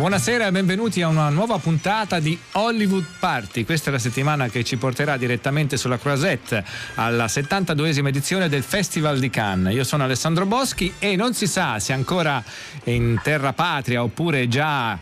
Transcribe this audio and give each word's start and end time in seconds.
Buonasera 0.00 0.46
e 0.46 0.50
benvenuti 0.50 1.02
a 1.02 1.08
una 1.08 1.28
nuova 1.28 1.58
puntata 1.58 2.20
di 2.20 2.36
Hollywood 2.52 3.04
Party. 3.20 3.66
Questa 3.66 3.90
è 3.90 3.92
la 3.92 3.98
settimana 3.98 4.48
che 4.48 4.64
ci 4.64 4.78
porterà 4.78 5.18
direttamente 5.18 5.76
sulla 5.76 5.98
Croisette 5.98 6.64
alla 6.94 7.26
72esima 7.26 8.08
edizione 8.08 8.48
del 8.48 8.62
Festival 8.62 9.18
di 9.18 9.28
Cannes. 9.28 9.74
Io 9.74 9.84
sono 9.84 10.04
Alessandro 10.04 10.46
Boschi 10.46 10.94
e 10.98 11.16
non 11.16 11.34
si 11.34 11.46
sa 11.46 11.78
se 11.80 11.92
ancora 11.92 12.42
in 12.84 13.20
terra 13.22 13.52
patria 13.52 14.02
oppure 14.02 14.48
già 14.48 14.98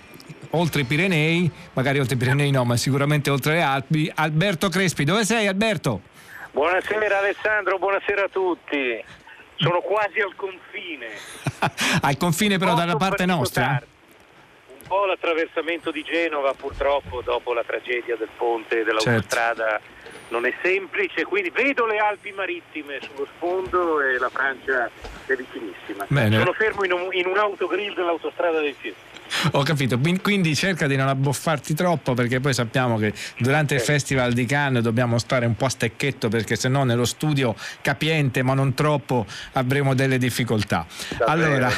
oltre 0.50 0.80
i 0.80 0.84
Pirenei, 0.84 1.48
magari 1.74 2.00
oltre 2.00 2.16
i 2.16 2.18
Pirenei 2.18 2.50
no, 2.50 2.64
ma 2.64 2.76
sicuramente 2.76 3.30
oltre 3.30 3.52
le 3.52 3.62
Alpi, 3.62 4.10
Alberto 4.12 4.68
Crespi. 4.68 5.04
Dove 5.04 5.24
sei 5.24 5.46
Alberto? 5.46 6.00
Buonasera 6.50 7.18
Alessandro, 7.18 7.78
buonasera 7.78 8.24
a 8.24 8.28
tutti. 8.28 9.00
Sono 9.54 9.80
quasi 9.80 10.18
al 10.18 10.34
confine. 10.34 11.06
Al 12.02 12.16
confine 12.16 12.58
però 12.58 12.74
dalla 12.74 12.96
parte 12.96 13.26
nostra? 13.26 13.80
Po' 14.88 15.04
l'attraversamento 15.04 15.90
di 15.90 16.02
Genova 16.02 16.52
purtroppo 16.54 17.20
dopo 17.20 17.52
la 17.52 17.62
tragedia 17.62 18.16
del 18.16 18.28
ponte 18.36 18.82
dell'autostrada 18.82 19.80
non 20.28 20.44
è 20.44 20.52
semplice, 20.62 21.24
quindi 21.24 21.50
vedo 21.50 21.86
le 21.86 21.98
Alpi 21.98 22.32
marittime 22.32 22.98
sullo 23.00 23.26
sfondo 23.36 24.00
e 24.00 24.18
la 24.18 24.28
Francia 24.28 24.90
è 25.26 25.34
vicinissima. 25.34 26.04
Bene. 26.08 26.38
Sono 26.38 26.52
fermo 26.52 26.84
in 26.84 26.92
un, 26.92 27.08
in 27.12 27.26
un 27.26 27.38
autogrill 27.38 27.94
dell'autostrada 27.94 28.60
del 28.60 28.74
Fiume. 28.74 28.96
Ho 29.52 29.62
capito, 29.62 29.98
Quin- 29.98 30.20
quindi 30.20 30.54
cerca 30.54 30.86
di 30.86 30.96
non 30.96 31.08
abboffarti 31.08 31.74
troppo 31.74 32.14
perché 32.14 32.40
poi 32.40 32.54
sappiamo 32.54 32.96
che 32.98 33.12
durante 33.38 33.74
il. 33.74 33.80
Festival 33.88 34.32
di 34.34 34.44
Cannes 34.44 34.82
dobbiamo 34.82 35.18
stare 35.18 35.46
un 35.46 35.56
po' 35.56 35.64
a 35.64 35.70
stecchetto 35.70 36.28
perché 36.28 36.56
se 36.56 36.68
no 36.68 36.84
nello 36.84 37.06
studio 37.06 37.54
capiente 37.80 38.42
ma 38.42 38.52
non 38.52 38.74
troppo 38.74 39.24
avremo 39.52 39.94
delle 39.94 40.18
difficoltà. 40.18 40.86
Allora, 41.26 41.70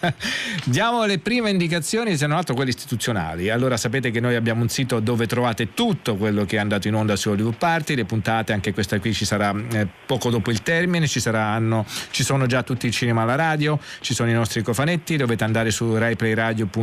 diamo 0.64 1.04
le 1.04 1.18
prime 1.18 1.50
indicazioni 1.50 2.16
se 2.16 2.26
non 2.26 2.38
altro 2.38 2.54
quelle 2.54 2.70
istituzionali. 2.70 3.50
Allora 3.50 3.76
sapete 3.76 4.10
che 4.10 4.20
noi 4.20 4.36
abbiamo 4.36 4.62
un 4.62 4.68
sito 4.68 5.00
dove 5.00 5.26
trovate 5.26 5.74
tutto 5.74 6.16
quello 6.16 6.44
che 6.44 6.56
è 6.56 6.58
andato 6.58 6.88
in 6.88 6.94
onda 6.94 7.16
su 7.16 7.28
Hollywood 7.28 7.56
Party, 7.56 7.94
le 7.94 8.04
puntate, 8.04 8.52
anche 8.52 8.72
questa 8.72 8.98
qui 8.98 9.12
ci 9.12 9.24
sarà 9.24 9.54
eh, 9.72 9.86
poco 10.06 10.30
dopo 10.30 10.50
il 10.50 10.62
termine, 10.62 11.06
ci, 11.06 11.20
saranno, 11.20 11.84
ci 12.10 12.22
sono 12.22 12.46
già 12.46 12.62
tutti 12.62 12.86
i 12.86 12.90
cinema 12.90 13.22
alla 13.22 13.34
radio, 13.34 13.78
ci 14.00 14.14
sono 14.14 14.30
i 14.30 14.34
nostri 14.34 14.62
cofanetti, 14.62 15.16
dovete 15.16 15.44
andare 15.44 15.70
su 15.70 15.94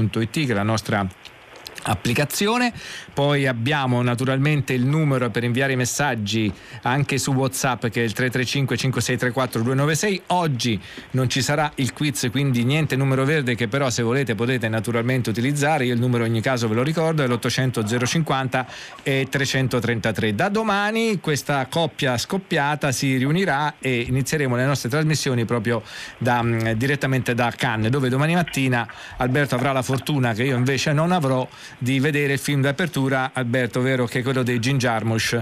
raiplayradio.it 0.07 0.45
che 0.45 0.51
è 0.51 0.55
la 0.55 0.63
nostra 0.63 1.07
applicazione. 1.87 2.73
Poi 3.13 3.47
abbiamo 3.47 4.01
naturalmente 4.01 4.73
il 4.73 4.85
numero 4.85 5.29
per 5.29 5.43
inviare 5.43 5.73
i 5.73 5.75
messaggi 5.75 6.51
anche 6.83 7.17
su 7.17 7.33
whatsapp 7.33 7.87
che 7.87 8.01
è 8.01 8.03
il 8.03 8.13
335 8.13 8.77
5634 8.77 9.61
296 9.61 10.21
oggi 10.27 10.79
non 11.11 11.29
ci 11.29 11.41
sarà 11.41 11.71
il 11.75 11.93
quiz 11.93 12.27
quindi 12.31 12.63
niente 12.63 12.95
numero 12.95 13.25
verde 13.25 13.55
che 13.55 13.67
però 13.67 13.89
se 13.89 14.03
volete 14.03 14.35
potete 14.35 14.67
naturalmente 14.69 15.29
utilizzare. 15.29 15.85
Io 15.85 15.93
il 15.93 15.99
numero 15.99 16.25
in 16.25 16.31
ogni 16.31 16.41
caso 16.41 16.67
ve 16.67 16.75
lo 16.75 16.83
ricordo 16.83 17.23
è 17.23 17.27
l'800 17.27 18.05
050 18.05 18.67
e 19.03 19.27
333 19.29 20.35
da 20.35 20.49
domani 20.49 21.19
questa 21.19 21.65
coppia 21.69 22.17
scoppiata 22.17 22.91
si 22.91 23.17
riunirà 23.17 23.75
e 23.79 24.01
inizieremo 24.01 24.55
le 24.55 24.65
nostre 24.65 24.89
trasmissioni 24.89 25.45
proprio 25.45 25.81
da, 26.17 26.41
mh, 26.41 26.73
direttamente 26.73 27.33
da 27.33 27.51
Cannes 27.55 27.89
dove 27.89 28.09
domani 28.09 28.35
mattina 28.35 28.87
Alberto 29.17 29.55
avrà 29.55 29.71
la 29.71 29.81
fortuna 29.81 30.33
che 30.33 30.43
io 30.43 30.57
invece 30.57 30.93
non 30.93 31.11
avrò 31.11 31.47
di 31.77 31.99
vedere 31.99 32.33
il 32.33 32.39
film 32.39 32.61
d'apertura, 32.61 33.31
Alberto, 33.33 33.81
vero 33.81 34.05
che 34.05 34.19
è 34.19 34.23
quello 34.23 34.43
dei 34.43 34.59
Jim 34.59 34.77
Jarmusch. 34.77 35.39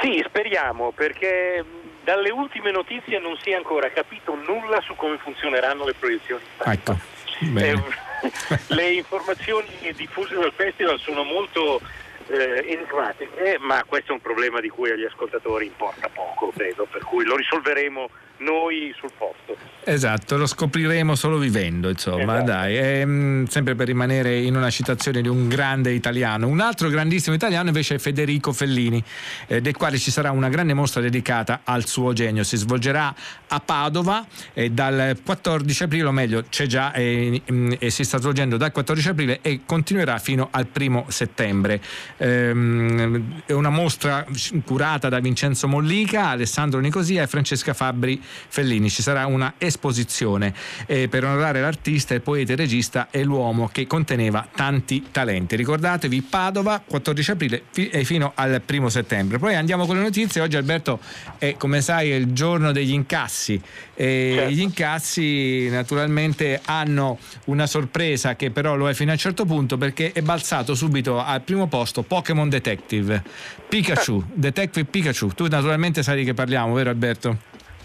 Sì, 0.00 0.22
speriamo, 0.26 0.92
perché 0.92 1.62
mh, 1.62 2.04
dalle 2.04 2.30
ultime 2.30 2.70
notizie 2.70 3.18
non 3.18 3.36
si 3.42 3.50
è 3.50 3.54
ancora 3.54 3.90
capito 3.90 4.34
nulla 4.34 4.80
su 4.80 4.94
come 4.94 5.18
funzioneranno 5.18 5.84
le 5.84 5.94
proiezioni. 5.94 6.42
Ecco. 6.64 6.98
Bene. 7.40 7.82
Eh, 8.22 8.58
le 8.74 8.92
informazioni 8.92 9.68
diffuse 9.94 10.34
dal 10.34 10.52
festival 10.54 10.98
sono 10.98 11.24
molto 11.24 11.80
eh, 12.28 12.64
enigmatiche, 12.68 13.58
ma 13.60 13.84
questo 13.86 14.12
è 14.12 14.14
un 14.14 14.20
problema 14.20 14.60
di 14.60 14.68
cui 14.68 14.90
agli 14.90 15.04
ascoltatori 15.04 15.66
importa 15.66 16.08
poco, 16.08 16.52
credo, 16.54 16.86
per 16.90 17.02
cui 17.02 17.24
lo 17.24 17.36
risolveremo 17.36 18.08
noi 18.38 18.94
sul 18.98 19.10
posto. 19.16 19.56
Esatto, 19.86 20.38
lo 20.38 20.46
scopriremo 20.46 21.14
solo 21.14 21.36
vivendo, 21.36 21.90
insomma, 21.90 22.36
Esatto. 22.36 22.44
dai. 22.44 22.76
Ehm, 22.76 23.46
sempre 23.46 23.74
per 23.74 23.86
rimanere 23.86 24.38
in 24.38 24.56
una 24.56 24.70
citazione 24.70 25.20
di 25.20 25.28
un 25.28 25.46
grande 25.46 25.92
italiano. 25.92 26.48
Un 26.48 26.60
altro 26.60 26.88
grandissimo 26.88 27.34
italiano 27.34 27.68
invece 27.68 27.96
è 27.96 27.98
Federico 27.98 28.52
Fellini, 28.52 29.02
eh, 29.46 29.60
del 29.60 29.76
quale 29.76 29.98
ci 29.98 30.10
sarà 30.10 30.30
una 30.30 30.48
grande 30.48 30.72
mostra 30.72 31.02
dedicata 31.02 31.60
al 31.64 31.86
suo 31.86 32.14
genio. 32.14 32.44
Si 32.44 32.56
svolgerà 32.56 33.14
a 33.48 33.60
Padova 33.60 34.26
eh, 34.54 34.70
dal 34.70 35.18
14 35.22 35.82
aprile, 35.82 36.04
o 36.04 36.12
meglio, 36.12 36.44
c'è 36.48 36.66
già 36.66 36.92
eh, 36.92 37.42
mm, 37.50 37.72
e 37.78 37.90
si 37.90 38.04
sta 38.04 38.18
svolgendo 38.18 38.56
dal 38.56 38.72
14 38.72 39.08
aprile 39.10 39.38
e 39.42 39.60
continuerà 39.66 40.18
fino 40.18 40.48
al 40.50 40.66
primo 40.66 41.04
settembre. 41.08 41.80
Ehm, 42.16 43.42
è 43.44 43.52
una 43.52 43.70
mostra 43.70 44.24
curata 44.64 45.10
da 45.10 45.18
Vincenzo 45.20 45.68
Mollica, 45.68 46.28
Alessandro 46.28 46.80
Nicosia 46.80 47.22
e 47.22 47.26
Francesca 47.26 47.74
Fabbri 47.74 48.22
Fellini. 48.48 48.90
Ci 48.90 49.02
sarà 49.02 49.26
una 49.26 49.54
esposizione 49.58 50.54
eh, 50.86 51.08
per 51.08 51.24
onorare 51.24 51.60
l'artista, 51.60 52.14
il 52.14 52.20
poeta, 52.20 52.52
il 52.52 52.58
regista 52.58 53.08
e 53.10 53.22
l'uomo 53.22 53.68
che 53.72 53.86
conteneva 53.86 54.46
tanti 54.54 55.06
talenti. 55.10 55.56
Ricordatevi 55.56 56.22
Padova, 56.22 56.82
14 56.84 57.30
aprile 57.30 57.62
fi- 57.70 57.88
e 57.88 58.04
fino 58.04 58.32
al 58.34 58.60
primo 58.64 58.88
settembre. 58.88 59.38
Poi 59.38 59.54
andiamo 59.54 59.86
con 59.86 59.96
le 59.96 60.02
notizie. 60.02 60.40
Oggi 60.40 60.56
Alberto 60.56 61.00
è 61.38 61.56
come 61.56 61.80
sai 61.80 62.10
il 62.10 62.32
giorno 62.32 62.72
degli 62.72 62.92
incassi. 62.92 63.60
E 63.94 64.32
Certo. 64.34 64.50
Gli 64.50 64.60
incassi 64.60 65.68
naturalmente 65.68 66.60
hanno 66.64 67.18
una 67.46 67.66
sorpresa 67.66 68.36
che 68.36 68.50
però 68.50 68.74
lo 68.74 68.88
è 68.88 68.94
fino 68.94 69.10
a 69.10 69.14
un 69.14 69.18
certo 69.18 69.44
punto 69.44 69.76
perché 69.76 70.12
è 70.12 70.22
balzato 70.22 70.74
subito 70.74 71.22
al 71.22 71.42
primo 71.42 71.66
posto 71.68 72.02
Pokémon 72.02 72.48
Detective. 72.48 73.22
Pikachu, 73.68 74.24
Detective 74.34 74.86
Pikachu. 74.86 75.28
Tu 75.28 75.46
naturalmente 75.48 76.02
sai 76.02 76.18
di 76.18 76.24
che 76.24 76.34
parliamo, 76.34 76.74
vero 76.74 76.90
Alberto? 76.90 77.38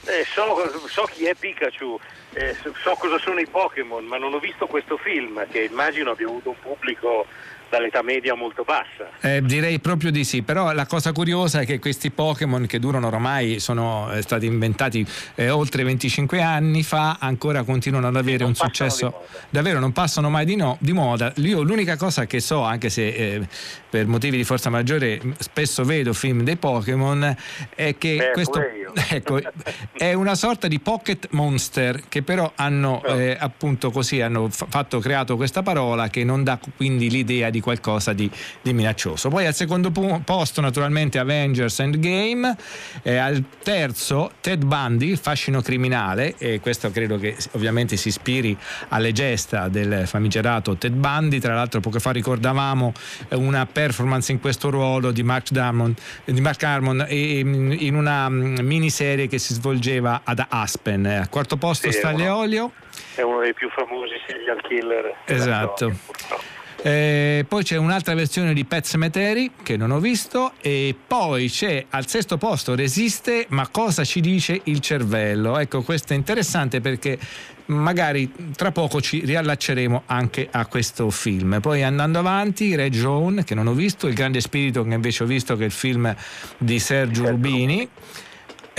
Eh, 0.09 0.25
so, 0.25 0.87
so 0.87 1.03
chi 1.03 1.25
è 1.25 1.35
Pikachu, 1.35 1.99
eh, 2.33 2.55
so 2.81 2.95
cosa 2.95 3.19
sono 3.19 3.39
i 3.39 3.45
Pokémon, 3.45 4.03
ma 4.05 4.17
non 4.17 4.33
ho 4.33 4.39
visto 4.39 4.65
questo 4.65 4.97
film 4.97 5.47
che 5.51 5.65
immagino 5.65 6.09
abbia 6.09 6.25
avuto 6.25 6.49
un 6.49 6.59
pubblico 6.59 7.27
dall'età 7.69 8.01
media 8.01 8.35
molto 8.35 8.63
bassa. 8.63 9.09
Eh, 9.21 9.41
direi 9.41 9.79
proprio 9.79 10.11
di 10.11 10.23
sì, 10.23 10.41
però 10.41 10.71
la 10.73 10.85
cosa 10.85 11.11
curiosa 11.11 11.61
è 11.61 11.65
che 11.65 11.79
questi 11.79 12.11
Pokémon 12.11 12.65
che 12.65 12.79
durano 12.79 13.07
ormai, 13.07 13.59
sono 13.59 14.11
eh, 14.11 14.21
stati 14.21 14.45
inventati 14.45 15.05
eh, 15.35 15.49
oltre 15.49 15.83
25 15.83 16.41
anni 16.41 16.83
fa, 16.83 17.17
ancora 17.19 17.63
continuano 17.63 18.07
ad 18.07 18.15
avere 18.15 18.43
un 18.43 18.55
successo, 18.55 19.25
davvero 19.49 19.79
non 19.79 19.91
passano 19.91 20.29
mai 20.29 20.45
di, 20.45 20.55
no- 20.55 20.77
di 20.79 20.93
moda. 20.93 21.31
Io 21.37 21.61
l'unica 21.61 21.97
cosa 21.97 22.25
che 22.25 22.39
so, 22.39 22.61
anche 22.63 22.89
se 22.89 23.07
eh, 23.07 23.47
per 23.89 24.07
motivi 24.07 24.37
di 24.37 24.43
forza 24.43 24.69
maggiore 24.69 25.19
mh, 25.21 25.33
spesso 25.39 25.83
vedo 25.83 26.13
film 26.13 26.43
dei 26.43 26.57
Pokémon, 26.57 27.35
è 27.75 27.95
che 27.97 28.15
Eh, 28.15 28.31
questo 28.31 28.61
ecco, 29.09 29.39
è 29.91 30.13
una 30.13 30.35
sorta 30.35 30.67
di 30.67 30.79
pocket 30.79 31.27
monster 31.31 32.01
che 32.09 32.23
però 32.23 32.51
hanno 32.55 33.03
eh, 33.03 33.37
appunto 33.39 33.91
così 33.91 34.21
hanno 34.21 34.49
fa- 34.49 34.67
fatto 34.69 34.99
creato 34.99 35.35
questa 35.35 35.61
parola 35.61 36.09
che 36.09 36.23
non 36.23 36.43
dà 36.43 36.59
quindi 36.75 37.09
l'idea 37.09 37.49
di 37.49 37.58
qualcosa 37.61 38.13
di, 38.13 38.29
di 38.61 38.73
minaccioso. 38.73 39.29
Poi 39.29 39.45
al 39.45 39.53
secondo 39.53 39.91
pu- 39.91 40.21
posto 40.23 40.61
naturalmente 40.61 41.19
Avengers 41.19 41.79
Endgame, 41.79 42.55
eh, 43.03 43.17
al 43.17 43.43
terzo 43.63 44.31
Ted 44.41 44.63
Bundy, 44.63 45.09
il 45.09 45.17
fascino 45.17 45.61
criminale 45.61 46.35
e 46.37 46.59
questo 46.59 46.91
credo 46.91 47.17
che 47.17 47.35
ovviamente 47.53 47.97
si 47.97 48.07
ispiri 48.09 48.57
alle 48.89 49.11
gesta 49.11 49.67
del 49.67 50.07
famigerato 50.07 50.75
Ted 50.77 50.93
Bundy, 50.93 51.39
tra 51.39 51.53
l'altro 51.53 51.79
poco 51.79 51.99
fa 51.99 52.11
ricordavamo 52.11 52.93
eh, 53.29 53.35
una 53.35 53.65
performance 53.65 54.31
in 54.31 54.39
questo 54.39 54.69
ruolo 54.69 55.11
di 55.11 55.23
Mark 55.23 55.49
Damon, 55.51 55.93
di 56.25 56.41
Mark 56.41 56.61
Harmon 56.63 57.05
e- 57.07 57.43
mm, 57.43 57.71
in 57.79 57.95
una 57.95 58.29
mm, 58.29 58.57
miniserie 58.61 59.27
che 59.27 59.37
si 59.37 59.53
svolgeva 59.53 60.21
ad 60.23 60.43
Aspen. 60.49 61.05
Eh, 61.05 61.15
Al 61.17 61.29
quarto 61.29 61.57
posto 61.57 61.91
Sì, 61.91 61.97
sta 61.97 62.09
è 62.09 62.13
uno- 62.13 62.23
Leolio. 62.23 62.71
È 63.15 63.21
uno 63.21 63.39
dei 63.41 63.53
più 63.53 63.69
famosi 63.69 64.13
serial 64.27 64.61
killer. 64.61 65.15
Esatto. 65.25 65.75
storia. 66.17 66.48
Eh, 66.81 67.45
poi 67.45 67.63
c'è 67.63 67.75
un'altra 67.75 68.13
versione 68.13 68.53
di 68.53 68.63
Pet 68.63 68.85
Cemetery 68.85 69.51
che 69.61 69.75
non 69.75 69.91
ho 69.91 69.99
visto 69.99 70.53
e 70.61 70.95
poi 71.07 71.49
c'è 71.49 71.85
al 71.89 72.07
sesto 72.07 72.37
posto 72.37 72.73
Resiste 72.73 73.47
ma 73.49 73.67
cosa 73.67 74.05
ci 74.05 74.21
dice 74.21 74.61
il 74.63 74.79
cervello? 74.79 75.57
Ecco 75.57 75.81
questo 75.81 76.13
è 76.13 76.15
interessante 76.15 76.79
perché 76.79 77.19
magari 77.65 78.31
tra 78.55 78.71
poco 78.71 79.01
ci 79.01 79.25
riallacceremo 79.25 80.03
anche 80.05 80.47
a 80.49 80.65
questo 80.67 81.09
film. 81.09 81.59
Poi 81.59 81.83
andando 81.83 82.19
avanti 82.19 82.73
Red 82.75 82.95
Zone 82.95 83.43
che 83.43 83.55
non 83.55 83.67
ho 83.67 83.73
visto 83.73 84.07
Il 84.07 84.13
grande 84.13 84.39
spirito 84.39 84.83
che 84.83 84.93
invece 84.93 85.23
ho 85.23 85.27
visto 85.27 85.57
che 85.57 85.63
è 85.63 85.65
il 85.65 85.71
film 85.71 86.15
di 86.57 86.79
Sergio 86.79 87.29
Rubini 87.29 87.87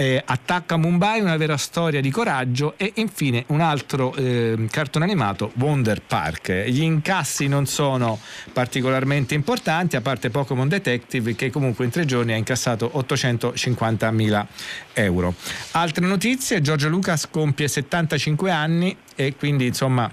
eh, 0.01 0.23
Attacca 0.25 0.79
Mumbai, 0.79 1.21
una 1.21 1.37
vera 1.37 1.59
storia 1.59 2.01
di 2.01 2.11
coraggio 2.11 2.73
e 2.79 2.93
infine 2.97 3.45
un 3.49 3.61
altro 3.61 4.15
eh, 4.15 4.57
cartone 4.71 5.05
animato, 5.05 5.53
Wonder 5.57 6.01
Park. 6.01 6.65
Gli 6.65 6.81
incassi 6.81 7.49
non 7.49 7.67
sono 7.67 8.19
particolarmente 8.51 9.35
importanti, 9.35 9.97
a 9.97 10.01
parte 10.01 10.31
Pokémon 10.31 10.67
Detective 10.69 11.35
che 11.35 11.51
comunque 11.51 11.85
in 11.85 11.91
tre 11.91 12.07
giorni 12.07 12.33
ha 12.33 12.37
incassato 12.37 12.91
850.000 12.95 14.47
euro. 14.95 15.35
Altre 15.73 16.07
notizie, 16.07 16.63
Giorgio 16.63 16.89
Lucas 16.89 17.29
compie 17.29 17.69
75 17.69 18.51
anni 18.51 18.97
e 19.15 19.37
quindi 19.37 19.67
insomma 19.67 20.11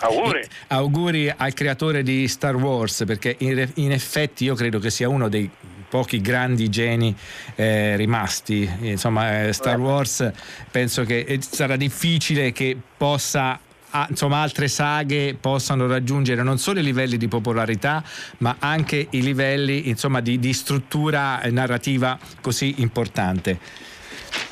Auguri. 0.00 0.46
auguri 0.66 1.32
al 1.34 1.54
creatore 1.54 2.02
di 2.02 2.28
Star 2.28 2.54
Wars 2.54 3.04
perché 3.06 3.34
in, 3.38 3.66
in, 3.76 3.92
effetti 3.92 4.44
io 4.44 4.54
credo 4.54 4.78
che 4.78 4.90
sia 4.90 5.08
uno 5.08 5.30
dei 5.30 5.50
pochi 5.88 6.20
grandi 6.20 6.68
geni 6.68 7.14
eh, 7.54 7.96
rimasti 7.96 8.68
insomma 8.80 9.44
eh, 9.44 9.52
Star 9.52 9.78
Wars 9.78 10.30
penso 10.70 11.04
che 11.04 11.20
eh, 11.20 11.40
sarà 11.40 11.76
difficile 11.76 12.52
che 12.52 12.76
possa 12.96 13.60
insomma, 14.08 14.42
altre 14.42 14.68
saghe 14.68 15.36
possano 15.40 15.86
raggiungere 15.86 16.42
non 16.42 16.58
solo 16.58 16.80
i 16.80 16.82
livelli 16.82 17.16
di 17.16 17.28
popolarità, 17.28 18.04
ma 18.38 18.56
anche 18.58 19.06
i 19.10 19.22
livelli 19.22 19.88
insomma, 19.88 20.20
di, 20.20 20.38
di 20.38 20.52
struttura 20.52 21.40
narrativa 21.50 22.18
così 22.40 22.74
importante. 22.78 23.58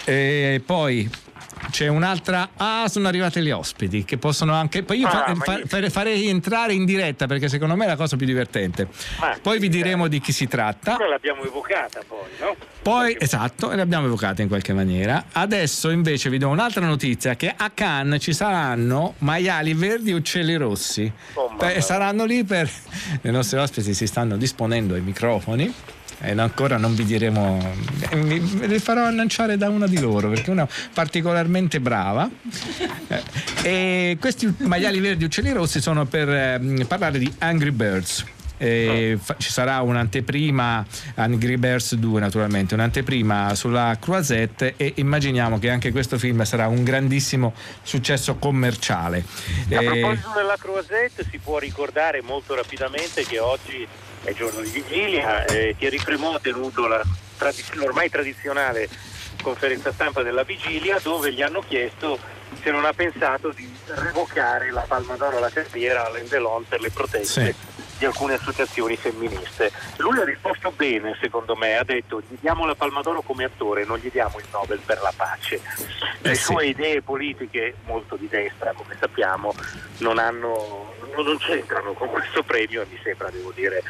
E 0.04 0.62
poi 0.64 1.10
c'è 1.74 1.88
un'altra. 1.88 2.50
Ah, 2.56 2.86
sono 2.88 3.08
arrivati 3.08 3.40
gli 3.40 3.50
ospiti 3.50 4.04
che 4.04 4.16
possono 4.16 4.54
anche. 4.54 4.84
Poi 4.84 5.00
io 5.00 5.08
ah, 5.08 5.34
fa, 5.34 5.60
fa, 5.66 5.90
farei 5.90 6.28
entrare 6.28 6.72
in 6.72 6.84
diretta 6.84 7.26
perché 7.26 7.48
secondo 7.48 7.74
me 7.74 7.84
è 7.84 7.88
la 7.88 7.96
cosa 7.96 8.14
più 8.16 8.26
divertente. 8.26 8.86
Ma, 9.18 9.36
poi 9.42 9.58
vi 9.58 9.68
diremo 9.68 10.06
di 10.06 10.20
chi 10.20 10.30
si 10.30 10.46
tratta. 10.46 10.94
Noi 10.98 11.08
l'abbiamo 11.08 11.42
evocata 11.42 12.00
poi, 12.06 12.28
no? 12.38 12.54
Poi, 12.80 13.16
esatto, 13.18 13.74
l'abbiamo 13.74 14.06
evocata 14.06 14.40
in 14.40 14.46
qualche 14.46 14.72
maniera. 14.72 15.24
Adesso 15.32 15.90
invece 15.90 16.30
vi 16.30 16.38
do 16.38 16.48
un'altra 16.48 16.86
notizia: 16.86 17.34
che 17.34 17.52
a 17.54 17.70
Cannes 17.70 18.22
ci 18.22 18.32
saranno 18.32 19.14
maiali 19.18 19.74
verdi 19.74 20.12
e 20.12 20.14
uccelli 20.14 20.54
rossi. 20.54 21.12
Oh, 21.32 21.56
saranno 21.80 22.24
lì 22.24 22.44
per. 22.44 22.70
I 23.22 23.30
nostri 23.30 23.58
ospiti 23.58 23.94
si 23.94 24.06
stanno 24.06 24.36
disponendo 24.36 24.94
ai 24.94 25.00
microfoni 25.00 25.74
e 26.20 26.30
ancora 26.30 26.76
non 26.76 26.94
vi 26.94 27.04
diremo 27.04 27.58
me 28.14 28.38
li 28.38 28.78
farò 28.78 29.04
annunciare 29.04 29.56
da 29.56 29.68
una 29.68 29.86
di 29.86 29.98
loro 29.98 30.28
perché 30.28 30.50
una 30.50 30.66
particolarmente 30.92 31.80
brava. 31.80 32.28
Eh, 33.08 33.22
e 33.62 34.16
questi 34.20 34.52
maiali 34.58 35.00
verdi 35.00 35.24
uccelli 35.24 35.52
rossi 35.52 35.80
sono 35.80 36.04
per 36.06 36.28
eh, 36.28 36.84
parlare 36.86 37.18
di 37.18 37.32
Angry 37.38 37.70
Birds. 37.70 38.24
Eh, 38.56 39.18
fa, 39.20 39.34
ci 39.36 39.50
sarà 39.50 39.80
un'anteprima 39.80 40.86
Angry 41.16 41.56
Birds 41.56 41.96
2 41.96 42.20
naturalmente 42.20 42.74
un'anteprima 42.74 43.52
sulla 43.56 43.96
Croisette 43.98 44.74
e 44.76 44.92
immaginiamo 44.96 45.58
che 45.58 45.70
anche 45.70 45.90
questo 45.90 46.18
film 46.18 46.44
sarà 46.44 46.68
un 46.68 46.84
grandissimo 46.84 47.52
successo 47.82 48.36
commerciale. 48.36 49.24
A 49.72 49.82
proposito 49.82 50.30
della 50.36 50.56
Croisette 50.56 51.26
si 51.28 51.38
può 51.38 51.58
ricordare 51.58 52.22
molto 52.22 52.54
rapidamente 52.54 53.24
che 53.24 53.40
oggi 53.40 53.86
è 54.24 54.32
giorno 54.32 54.60
di 54.60 54.70
vigilia, 54.70 55.44
eh, 55.44 55.74
Thierry 55.78 55.98
Cremont 55.98 56.36
ha 56.36 56.40
tenuto 56.40 56.86
la 56.86 57.02
tradiz- 57.36 57.76
ormai 57.78 58.08
tradizionale 58.08 58.88
conferenza 59.42 59.92
stampa 59.92 60.22
della 60.22 60.42
vigilia 60.42 60.98
dove 61.02 61.32
gli 61.32 61.42
hanno 61.42 61.60
chiesto 61.60 62.18
se 62.62 62.70
non 62.70 62.84
ha 62.86 62.92
pensato 62.92 63.50
di 63.50 63.70
revocare 63.86 64.70
la 64.70 64.84
Palma 64.88 65.16
d'Oro 65.16 65.36
alla 65.36 65.50
carriera 65.50 66.06
all'Endelon 66.06 66.64
per 66.66 66.80
le 66.80 66.90
proteste 66.90 67.52
sì. 67.52 67.82
di 67.98 68.04
alcune 68.06 68.34
associazioni 68.34 68.96
femministe. 68.96 69.70
Lui 69.96 70.18
ha 70.18 70.24
risposto 70.24 70.70
bene, 70.70 71.16
secondo 71.20 71.54
me, 71.56 71.76
ha 71.76 71.84
detto 71.84 72.20
gli 72.20 72.36
diamo 72.40 72.64
la 72.64 72.74
Palma 72.74 73.02
d'Oro 73.02 73.20
come 73.20 73.44
attore, 73.44 73.84
non 73.84 73.98
gli 73.98 74.10
diamo 74.10 74.38
il 74.38 74.46
Nobel 74.50 74.80
per 74.84 75.02
la 75.02 75.12
pace. 75.14 75.60
Le 76.20 76.30
eh 76.30 76.34
sue 76.34 76.66
idee 76.66 77.02
politiche, 77.02 77.74
molto 77.84 78.16
di 78.16 78.28
destra 78.28 78.72
come 78.72 78.96
sappiamo, 78.98 79.54
non, 79.98 80.18
hanno, 80.18 80.94
non 81.16 81.36
c'entrano 81.38 81.92
con 81.92 82.08
questo 82.08 82.42
premio 82.42 82.82
e 82.82 82.86
mi 82.88 82.98
sembra, 83.02 83.28
devo 83.30 83.52
dire, 83.54 83.82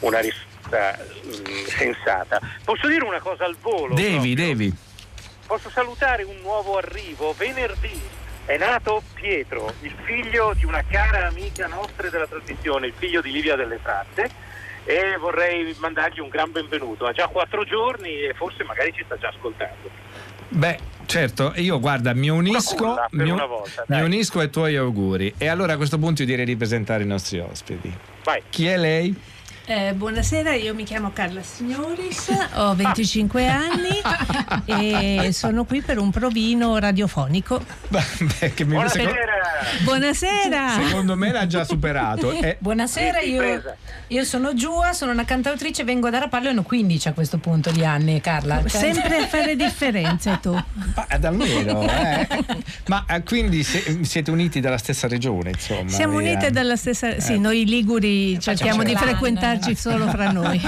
una 0.00 0.20
risposta 0.20 0.98
mh, 0.98 1.28
mm, 1.28 1.64
sensata. 1.66 2.40
Posso 2.64 2.86
dire 2.88 3.04
una 3.04 3.20
cosa 3.20 3.44
al 3.44 3.56
volo? 3.60 3.94
Devi, 3.94 4.34
proprio? 4.34 4.34
devi. 4.34 4.76
Posso 5.46 5.70
salutare 5.70 6.22
un 6.24 6.38
nuovo 6.42 6.76
arrivo. 6.76 7.34
Venerdì 7.36 8.00
è 8.48 8.56
nato 8.56 9.02
Pietro, 9.12 9.74
il 9.82 9.94
figlio 10.04 10.54
di 10.54 10.64
una 10.64 10.82
cara 10.82 11.26
amica 11.26 11.66
nostra 11.66 12.08
della 12.08 12.26
trasmissione, 12.26 12.86
il 12.86 12.94
figlio 12.96 13.20
di 13.20 13.30
Livia 13.30 13.56
delle 13.56 13.78
Tratte 13.82 14.30
e 14.84 15.18
vorrei 15.18 15.76
mandargli 15.78 16.20
un 16.20 16.30
gran 16.30 16.50
benvenuto. 16.50 17.04
Ha 17.04 17.12
già 17.12 17.26
quattro 17.28 17.62
giorni 17.64 18.22
e 18.22 18.32
forse 18.34 18.64
magari 18.64 18.90
ci 18.94 19.02
sta 19.04 19.18
già 19.18 19.28
ascoltando. 19.28 19.90
Beh, 20.48 20.78
certo, 21.04 21.52
io 21.56 21.78
guarda, 21.78 22.14
mi 22.14 22.30
unisco, 22.30 22.96
mi, 23.10 23.30
volta, 23.30 23.84
mi 23.88 24.00
unisco 24.00 24.40
ai 24.40 24.48
tuoi 24.48 24.76
auguri 24.76 25.34
e 25.36 25.46
allora 25.46 25.74
a 25.74 25.76
questo 25.76 25.98
punto 25.98 26.22
io 26.22 26.28
direi 26.28 26.46
di 26.46 26.56
presentare 26.56 27.02
i 27.02 27.06
nostri 27.06 27.38
ospiti. 27.40 27.94
Vai. 28.24 28.42
Chi 28.48 28.66
è 28.66 28.78
lei? 28.78 29.14
Eh, 29.70 29.92
buonasera, 29.92 30.54
io 30.54 30.74
mi 30.74 30.84
chiamo 30.84 31.10
Carla 31.12 31.42
Signoris, 31.42 32.34
ho 32.54 32.72
25 32.74 33.46
anni 33.46 34.00
e 34.64 35.28
sono 35.34 35.66
qui 35.66 35.82
per 35.82 35.98
un 35.98 36.10
provino 36.10 36.78
radiofonico. 36.78 37.62
Beh, 37.88 38.54
che 38.54 38.64
mi 38.64 38.72
buonasera. 38.72 39.12
buonasera! 39.82 40.68
Secondo 40.70 41.16
me 41.16 41.32
l'ha 41.32 41.46
già 41.46 41.64
superato. 41.64 42.32
Eh. 42.38 42.56
Buonasera, 42.60 43.20
io, 43.20 43.62
io, 44.06 44.24
sono 44.24 44.54
Giua, 44.54 44.92
sono 44.92 45.10
una 45.10 45.24
cantautrice, 45.24 45.82
vengo 45.82 46.08
da 46.08 46.18
Rapallo 46.18 46.46
e 46.46 46.50
hanno 46.50 46.62
15 46.62 47.08
a 47.08 47.12
questo 47.12 47.38
punto 47.38 47.70
di 47.72 47.84
anni, 47.84 48.20
Carla. 48.20 48.62
Sempre 48.68 49.16
a 49.16 49.26
fare 49.26 49.56
differenze 49.56 50.38
tu. 50.40 50.52
Ma 50.52 51.16
davvero? 51.18 51.82
Eh? 51.82 52.28
Ma 52.86 53.04
eh, 53.08 53.22
quindi 53.24 53.64
se, 53.64 53.98
siete 54.04 54.30
uniti 54.30 54.60
dalla 54.60 54.78
stessa 54.78 55.08
regione, 55.08 55.50
insomma? 55.50 55.90
Siamo 55.90 56.16
unite 56.18 56.50
dalla 56.52 56.76
stessa... 56.76 57.18
Sì, 57.18 57.40
noi 57.40 57.66
Liguri 57.66 58.38
cerchiamo 58.38 58.84
di 58.84 58.94
frequentare 58.94 59.57
parlarci 59.58 59.74
solo 59.74 60.08
fra 60.08 60.30
noi. 60.30 60.60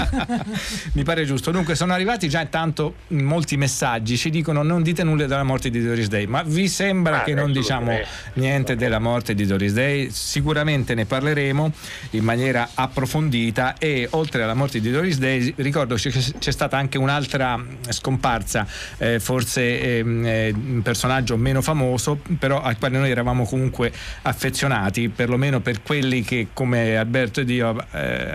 Mi 0.93 1.03
pare 1.03 1.25
giusto. 1.25 1.51
Dunque, 1.51 1.75
sono 1.75 1.93
arrivati 1.93 2.29
già 2.29 2.41
intanto 2.41 2.95
molti 3.09 3.57
messaggi. 3.57 4.17
Ci 4.17 4.29
dicono: 4.29 4.61
non 4.61 4.83
dite 4.83 5.03
nulla 5.03 5.25
della 5.25 5.43
morte 5.43 5.69
di 5.69 5.83
Doris 5.83 6.07
Day. 6.07 6.25
Ma 6.25 6.43
vi 6.43 6.67
sembra 6.67 7.21
ah, 7.21 7.23
che 7.23 7.33
non 7.33 7.51
diciamo 7.51 7.97
niente 8.33 8.75
della 8.75 8.99
morte 8.99 9.33
di 9.33 9.45
Doris 9.45 9.73
Day? 9.73 10.09
Sicuramente 10.11 10.93
ne 10.93 11.05
parleremo 11.05 11.71
in 12.11 12.23
maniera 12.23 12.69
approfondita. 12.73 13.77
E 13.77 14.07
oltre 14.11 14.43
alla 14.43 14.53
morte 14.53 14.79
di 14.79 14.91
Doris 14.91 15.17
Day, 15.17 15.53
ricordo 15.57 15.95
che 15.95 16.11
c'è 16.11 16.51
stata 16.51 16.77
anche 16.77 16.97
un'altra 16.97 17.59
scomparsa, 17.89 18.67
eh, 18.97 19.19
forse 19.19 19.97
ehm, 19.97 20.25
eh, 20.25 20.51
un 20.51 20.81
personaggio 20.81 21.37
meno 21.37 21.61
famoso, 21.61 22.19
però 22.37 22.61
al 22.61 22.77
quale 22.77 22.97
noi 22.97 23.09
eravamo 23.09 23.45
comunque 23.45 23.91
affezionati, 24.23 25.09
perlomeno 25.09 25.59
per 25.59 25.81
quelli 25.81 26.21
che, 26.23 26.47
come 26.53 26.97
Alberto 26.97 27.41
e 27.41 27.45
Dio, 27.45 27.75
eh, 27.91 28.31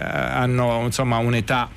hanno 0.46 0.82
insomma 0.84 1.18
un'età 1.18 1.68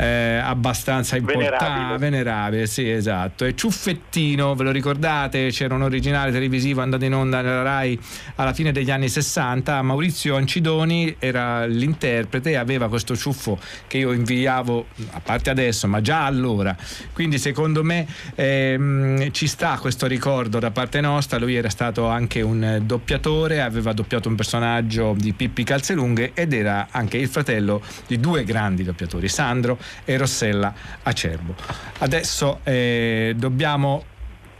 eh, 0.00 0.40
abbastanza 0.42 1.16
importante, 1.16 1.58
venerabile. 1.58 1.98
venerabile. 1.98 2.66
sì, 2.66 2.90
esatto. 2.90 3.44
E 3.44 3.54
Ciuffettino, 3.54 4.54
ve 4.54 4.64
lo 4.64 4.70
ricordate? 4.70 5.50
C'era 5.50 5.74
un 5.74 5.82
originale 5.82 6.32
televisivo 6.32 6.80
andato 6.80 7.04
in 7.04 7.14
onda 7.14 7.42
nella 7.42 7.62
Rai 7.62 8.00
alla 8.36 8.54
fine 8.54 8.72
degli 8.72 8.90
anni 8.90 9.10
60. 9.10 9.82
Maurizio 9.82 10.36
Ancidoni 10.36 11.16
era 11.18 11.66
l'interprete 11.66 12.50
e 12.50 12.56
aveva 12.56 12.88
questo 12.88 13.14
ciuffo 13.14 13.58
che 13.86 13.98
io 13.98 14.12
inviavo, 14.12 14.86
a 15.10 15.20
parte 15.20 15.50
adesso, 15.50 15.86
ma 15.86 16.00
già 16.00 16.24
allora. 16.24 16.74
Quindi 17.12 17.38
secondo 17.38 17.84
me 17.84 18.06
ehm, 18.36 19.30
ci 19.32 19.46
sta 19.46 19.76
questo 19.78 20.06
ricordo 20.06 20.58
da 20.58 20.70
parte 20.70 21.02
nostra. 21.02 21.38
Lui 21.38 21.56
era 21.56 21.68
stato 21.68 22.08
anche 22.08 22.40
un 22.40 22.80
doppiatore, 22.84 23.60
aveva 23.60 23.92
doppiato 23.92 24.30
un 24.30 24.34
personaggio 24.34 25.14
di 25.18 25.34
Pippi 25.34 25.62
Calzelunghe 25.62 26.30
ed 26.32 26.54
era 26.54 26.88
anche 26.90 27.18
il 27.18 27.28
fratello 27.28 27.82
di 28.06 28.18
due 28.18 28.44
grandi 28.44 28.82
doppiatori, 28.82 29.28
Sandro 29.28 29.78
e 30.04 30.16
Rossella 30.16 30.72
Acerbo. 31.02 31.54
Adesso 31.98 32.60
eh, 32.64 33.34
dobbiamo 33.36 34.04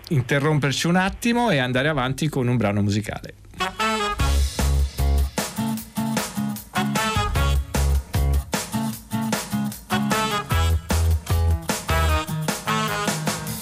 interromperci 0.09 0.87
un 0.87 0.97
attimo 0.97 1.51
e 1.51 1.59
andare 1.59 1.89
avanti 1.89 2.29
con 2.29 2.49
un 2.49 2.57
brano 2.57 2.83
musicale. 2.83 3.35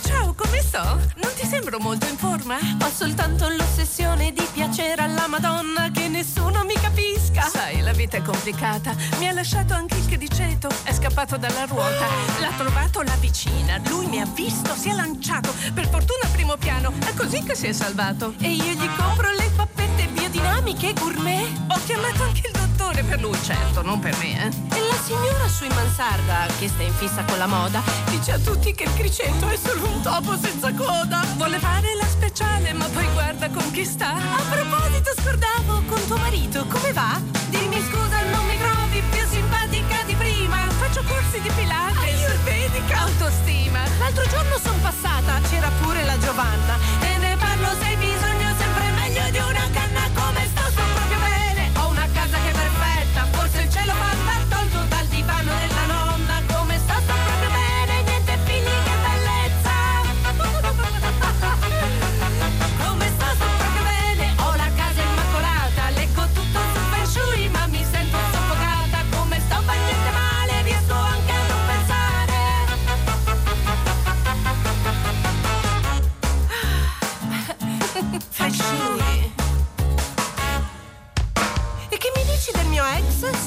Ciao, 0.04 0.34
come 0.34 0.60
sto? 0.60 0.82
Non 0.82 1.32
ti 1.36 1.46
sembro 1.46 1.78
molto 1.78 2.06
in 2.08 2.16
forma? 2.16 2.56
Ho 2.82 2.90
soltanto 2.90 3.48
l'ossessione 3.88 4.32
di 4.32 4.46
piacere 4.52 5.00
alla 5.00 5.26
Madonna 5.28 5.90
che 5.90 6.08
nessuno 6.08 6.62
mi 6.64 6.74
capisca. 6.74 7.48
Sai, 7.48 7.80
la 7.80 7.92
vita 7.92 8.18
è 8.18 8.22
complicata. 8.22 8.94
Mi 9.18 9.28
ha 9.28 9.32
lasciato 9.32 9.72
anche 9.72 9.96
il 9.96 10.06
criceto, 10.06 10.68
è 10.82 10.92
scappato 10.92 11.38
dalla 11.38 11.64
ruota. 11.64 12.06
L'ha 12.38 12.52
trovato 12.56 13.00
la 13.00 13.16
vicina. 13.18 13.80
Lui 13.88 14.06
mi 14.06 14.20
ha 14.20 14.26
visto, 14.26 14.74
si 14.74 14.90
è 14.90 14.92
lanciato. 14.92 15.54
Per 15.72 15.88
fortuna 15.88 16.28
primo 16.32 16.56
piano, 16.58 16.92
è 17.06 17.14
così 17.14 17.42
che 17.42 17.54
si 17.54 17.66
è 17.66 17.72
salvato. 17.72 18.34
E 18.40 18.50
io 18.50 18.72
gli 18.74 18.88
compro 18.94 19.32
le 19.32 19.50
pappette 19.56 20.06
biodinamiche 20.08 20.92
gourmet. 20.92 21.48
Ho 21.68 21.80
chiamato 21.86 22.22
anche 22.24 22.42
il 22.46 22.52
dottore 22.52 23.02
per 23.04 23.20
lui, 23.20 23.38
certo, 23.42 23.80
non 23.80 24.00
per 24.00 24.14
me, 24.18 24.44
eh. 24.44 24.76
E 24.76 24.80
la 24.80 24.98
signora 25.02 25.48
su 25.48 25.64
in 25.64 25.72
mansarda, 25.72 26.46
che 26.58 26.68
sta 26.68 26.82
in 26.82 26.92
fissa 26.92 27.24
con 27.24 27.38
la 27.38 27.46
moda, 27.46 27.82
dice 28.10 28.32
a 28.32 28.38
tutti 28.38 28.74
che 28.74 28.84
il 28.84 28.94
criceto 28.94 29.48
è 29.48 29.56
solo 29.56 29.86
un 29.88 30.02
topo 30.02 30.36
senza 30.36 30.72
coda. 30.74 31.24
Vuole 31.36 31.58
fare 31.58 31.94
la 31.94 32.06
speciale, 32.38 32.72
ma 32.72 32.86
poi 32.86 33.06
guarda 33.14 33.48
con 33.50 33.68
chi 33.72 33.84
sta. 33.84 34.14
A 34.14 34.42
proposito, 34.48 35.10
scordavo 35.20 35.82
con 35.88 36.06
tuo 36.06 36.16
marito, 36.18 36.64
come 36.66 36.92
va? 36.92 37.20
Dimmi 37.48 37.82
scusa, 37.90 38.22
non 38.30 38.46
mi 38.46 38.56
trovi 38.58 39.02
più 39.10 39.26
simpatica 39.28 40.02
di 40.06 40.14
prima. 40.14 40.56
Faccio 40.78 41.02
corsi 41.08 41.40
di 41.40 41.50
pilate, 41.56 41.98
ayurvedica, 41.98 43.00
autostima. 43.00 43.80
L'altro 43.98 44.24
giorno 44.28 44.56
sono 44.58 44.78
passata, 44.80 45.40
c'era 45.48 45.68
pure 45.82 46.04
la 46.04 46.16
Giovanna. 46.18 47.07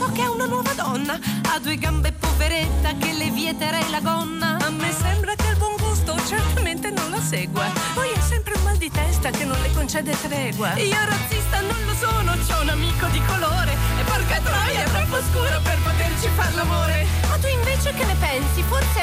So 0.01 0.11
che 0.13 0.23
è 0.23 0.27
una 0.27 0.47
nuova 0.47 0.73
donna. 0.73 1.13
Ha 1.13 1.59
due 1.59 1.75
gambe 1.75 2.11
poveretta 2.11 2.95
che 2.97 3.13
le 3.13 3.29
vieterei 3.29 3.87
la 3.91 3.99
gonna. 4.01 4.57
A 4.57 4.71
me 4.71 4.91
sembra 4.91 5.35
che 5.35 5.45
il 5.49 5.57
buon 5.57 5.75
gusto 5.77 6.17
certamente 6.25 6.89
non 6.89 7.11
la 7.11 7.21
segua. 7.21 7.65
Poi 7.93 8.09
è 8.09 8.19
sempre 8.19 8.55
un 8.55 8.63
mal 8.63 8.77
di 8.77 8.89
testa 8.89 9.29
che 9.29 9.45
non 9.45 9.61
le 9.61 9.71
concede 9.75 10.19
tregua. 10.19 10.73
Io 10.73 10.97
razzista 11.05 11.61
non 11.61 11.77
lo 11.85 11.93
sono, 11.93 12.33
c'ho 12.33 12.61
un 12.61 12.69
amico 12.69 13.05
di 13.11 13.21
colore. 13.27 13.77
E 13.99 14.03
porca 14.03 14.39
troia, 14.39 14.83
è 14.85 14.89
troppo 14.89 15.21
scuro 15.29 15.61
per 15.61 15.77
poterci 15.83 16.29
far 16.33 16.51
l'amore. 16.55 17.05
Ma 17.29 17.37
tu 17.37 17.45
invece 17.45 17.93
che 17.93 18.03
ne 18.03 18.15
pensi? 18.15 18.63
Forse 18.63 19.00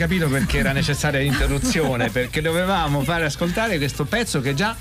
capito 0.00 0.30
perché 0.30 0.56
era 0.60 0.72
necessaria 0.72 1.20
l'interruzione? 1.20 2.08
Perché 2.08 2.40
dovevamo 2.40 3.02
fare 3.02 3.26
ascoltare 3.26 3.76
questo 3.76 4.06
pezzo 4.06 4.40
che 4.40 4.54
già. 4.54 4.74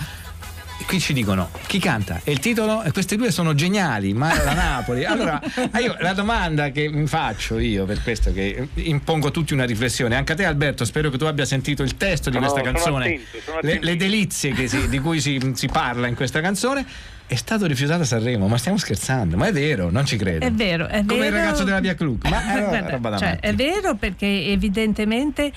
Qui 0.87 0.97
ci 1.01 1.11
dicono 1.11 1.49
chi 1.67 1.77
canta 1.77 2.21
e 2.23 2.31
il 2.31 2.39
titolo, 2.39 2.81
e 2.83 2.91
questi 2.93 3.17
due 3.17 3.29
sono 3.29 3.53
geniali, 3.53 4.13
Mare 4.13 4.41
da 4.45 4.53
Napoli. 4.53 5.03
Allora, 5.03 5.39
io, 5.77 5.97
la 5.99 6.13
domanda 6.13 6.69
che 6.71 6.87
mi 6.87 7.05
faccio 7.05 7.59
io, 7.59 7.83
per 7.83 8.01
questo 8.01 8.31
che 8.31 8.69
impongo 8.75 9.29
tutti 9.29 9.53
una 9.53 9.65
riflessione, 9.65 10.15
anche 10.15 10.31
a 10.31 10.35
te 10.35 10.45
Alberto, 10.45 10.85
spero 10.85 11.09
che 11.09 11.17
tu 11.17 11.25
abbia 11.25 11.43
sentito 11.43 11.83
il 11.83 11.97
testo 11.97 12.29
di 12.29 12.37
Sono- 12.37 12.49
questa 12.49 12.71
canzone, 12.71 13.05
attento, 13.05 13.25
sono 13.43 13.59
le, 13.61 13.79
le 13.81 13.95
delizie 13.97 14.67
si- 14.69 14.87
di 14.87 14.99
cui 14.99 15.19
si, 15.19 15.51
si 15.53 15.67
parla 15.67 16.07
in 16.07 16.15
questa 16.15 16.39
canzone. 16.39 16.85
È 17.29 17.35
stato 17.35 17.67
rifiutato 17.67 18.01
a 18.01 18.05
Sanremo, 18.05 18.47
ma 18.47 18.57
stiamo 18.57 18.79
scherzando, 18.79 19.37
ma 19.37 19.45
è 19.45 19.51
vero, 19.53 19.91
non 19.91 20.03
ci 20.03 20.17
credo. 20.17 20.43
È 20.43 20.51
vero, 20.51 20.87
è 20.87 21.03
Come 21.05 21.27
il 21.27 21.31
vero. 21.31 21.35
ragazzo 21.45 21.63
della 21.63 21.79
Via 21.79 21.93
Club, 21.93 22.25
ma 22.27 22.41
è 22.55 22.57
Guarda, 22.67 22.89
roba 22.89 23.09
da 23.11 23.17
cioè, 23.19 23.37
è 23.39 23.53
vero 23.53 23.93
perché 23.93 24.25
evidentemente 24.47 25.51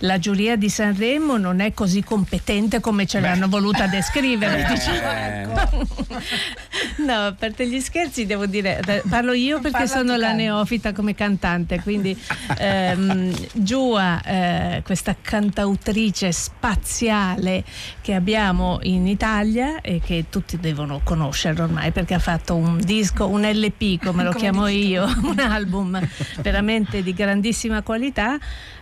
la 0.00 0.18
giuria 0.18 0.56
di 0.56 0.68
Sanremo 0.68 1.36
non 1.36 1.60
è 1.60 1.72
così 1.72 2.02
competente 2.02 2.80
come 2.80 3.06
ce 3.06 3.20
l'hanno 3.20 3.48
voluta 3.48 3.86
descrivere. 3.86 4.66
Eh. 4.66 4.72
diciamo. 4.74 5.86
no, 7.06 7.26
a 7.26 7.32
parte 7.32 7.68
gli 7.68 7.80
scherzi, 7.80 8.26
devo 8.26 8.46
dire, 8.46 8.80
parlo 9.08 9.32
io 9.32 9.56
perché 9.60 9.84
Parla 9.84 9.86
sono 9.86 10.16
la 10.16 10.32
neofita 10.32 10.92
come 10.92 11.14
cantante, 11.14 11.80
quindi 11.80 12.16
ehm, 12.58 13.34
Giua, 13.52 14.22
eh, 14.22 14.82
questa 14.84 15.16
cantautrice 15.20 16.32
spaziale 16.32 17.64
che 18.00 18.14
abbiamo 18.14 18.78
in 18.82 19.06
Italia 19.06 19.80
e 19.80 20.00
che 20.04 20.26
tutti 20.30 20.58
devono 20.58 21.00
conoscere 21.02 21.62
ormai 21.62 21.90
perché 21.90 22.14
ha 22.14 22.18
fatto 22.18 22.54
un 22.54 22.78
disco, 22.78 23.26
un 23.26 23.42
LP 23.42 24.02
come 24.02 24.22
lo 24.22 24.30
Come 24.30 24.40
chiamo 24.40 24.66
io, 24.68 25.04
un 25.22 25.38
album 25.38 26.00
veramente 26.40 27.02
di 27.02 27.12
grandissima 27.12 27.82
qualità. 27.82 28.38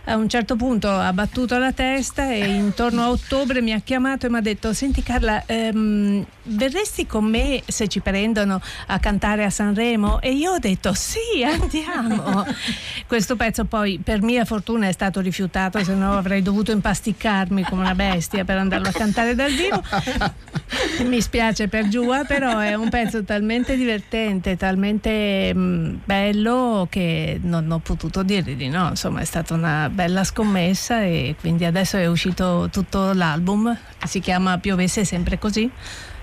A 0.09 0.15
un 0.15 0.29
certo 0.29 0.55
punto 0.55 0.87
ha 1.07 1.13
battuto 1.13 1.57
la 1.57 1.71
testa 1.71 2.31
e 2.31 2.45
intorno 2.45 3.01
a 3.01 3.09
ottobre 3.09 3.61
mi 3.61 3.71
ha 3.71 3.79
chiamato 3.79 4.25
e 4.25 4.29
mi 4.29 4.37
ha 4.37 4.41
detto: 4.41 4.73
Senti 4.73 5.01
Carla, 5.01 5.43
ehm, 5.45 6.25
verresti 6.47 7.05
con 7.05 7.25
me 7.25 7.61
se 7.67 7.87
ci 7.87 7.99
prendono 7.99 8.61
a 8.87 8.99
cantare 8.99 9.43
a 9.43 9.49
Sanremo? 9.49 10.21
E 10.21 10.31
io 10.31 10.53
ho 10.53 10.59
detto: 10.59 10.93
Sì, 10.93 11.43
andiamo. 11.43 12.45
Questo 13.07 13.35
pezzo 13.35 13.65
poi 13.65 13.99
per 14.03 14.21
mia 14.21 14.45
fortuna 14.45 14.87
è 14.87 14.91
stato 14.91 15.19
rifiutato, 15.19 15.83
se 15.83 15.93
no 15.93 16.17
avrei 16.17 16.41
dovuto 16.41 16.71
impasticcarmi 16.71 17.63
come 17.63 17.81
una 17.81 17.95
bestia 17.95 18.43
per 18.43 18.57
andarlo 18.57 18.87
a 18.87 18.91
cantare 18.91 19.35
dal 19.35 19.51
vivo. 19.51 19.83
Mi 21.05 21.21
spiace 21.21 21.67
per 21.67 21.87
Giua, 21.87 22.23
però 22.25 22.59
è 22.59 22.73
un 22.73 22.89
pezzo 22.89 23.23
talmente 23.23 23.75
divertente, 23.75 24.57
talmente 24.57 25.53
mm, 25.53 25.95
bello 26.03 26.87
che 26.89 27.39
non 27.41 27.71
ho 27.71 27.79
potuto 27.79 28.23
dirgli 28.23 28.55
di 28.55 28.67
no. 28.67 28.89
Insomma, 28.89 29.21
è 29.21 29.25
stata 29.25 29.53
una 29.53 29.89
bella 29.89 30.23
scommessa 30.23 31.01
e 31.01 31.35
quindi 31.39 31.65
adesso 31.65 31.97
è 31.97 32.07
uscito 32.07 32.69
tutto 32.71 33.13
l'album 33.13 33.75
che 33.97 34.07
si 34.07 34.19
chiama 34.19 34.57
Piovesse 34.57 35.05
sempre 35.05 35.37
così. 35.37 35.69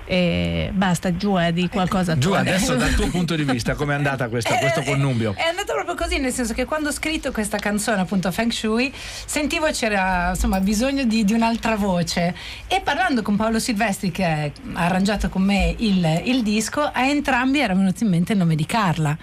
E 0.06 0.70
basta, 0.72 1.16
Giua, 1.16 1.50
di 1.50 1.68
qualcosa 1.68 2.12
tu 2.14 2.20
Giù, 2.20 2.32
adesso 2.32 2.74
dal 2.76 2.94
tuo 2.94 3.08
punto 3.10 3.34
di 3.34 3.44
vista, 3.44 3.74
com'è 3.74 3.94
andata 3.94 4.28
questa- 4.28 4.56
questo 4.58 4.82
connubio? 4.82 5.34
È 5.34 5.42
andato 5.42 5.72
proprio 5.72 5.94
così, 5.94 6.18
nel 6.18 6.32
senso 6.32 6.52
che 6.52 6.64
quando 6.64 6.90
ho 6.90 6.92
scritto 6.92 7.32
questa 7.32 7.58
canzone, 7.58 8.00
appunto 8.02 8.30
Feng 8.30 8.50
Shui, 8.50 8.92
sentivo 8.94 9.66
c'era 9.70 10.30
insomma 10.30 10.60
bisogno 10.60 11.04
di, 11.04 11.24
di 11.24 11.32
un'altra 11.32 11.76
voce. 11.76 12.34
E 12.68 12.80
parlando 12.82 13.22
con 13.22 13.36
Paolo 13.36 13.58
Silvestri, 13.58 14.10
che 14.10 14.24
ha 14.24 14.50
arrangiato 14.74 15.28
con 15.28 15.42
me 15.42 15.74
il, 15.78 16.22
il 16.24 16.42
disco, 16.42 16.80
a 16.82 17.06
entrambi 17.06 17.60
era 17.60 17.74
venuto 17.74 18.04
in 18.04 18.10
mente 18.10 18.32
il 18.32 18.38
nome 18.38 18.54
di 18.54 18.66
Carla. 18.66 19.16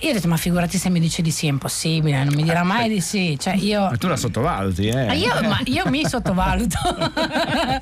Io 0.00 0.10
ho 0.10 0.12
detto, 0.14 0.28
ma 0.28 0.36
figurati 0.36 0.78
se 0.78 0.88
mi 0.88 0.98
dice 0.98 1.22
di 1.22 1.30
sì, 1.30 1.46
è 1.46 1.50
impossibile, 1.50 2.24
non 2.24 2.34
mi 2.34 2.42
dirà 2.42 2.62
mai 2.64 2.88
di 2.88 3.00
sì. 3.00 3.36
Cioè, 3.38 3.54
io. 3.54 3.82
Ma 3.82 3.96
tu 3.96 4.08
la 4.08 4.16
sottovaluti, 4.16 4.88
eh? 4.88 5.06
Ma 5.06 5.12
io, 5.12 5.32
ma 5.42 5.60
io 5.64 5.84
mi 5.86 6.04
sottovaluto. 6.06 6.78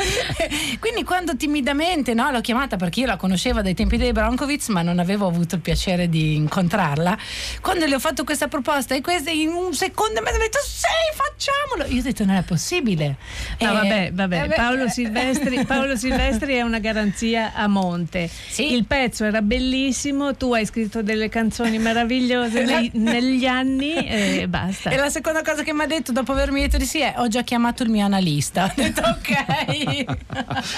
Quindi 0.81 1.05
quando 1.05 1.37
timidamente 1.37 2.15
no, 2.15 2.31
l'ho 2.41 2.47
chiamata 2.47 2.77
perché 2.77 3.01
io 3.01 3.07
la 3.07 3.17
conoscevo 3.17 3.61
dai 3.61 3.75
tempi 3.75 3.97
dei 3.99 4.13
Broncovic, 4.13 4.69
ma 4.69 4.81
non 4.83 4.99
avevo 4.99 5.27
avuto 5.27 5.57
il 5.57 5.61
piacere 5.61 6.09
di 6.09 6.35
incontrarla. 6.37 7.17
Quando 7.61 7.85
le 7.87 7.95
ho 7.95 7.99
fatto 7.99 8.25
questa 8.25 8.49
proposta 8.49 8.95
e 8.95 9.01
questa 9.03 9.31
in 9.31 9.49
un 9.51 9.75
secondo 9.75 10.21
mi 10.23 10.29
ha 10.29 10.33
detto 10.33 10.59
sì, 10.65 10.87
facciamolo. 11.15 11.93
Io 11.93 12.01
ho 12.01 12.03
detto 12.03 12.25
non 12.25 12.37
è 12.37 12.43
possibile. 12.43 13.17
No, 13.61 13.69
Eh, 13.71 13.73
vabbè, 13.73 14.11
vabbè. 14.15 14.43
eh, 14.45 14.47
beh, 14.49 14.55
Paolo, 14.55 14.89
Silvestri, 14.91 15.65
Paolo 15.67 15.97
Silvestri 15.97 16.55
è 16.55 16.63
una 16.63 16.79
garanzia 16.79 17.53
a 17.55 17.67
monte. 17.69 18.29
Sì. 18.49 18.73
Il 18.73 18.87
pezzo 18.87 19.25
era 19.25 19.43
bellissimo, 19.43 20.35
tu 20.37 20.53
hai 20.55 20.65
scritto 20.65 21.03
delle 21.03 21.29
canzoni 21.29 21.79
meravigliose 21.79 22.65
nei- 22.65 22.91
negli 22.97 23.45
anni 23.47 23.95
e 23.95 24.47
basta. 24.49 24.91
E 24.91 24.97
la 24.97 25.11
seconda 25.11 25.43
cosa 25.43 25.63
che 25.63 25.73
mi 25.75 25.83
ha 25.83 25.87
detto 25.87 26.13
dopo 26.13 26.33
avermi 26.33 26.61
detto 26.63 26.79
di 26.79 26.87
sì 26.87 27.01
è 27.01 27.15
ho 27.19 27.29
già 27.29 27.43
chiamato 27.43 27.83
il 27.83 27.91
mio 27.91 28.05
analista. 28.05 28.65
Ho 28.71 28.73
detto 28.83 29.03
ok. 29.03 30.05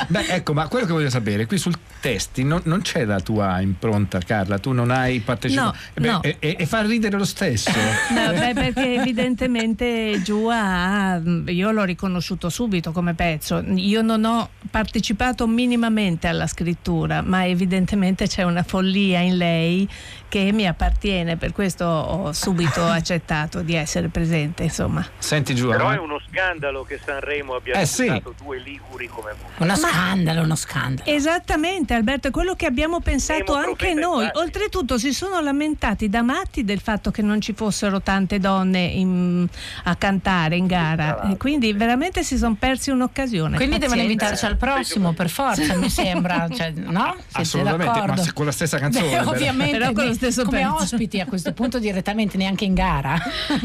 Beh, 0.08 0.26
ecco, 0.28 0.52
ma 0.54 0.66
quello 0.68 0.86
che 0.86 0.92
voglio 0.92 1.10
sapere, 1.10 1.46
qui 1.52 1.58
sul 1.58 1.78
testi 2.00 2.44
non, 2.44 2.62
non 2.64 2.80
c'è 2.80 3.04
la 3.04 3.20
tua 3.20 3.60
impronta, 3.60 4.18
Carla, 4.18 4.58
tu 4.58 4.72
non 4.72 4.90
hai 4.90 5.20
partecipato. 5.20 5.76
No, 5.96 6.12
no. 6.12 6.22
E, 6.22 6.36
e- 6.40 6.66
fa 6.66 6.80
ridere 6.80 7.18
lo 7.18 7.24
stesso. 7.24 7.70
No, 8.12 8.32
beh, 8.32 8.52
perché 8.54 8.94
evidentemente 9.00 10.20
Giua 10.22 10.56
ha, 10.56 11.22
io 11.46 11.70
l'ho 11.70 11.84
riconosciuto 11.84 12.48
subito 12.48 12.92
come 12.92 13.14
pezzo. 13.14 13.62
Io 13.74 14.02
non 14.02 14.24
ho 14.24 14.48
partecipato 14.70 15.46
minimamente 15.46 16.26
alla 16.26 16.46
scrittura, 16.46 17.22
ma 17.22 17.46
evidentemente 17.46 18.26
c'è 18.26 18.42
una 18.42 18.62
follia 18.62 19.20
in 19.20 19.36
lei 19.36 19.88
che 20.32 20.50
mi 20.50 20.66
appartiene, 20.66 21.36
per 21.36 21.52
questo 21.52 21.84
ho 21.84 22.32
subito 22.32 22.82
accettato 22.88 23.60
di 23.60 23.74
essere 23.74 24.08
presente. 24.08 24.62
Insomma. 24.62 25.06
Senti 25.18 25.54
giù. 25.54 25.68
Però 25.68 25.92
eh? 25.92 25.96
è 25.96 25.98
uno 25.98 26.18
scandalo 26.30 26.84
che 26.84 26.98
Sanremo 27.04 27.54
abbia 27.56 27.74
Eh, 27.74 27.84
sì. 27.84 28.06
due 28.42 28.56
liguri 28.60 29.08
come 29.08 29.32
voi. 29.38 29.50
Uno 29.58 29.76
scandalo, 29.76 30.40
uno 30.40 30.54
scandalo. 30.56 31.10
Esattamente 31.10 31.92
Alberto, 31.92 32.28
è 32.28 32.30
quello 32.30 32.54
che 32.54 32.64
abbiamo 32.64 33.00
pensato 33.00 33.52
Nemo 33.56 33.66
anche 33.68 33.92
noi. 33.92 34.22
infatti. 34.24 34.38
Oltretutto 34.38 34.96
si 34.96 35.12
sono 35.12 35.38
lamentati 35.42 36.08
da 36.08 36.22
matti 36.22 36.64
del 36.64 36.80
fatto 36.80 37.10
che 37.10 37.20
non 37.20 37.38
ci 37.42 37.52
fossero 37.52 38.00
tante 38.00 38.38
donne 38.38 38.80
in- 38.84 39.46
a 39.84 39.96
cantare 39.96 40.56
in 40.56 40.66
gara. 40.66 41.30
E 41.30 41.36
quindi 41.36 41.74
veramente 41.74 42.22
si 42.22 42.38
sono 42.38 42.56
persi 42.58 42.88
un'occasione. 42.88 43.56
Quindi 43.56 43.76
devono 43.76 44.00
Pazienza. 44.00 44.24
invitarci 44.24 44.44
al 44.46 44.56
prossimo, 44.56 45.12
per 45.12 45.28
forza, 45.28 45.76
mi 45.76 45.90
sembra. 45.92 46.48
Cioè, 46.50 46.70
no? 46.74 47.16
Siete 47.18 47.40
Assolutamente, 47.42 48.00
ma 48.06 48.32
con 48.32 48.46
la 48.46 48.52
stessa 48.52 48.78
canzone. 48.78 49.10
Beh, 49.10 49.18
ovviamente, 49.26 49.76
Però 49.76 49.92
con 49.92 50.06
lo 50.06 50.14
stesso 50.30 50.44
come 50.44 50.60
pezzo. 50.60 50.74
ospiti 50.74 51.20
a 51.20 51.26
questo 51.26 51.52
punto 51.52 51.78
direttamente 51.78 52.36
neanche 52.36 52.64
in 52.64 52.74
gara. 52.74 53.20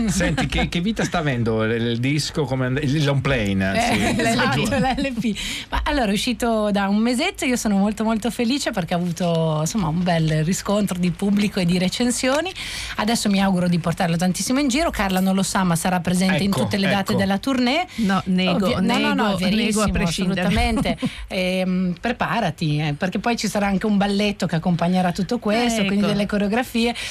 Senti, 0.07 0.47
che, 0.47 0.69
che 0.69 0.81
vita 0.81 1.03
sta 1.03 1.19
avendo 1.19 1.63
il, 1.63 1.99
disco, 1.99 2.45
come, 2.45 2.67
il 2.81 3.03
long 3.03 3.21
plane? 3.21 3.89
Eh, 3.91 4.15
esatto, 4.21 4.61
l'LP. 4.61 5.37
Ma 5.69 5.81
allora 5.83 6.07
è 6.07 6.13
uscito 6.13 6.71
da 6.71 6.87
un 6.87 6.97
mesetto, 6.97 7.45
io 7.45 7.55
sono 7.55 7.77
molto 7.77 8.03
molto 8.03 8.31
felice 8.31 8.71
perché 8.71 8.93
ha 8.93 8.97
avuto 8.97 9.57
insomma 9.61 9.87
un 9.87 10.01
bel 10.03 10.43
riscontro 10.43 10.97
di 10.97 11.11
pubblico 11.11 11.59
e 11.59 11.65
di 11.65 11.77
recensioni. 11.77 12.51
Adesso 12.97 13.29
mi 13.29 13.41
auguro 13.41 13.67
di 13.67 13.79
portarlo 13.79 14.15
tantissimo 14.15 14.59
in 14.59 14.67
giro. 14.67 14.89
Carla 14.89 15.19
non 15.19 15.35
lo 15.35 15.43
sa, 15.43 15.63
ma 15.63 15.75
sarà 15.75 15.99
presente 15.99 16.43
in 16.43 16.49
Ecco, 16.49 16.61
tutte 16.61 16.77
le 16.77 16.87
date 16.87 17.11
ecco. 17.11 17.19
della 17.19 17.37
tournée. 17.37 17.85
No, 17.95 18.21
nego, 18.25 18.65
Ovvio- 18.65 18.79
no, 18.79 18.97
no, 18.97 19.13
no, 19.13 19.27
nego- 19.37 19.45
è 19.45 19.49
nego 19.51 19.81
a 19.81 19.89
prescindere. 19.89 20.41
assolutamente. 20.41 20.97
Ehm, 21.29 21.93
preparati, 21.99 22.79
eh, 22.79 22.93
perché 22.93 23.19
poi 23.19 23.35
ci 23.35 23.47
sarà 23.47 23.67
anche 23.67 23.85
un 23.85 23.97
balletto 23.97 24.45
che 24.47 24.55
accompagnerà 24.55 25.11
tutto 25.11 25.39
questo, 25.39 25.79
Ecco. 25.81 25.87
quindi 25.87 26.05
delle 26.05 26.25
coreografie. 26.25 26.46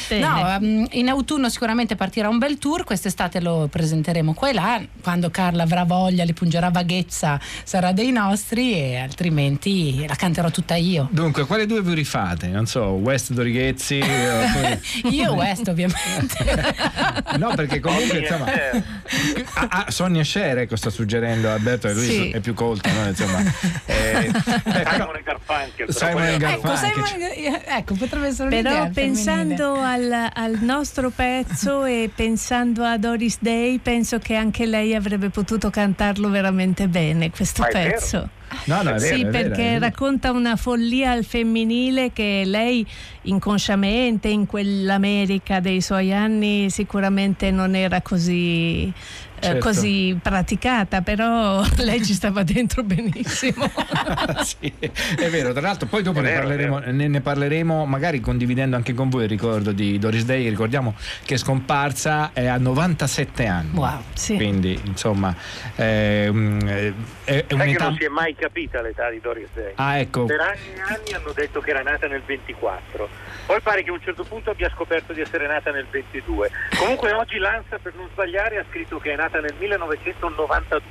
Bene. 0.09 0.26
No, 0.26 0.49
ehm, 0.50 0.87
in 0.93 1.09
autunno 1.09 1.49
sicuramente 1.49 1.97
partirà 1.97 2.28
un 2.28 2.38
bel 2.38 2.59
tour, 2.59 2.85
quest'estate 2.85 3.40
lo 3.40 3.69
presenteremo 3.71 4.35
qua 4.35 4.49
e 4.50 4.52
là, 4.52 4.81
quando 5.02 5.31
Carla 5.31 5.62
avrà 5.64 5.85
voglia, 5.85 6.25
li 6.25 6.33
pungerà 6.33 6.71
vaghezza, 6.71 7.38
sarà 7.64 7.93
dei 7.93 8.11
nostri 8.12 8.75
e 8.75 8.97
altrimenti 8.97 10.07
la 10.07 10.14
canterò 10.14 10.50
tutta 10.50 10.75
io. 10.76 11.09
Dunque, 11.11 11.45
quale 11.47 11.66
due 11.66 11.83
vi 11.83 11.95
rifate? 11.95 12.49
Non 12.49 12.66
so, 12.66 12.83
West 12.83 13.33
Dorighezzi? 13.33 13.99
eh, 13.99 14.81
Io 15.11 15.33
West 15.35 15.69
ovviamente. 15.69 16.75
no, 17.38 17.52
perché 17.55 17.81
comunque 17.81 18.25
Sonia 18.26 18.73
insomma. 18.73 18.85
Ah, 19.55 19.69
ah, 19.87 19.90
Sonia 19.90 20.25
Scher, 20.25 20.59
ecco, 20.59 20.76
sta 20.76 20.90
suggerendo 20.90 21.50
Alberto, 21.50 21.88
e 21.88 21.95
lui 21.95 22.05
Sì. 22.05 22.31
è 22.31 22.40
più 22.40 22.52
colto, 22.55 22.90
no? 22.93 23.07
Insomma. 23.09 23.40
Eh, 23.87 24.31
però- 24.62 24.90
Simon 24.90 25.21
Garfunkel. 25.25 25.95
Simon 25.95 26.23
erano- 26.23 26.47
ecco, 26.47 26.69
Garfunkel. 26.69 27.05
Simon- 27.07 27.61
ecco, 27.66 27.95
potrebbe 27.95 28.26
essere 28.26 28.49
un'idea 28.49 28.73
Però. 28.73 28.90
Pensando 29.25 29.75
al, 29.80 30.30
al 30.32 30.58
nostro 30.61 31.11
pezzo 31.11 31.85
e 31.87 32.11
pensando 32.14 32.85
a 32.85 32.99
Doris 32.99 33.38
Day, 33.40 33.78
penso 33.78 34.18
che 34.18 34.35
anche 34.35 34.66
lei 34.66 34.94
avrebbe 34.94 35.30
potuto 35.30 35.70
cantarlo 35.70 36.28
veramente 36.28 36.88
bene 36.88 37.30
questo 37.30 37.62
Ma 37.62 37.68
vero? 37.73 37.90
pezzo. 37.90 38.28
No, 38.66 38.76
no, 38.82 38.92
vero, 38.92 39.00
sì, 39.00 39.26
perché 39.26 39.62
vero. 39.62 39.80
racconta 39.80 40.30
una 40.30 40.54
follia 40.54 41.11
al 41.11 41.25
femminile 41.25 42.12
che 42.12 42.42
lei 42.44 42.87
inconsciamente 43.23 44.28
in 44.28 44.46
quell'America 44.46 45.58
dei 45.58 45.80
suoi 45.80 46.12
anni 46.12 46.70
sicuramente 46.70 47.50
non 47.50 47.75
era 47.75 48.00
così, 48.02 48.92
Certo. 49.38 49.59
così 49.61 50.19
praticata, 50.21 51.02
però 51.02 51.62
lei 51.78 52.05
ci 52.05 52.14
stava 52.14 52.43
dentro 52.43 52.83
benissimo. 52.83 53.71
sì, 54.43 54.73
è 54.81 55.28
vero, 55.28 55.52
tra 55.52 55.61
l'altro 55.61 55.87
poi 55.87 56.02
dopo 56.02 56.21
ne, 56.21 56.31
vero, 56.31 56.47
parleremo, 56.47 56.78
ne, 56.78 57.09
ne 57.09 57.21
parleremo 57.21 57.85
magari 57.85 58.21
condividendo 58.21 58.76
anche 58.76 58.95
con 58.95 59.09
voi 59.09 59.25
il 59.25 59.28
ricordo 59.28 59.73
di 59.73 59.99
Doris 59.99 60.25
Day, 60.25 60.49
ricordiamo 60.49 60.95
che 61.25 61.35
è 61.35 61.37
scomparsa 61.37 62.31
è 62.33 62.47
a 62.47 62.57
97 62.57 63.47
anni. 63.47 63.71
Wow. 63.75 64.02
Sì. 64.14 64.37
Quindi 64.37 64.81
insomma 64.85 65.35
è, 65.75 66.29
mm, 66.31 66.61
è, 66.61 66.92
è 67.25 67.44
Sai 67.46 67.46
che 67.46 67.55
un'età... 67.55 67.85
non 67.85 67.96
si 67.96 68.05
è 68.05 68.09
mai 68.09 68.35
capita 68.35 68.81
l'età 68.81 69.11
di 69.11 69.20
Doris 69.20 69.49
Day. 69.55 69.72
Ah 69.75 69.99
ecco, 69.99 70.25
Per 70.25 70.40
anni 70.40 70.75
e 70.75 70.81
anni 70.81 71.12
hanno 71.14 71.33
detto 71.33 71.61
che 71.61 71.70
era 71.70 71.83
nata 71.83 72.07
nel 72.07 72.22
24, 72.25 73.09
poi 73.46 73.61
pare 73.61 73.83
che 73.83 73.90
a 73.90 73.92
un 73.92 74.01
certo 74.03 74.25
punto 74.25 74.51
abbia 74.51 74.70
scoperto 74.70 75.12
di 75.12 75.20
essere 75.20 75.46
nata 75.46 75.70
nel 75.70 75.87
22. 75.90 76.51
Comunque 76.79 77.12
oggi 77.12 77.38
l'ANSA, 77.38 77.79
per 77.79 77.94
non 77.94 78.09
sbagliare, 78.12 78.59
ha 78.59 78.64
scritto 78.70 78.99
che 78.99 79.12
è 79.12 79.16
nata 79.16 79.26
nel 79.41 79.55
1992. 79.59 80.83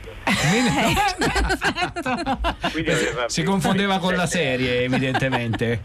Quindi 2.71 2.91
aveva 2.91 3.29
si 3.29 3.41
27 3.41 3.43
confondeva 3.43 3.99
con 3.99 4.15
la 4.15 4.25
serie 4.25 4.83
evidentemente. 4.83 5.81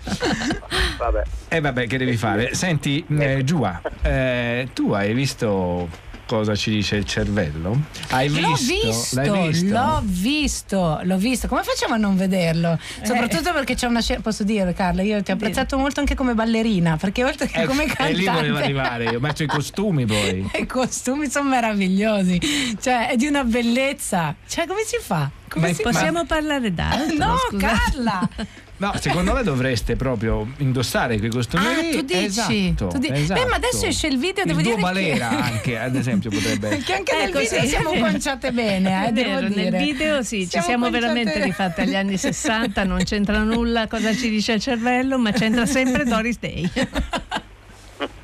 Vabbè. 0.98 1.22
E 1.48 1.60
vabbè, 1.60 1.86
che 1.86 1.98
devi 1.98 2.16
fare? 2.16 2.54
Senti, 2.54 3.04
eh, 3.18 3.42
Giua, 3.44 3.80
eh, 4.02 4.68
tu 4.74 4.92
hai 4.92 5.14
visto 5.14 5.88
cosa 6.30 6.54
ci 6.54 6.70
dice 6.70 6.94
il 6.94 7.04
cervello? 7.06 7.76
Hai 8.10 8.28
L'ho 8.28 8.54
visto? 8.54 8.86
visto, 8.86 9.14
L'hai 9.16 9.48
visto? 9.50 9.66
l'ho 9.74 10.00
visto, 10.04 11.00
l'ho 11.02 11.16
visto. 11.16 11.48
Come 11.48 11.64
facciamo 11.64 11.94
a 11.94 11.96
non 11.96 12.14
vederlo? 12.16 12.78
Soprattutto 13.02 13.52
perché 13.52 13.74
c'è 13.74 13.88
una 13.88 14.00
scena, 14.00 14.20
posso 14.20 14.44
dire 14.44 14.72
Carla, 14.72 15.02
io 15.02 15.20
ti 15.24 15.32
ho 15.32 15.34
apprezzato 15.34 15.76
molto 15.76 15.98
anche 15.98 16.14
come 16.14 16.34
ballerina, 16.34 16.96
perché 16.96 17.24
oltre 17.24 17.48
che 17.48 17.58
Ecco, 17.62 17.70
come 17.70 17.82
e 17.82 17.86
cantante 17.88 18.12
lì 18.12 18.24
volevo 18.26 18.58
arrivare, 18.58 19.04
io 19.06 19.18
messo 19.18 19.42
i 19.42 19.46
costumi 19.48 20.06
poi. 20.06 20.48
I 20.54 20.66
costumi 20.66 21.28
sono 21.28 21.48
meravigliosi, 21.48 22.38
cioè 22.80 23.08
è 23.08 23.16
di 23.16 23.26
una 23.26 23.42
bellezza. 23.42 24.32
Cioè, 24.46 24.68
come 24.68 24.82
si 24.86 24.98
fa? 25.00 25.28
Come 25.48 25.66
Ma 25.68 25.74
si 25.74 25.82
Ma- 25.82 25.90
Possiamo 25.90 26.24
parlare 26.26 26.72
d'altro? 26.72 27.16
No. 27.26 27.58
Carla! 27.58 28.28
No, 28.80 28.94
secondo 28.98 29.34
me 29.34 29.42
dovreste 29.42 29.94
proprio 29.94 30.46
indossare 30.58 31.18
quei 31.18 31.28
costumi 31.28 31.66
Ah, 31.66 31.80
lì. 31.82 31.90
tu 31.90 32.00
dici? 32.00 32.24
Esatto, 32.24 32.86
Tu 32.86 32.98
di- 32.98 33.10
esatto. 33.12 33.42
Beh, 33.42 33.46
ma 33.48 33.56
adesso 33.56 33.84
esce 33.84 34.06
il 34.06 34.16
video, 34.18 34.44
devo 34.44 34.60
il 34.60 34.64
dire 34.64 34.78
Duo 34.78 34.86
che- 34.88 34.92
Balera 34.94 35.28
anche, 35.44 35.78
ad 35.78 35.94
esempio, 35.96 36.30
potrebbe 36.30 36.78
Che 36.78 36.94
anche 36.94 37.14
nel 37.14 37.28
Ecco, 37.28 37.38
video 37.40 37.60
sì, 37.60 37.68
siamo 37.68 37.90
conciate 37.92 38.52
bene, 38.52 39.06
eh, 39.08 39.12
vero, 39.12 39.48
dire. 39.48 39.68
nel 39.70 39.82
video 39.82 40.22
sì, 40.22 40.48
ci 40.48 40.60
siamo 40.62 40.84
conciate- 40.84 40.90
veramente 40.90 41.44
rifatte 41.44 41.82
agli 41.82 41.94
anni 41.94 42.16
60, 42.16 42.84
non 42.84 43.02
c'entra 43.04 43.42
nulla 43.42 43.86
cosa 43.86 44.14
ci 44.14 44.30
dice 44.30 44.52
il 44.52 44.60
cervello, 44.62 45.18
ma 45.18 45.30
c'entra 45.32 45.66
sempre 45.66 46.04
Doris 46.04 46.38
Day. 46.38 46.70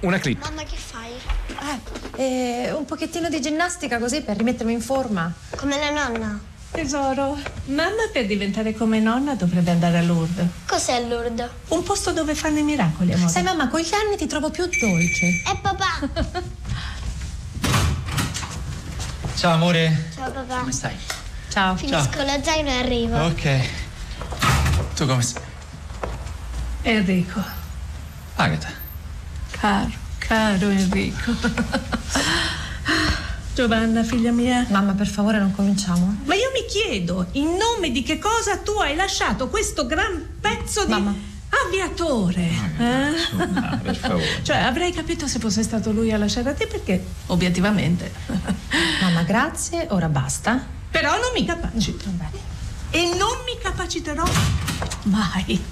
una 0.01 0.19
clip. 0.19 0.43
Mamma 0.43 0.63
che 0.63 0.77
fai? 0.77 1.11
Eh, 2.17 2.73
un 2.73 2.87
pochettino 2.87 3.29
di 3.29 3.41
ginnastica 3.43 3.99
così 3.99 4.23
per 4.23 4.39
rimettermi 4.39 4.73
in 4.73 4.81
forma. 4.81 5.31
Come 5.57 5.77
la 5.79 5.91
nonna. 5.91 6.41
Tesoro, 6.71 7.39
mamma 7.67 8.09
per 8.13 8.27
diventare 8.27 8.75
come 8.75 8.99
nonna 9.01 9.35
dovrebbe 9.35 9.71
andare 9.71 9.99
a 9.99 10.03
Lourdes. 10.03 10.47
Cos'è 10.67 11.01
Lourdes? 11.07 11.49
Un 11.69 11.83
posto 11.83 12.13
dove 12.13 12.35
fanno 12.35 12.59
i 12.59 12.63
miracoli, 12.63 13.13
amore. 13.15 13.31
Sai 13.31 13.43
mamma, 13.43 13.69
con 13.69 13.81
gli 13.81 13.95
anni 13.95 14.17
ti 14.17 14.27
trovo 14.27 14.51
più 14.51 14.69
dolce. 14.79 15.43
È 15.45 15.57
papà. 15.61 16.11
Ciao 19.37 19.53
amore, 19.53 20.11
Ciao 20.15 20.31
papà. 20.31 20.59
come 20.59 20.73
stai? 20.73 20.95
Ciao. 21.51 21.77
Finisco 21.77 22.23
lo 22.23 22.41
zaino 22.43 22.69
e 22.69 22.73
arrivo. 22.79 23.25
Ok. 23.25 23.61
Tu 24.97 25.07
come 25.07 25.23
stai? 25.23 25.43
Enrico, 26.83 27.43
Agata. 28.37 28.69
caro, 29.51 29.91
caro 30.19 30.69
Enrico. 30.69 31.33
Giovanna, 33.57 34.03
figlia 34.05 34.33
mia. 34.33 34.67
Mamma, 34.69 34.93
per 34.93 35.07
favore, 35.07 35.39
non 35.39 35.51
cominciamo. 35.51 36.15
Ma 36.25 36.35
io 36.35 36.51
mi 36.53 36.67
chiedo, 36.69 37.29
in 37.33 37.57
nome 37.57 37.91
di 37.91 38.03
che 38.03 38.19
cosa 38.19 38.59
tu 38.59 38.73
hai 38.73 38.95
lasciato 38.95 39.49
questo 39.49 39.87
gran 39.87 40.37
pezzo 40.39 40.85
di 40.85 40.91
Mamma. 40.91 41.15
aviatore? 41.67 42.51
eh? 42.79 42.85
Ah, 43.39 43.77
per 43.83 43.97
favore. 43.97 44.41
Cioè, 44.43 44.59
avrei 44.59 44.93
capito 44.93 45.27
se 45.27 45.39
fosse 45.39 45.63
stato 45.63 45.91
lui 45.91 46.13
a 46.13 46.19
lasciare 46.19 46.51
a 46.51 46.53
te 46.53 46.67
perché, 46.67 47.03
obiettivamente. 47.29 48.13
Mamma, 49.01 49.23
grazie, 49.23 49.87
ora 49.89 50.11
basta. 50.11 50.63
Però 50.91 51.13
non 51.13 51.31
mi 51.35 51.47
capacito. 51.47 52.11
E 52.91 53.05
non 53.17 53.39
mi 53.47 53.59
capaciterò 53.63 54.25
mai. 55.05 55.65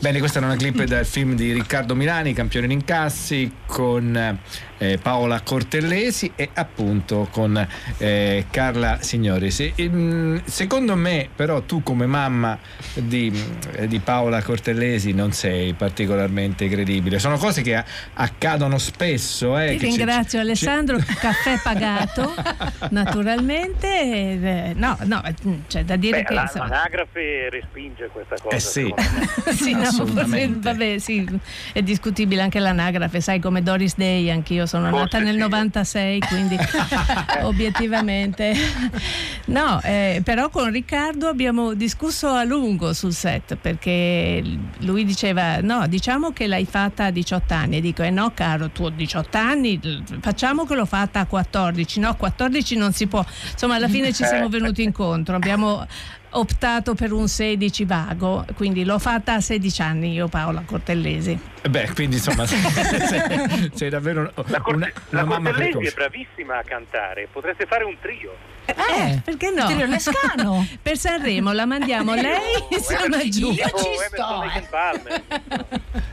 Bene, 0.00 0.18
questa 0.18 0.38
era 0.38 0.46
una 0.46 0.56
clip 0.56 0.82
dal 0.84 1.04
film 1.04 1.34
di 1.34 1.52
Riccardo 1.52 1.94
Milani, 1.94 2.32
Campione 2.32 2.66
in 2.66 2.72
incassi, 2.72 3.52
con 3.66 4.38
eh, 4.78 4.98
Paola 5.02 5.40
Cortellesi 5.42 6.32
e 6.36 6.48
appunto 6.54 7.28
con 7.30 7.66
eh, 7.98 8.46
Carla 8.50 8.98
Signori. 9.02 9.50
Se- 9.50 9.72
ehm, 9.74 10.42
secondo 10.44 10.94
me, 10.96 11.28
però, 11.34 11.62
tu 11.62 11.82
come 11.82 12.06
mamma 12.06 12.56
di, 12.94 13.32
eh, 13.72 13.88
di 13.88 13.98
Paola 13.98 14.40
Cortellesi 14.42 15.12
non 15.12 15.32
sei 15.32 15.74
particolarmente 15.74 16.68
credibile. 16.68 17.18
Sono 17.18 17.36
cose 17.36 17.60
che 17.62 17.74
a- 17.74 17.84
accadono 18.14 18.78
spesso. 18.78 19.58
Eh, 19.58 19.76
Ti 19.76 19.84
ringrazio 19.86 20.38
ci- 20.38 20.44
Alessandro, 20.44 20.96
caffè 21.18 21.58
pagato 21.62 22.34
naturalmente. 22.90 24.00
ed, 24.00 24.44
eh, 24.44 24.72
no, 24.76 24.96
no, 25.04 25.20
c'è 25.66 25.84
da 25.84 25.96
dire 25.96 26.18
Beh, 26.20 26.24
che 26.24 26.34
la- 26.34 26.42
insomma, 26.42 26.68
l'anagrafe 26.68 27.48
respinge 27.50 28.08
questa 28.12 28.36
cosa. 28.40 28.54
Eh 28.56 28.60
sì. 28.60 28.94
sì, 29.58 29.72
No, 29.72 29.90
vabbè, 30.60 30.98
sì, 30.98 31.26
è 31.72 31.82
discutibile 31.82 32.42
anche 32.42 32.58
l'anagrafe, 32.58 33.20
sai 33.20 33.40
come 33.40 33.62
Doris 33.62 33.94
Day, 33.96 34.30
anch'io 34.30 34.66
sono 34.66 34.88
Forse 34.88 35.02
nata 35.02 35.18
nel 35.18 35.34
sì. 35.34 35.40
96, 35.40 36.20
quindi 36.20 36.56
obiettivamente. 37.42 38.54
No, 39.46 39.80
eh, 39.82 40.20
però 40.24 40.48
con 40.50 40.70
Riccardo 40.70 41.28
abbiamo 41.28 41.74
discusso 41.74 42.28
a 42.28 42.44
lungo 42.44 42.92
sul 42.92 43.12
set 43.12 43.56
perché 43.56 44.42
lui 44.80 45.04
diceva 45.04 45.60
no, 45.60 45.86
diciamo 45.86 46.32
che 46.32 46.46
l'hai 46.46 46.66
fatta 46.66 47.06
a 47.06 47.10
18 47.10 47.54
anni 47.54 47.76
e 47.78 47.80
dico 47.80 48.02
eh 48.02 48.10
no 48.10 48.32
caro, 48.34 48.70
tu 48.70 48.84
a 48.84 48.90
18 48.90 49.38
anni 49.38 49.80
facciamo 50.20 50.64
che 50.64 50.74
l'ho 50.74 50.84
fatta 50.86 51.20
a 51.20 51.26
14, 51.26 52.00
no, 52.00 52.10
a 52.10 52.14
14 52.14 52.76
non 52.76 52.92
si 52.92 53.06
può, 53.06 53.24
insomma 53.52 53.76
alla 53.76 53.88
fine 53.88 54.12
ci 54.12 54.24
siamo 54.24 54.48
venuti 54.50 54.82
incontro, 54.82 55.34
abbiamo 55.34 55.86
optato 56.30 56.94
per 56.94 57.12
un 57.12 57.28
16 57.28 57.84
vago, 57.84 58.44
quindi 58.54 58.84
l'ho 58.84 58.98
fatta 58.98 59.34
a 59.34 59.40
16 59.40 59.82
anni 59.82 60.12
io 60.12 60.28
Paola 60.28 60.62
Cortellesi. 60.64 61.38
Beh, 61.68 61.90
quindi 61.94 62.16
insomma, 62.16 62.46
sei, 62.46 62.60
sei 63.74 63.88
davvero 63.90 64.32
La, 64.46 64.60
Corte- 64.60 64.70
una, 64.70 64.92
la 65.10 65.22
una 65.22 65.24
mamma 65.24 65.50
Cortellesi 65.50 65.86
è 65.86 65.92
bravissima 65.94 66.58
a 66.58 66.62
cantare, 66.62 67.28
potreste 67.30 67.66
fare 67.66 67.84
un 67.84 67.96
trio. 68.00 68.56
Eh, 68.68 69.20
perché 69.24 69.50
no? 69.50 69.66
Tiro 69.66 69.86
Lescano. 69.86 70.66
per 70.82 70.98
Sanremo 70.98 71.52
la 71.52 71.64
mandiamo 71.64 72.12
lei 72.14 72.62
insieme 72.68 73.16
a 73.16 73.28
Giù. 73.28 73.50
Io 73.50 73.54
ci 73.54 73.70
Oh, 73.72 73.94
sto, 74.12 74.42
eh. 74.44 75.22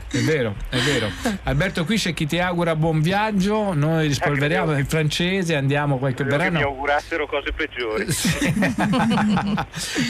È 0.08 0.18
vero, 0.20 0.54
è 0.70 0.78
vero. 0.78 1.10
Alberto, 1.42 1.84
qui 1.84 1.98
c'è 1.98 2.14
chi 2.14 2.26
ti 2.26 2.38
augura 2.38 2.74
buon 2.74 3.02
viaggio, 3.02 3.74
noi 3.74 4.06
rispolveriamo 4.06 4.70
Ecco, 4.70 4.80
il 4.80 4.86
francese, 4.86 5.54
andiamo 5.54 5.98
qualche 5.98 6.24
Credo 6.24 6.42
che 6.44 6.50
mi 6.50 6.62
augurassero 6.62 7.26
cose 7.26 7.52
peggiori. 7.52 8.10
Sì. 8.10 8.54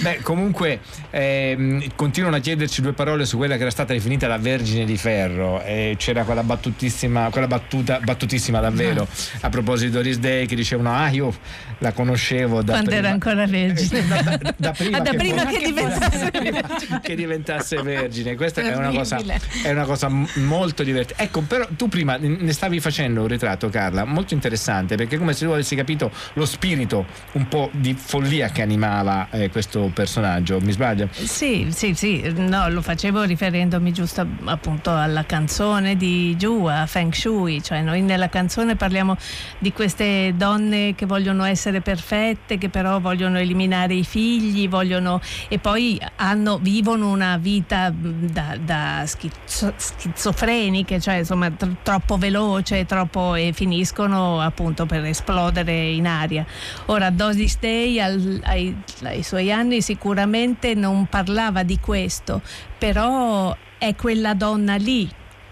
Beh, 0.02 0.20
comunque 0.22 0.80
ehm, 1.10 1.94
continuano 1.96 2.36
a 2.36 2.38
chiederci 2.38 2.80
due 2.80 2.92
parole 2.92 3.24
su 3.24 3.36
quella 3.36 3.56
che 3.56 3.62
era 3.62 3.70
stata 3.70 3.92
definita 3.92 4.28
la 4.28 4.38
Vergine 4.38 4.84
di 4.84 4.96
Ferro. 4.96 5.35
E 5.64 5.94
c'era 5.98 6.24
quella 6.24 6.42
battutissima, 6.42 7.28
quella 7.30 7.46
battuta 7.46 8.00
battutissima 8.00 8.60
davvero 8.60 9.06
a 9.40 9.48
proposito 9.48 10.00
di 10.00 10.18
Day 10.18 10.46
che 10.46 10.54
dicevano: 10.56 10.92
Ah, 10.94 11.08
io 11.10 11.34
la 11.78 11.92
conoscevo 11.92 12.62
da 12.62 12.72
Quando 12.72 12.90
prima. 12.90 13.04
era 13.06 13.12
ancora 13.12 13.46
vergine. 13.46 14.06
Da, 14.06 14.22
da- 14.22 14.54
da 14.56 14.70
prima, 14.76 14.96
Ah, 14.98 15.00
da 15.00 15.10
che, 15.10 15.16
prima 15.16 15.44
che 15.46 15.58
diventasse 15.64 16.30
prima 16.32 16.60
che 17.02 17.14
diventasse 17.14 17.82
vergine. 17.82 18.34
Questa 18.34 18.60
è 18.62 18.74
una, 18.74 18.90
cosa, 18.90 19.18
è 19.62 19.70
una 19.70 19.84
cosa 19.84 20.08
molto 20.08 20.82
divertente. 20.82 21.22
Ecco, 21.22 21.42
però 21.42 21.66
tu 21.76 21.88
prima 21.88 22.16
ne 22.16 22.52
stavi 22.52 22.80
facendo 22.80 23.22
un 23.22 23.28
ritratto, 23.28 23.68
Carla, 23.68 24.04
molto 24.04 24.34
interessante 24.34 24.96
perché 24.96 25.18
come 25.18 25.32
se 25.34 25.44
tu 25.44 25.50
avessi 25.52 25.74
capito 25.76 26.10
lo 26.34 26.46
spirito 26.46 27.04
un 27.32 27.48
po' 27.48 27.68
di 27.72 27.94
follia 27.94 28.48
che 28.50 28.62
animava 28.62 29.28
eh, 29.30 29.50
questo 29.50 29.90
personaggio. 29.92 30.58
Mi 30.60 30.72
sbaglio? 30.72 31.08
Sì, 31.12 31.68
sì, 31.70 31.94
sì, 31.94 32.32
no, 32.36 32.68
lo 32.68 32.80
facevo 32.82 33.22
riferendomi 33.24 33.92
giusto 33.92 34.26
appunto 34.44 34.94
alla 34.94 35.15
canzone 35.24 35.96
di 35.96 36.36
Giù, 36.36 36.64
a 36.64 36.86
Feng 36.86 37.12
Shui, 37.12 37.62
cioè 37.62 37.82
noi 37.82 38.02
nella 38.02 38.28
canzone 38.28 38.76
parliamo 38.76 39.16
di 39.58 39.72
queste 39.72 40.34
donne 40.36 40.94
che 40.94 41.06
vogliono 41.06 41.44
essere 41.44 41.80
perfette, 41.80 42.58
che 42.58 42.68
però 42.68 43.00
vogliono 43.00 43.38
eliminare 43.38 43.94
i 43.94 44.04
figli, 44.04 44.68
vogliono 44.68 45.20
e 45.48 45.58
poi 45.58 46.00
hanno, 46.16 46.58
vivono 46.60 47.10
una 47.10 47.36
vita 47.36 47.90
mh, 47.90 48.30
da, 48.30 48.56
da 48.60 49.02
schizo- 49.06 49.72
schizofreniche, 49.76 51.00
cioè 51.00 51.16
insomma 51.16 51.50
tr- 51.50 51.76
troppo 51.82 52.16
veloce, 52.16 52.84
troppo 52.86 53.34
e 53.34 53.52
finiscono 53.52 54.40
appunto 54.40 54.86
per 54.86 55.04
esplodere 55.04 55.90
in 55.90 56.06
aria. 56.06 56.44
Ora 56.86 57.10
Dosis 57.10 57.58
Day 57.58 58.00
al- 58.00 58.40
ai, 58.44 58.76
ai 59.02 59.22
suoi 59.22 59.52
anni 59.52 59.80
sicuramente 59.80 60.74
non 60.74 61.06
parlava 61.06 61.62
di 61.62 61.78
questo, 61.80 62.42
però 62.78 63.56
è 63.78 63.94
quella 63.94 64.34
donna 64.34 64.76
lì 64.76 65.08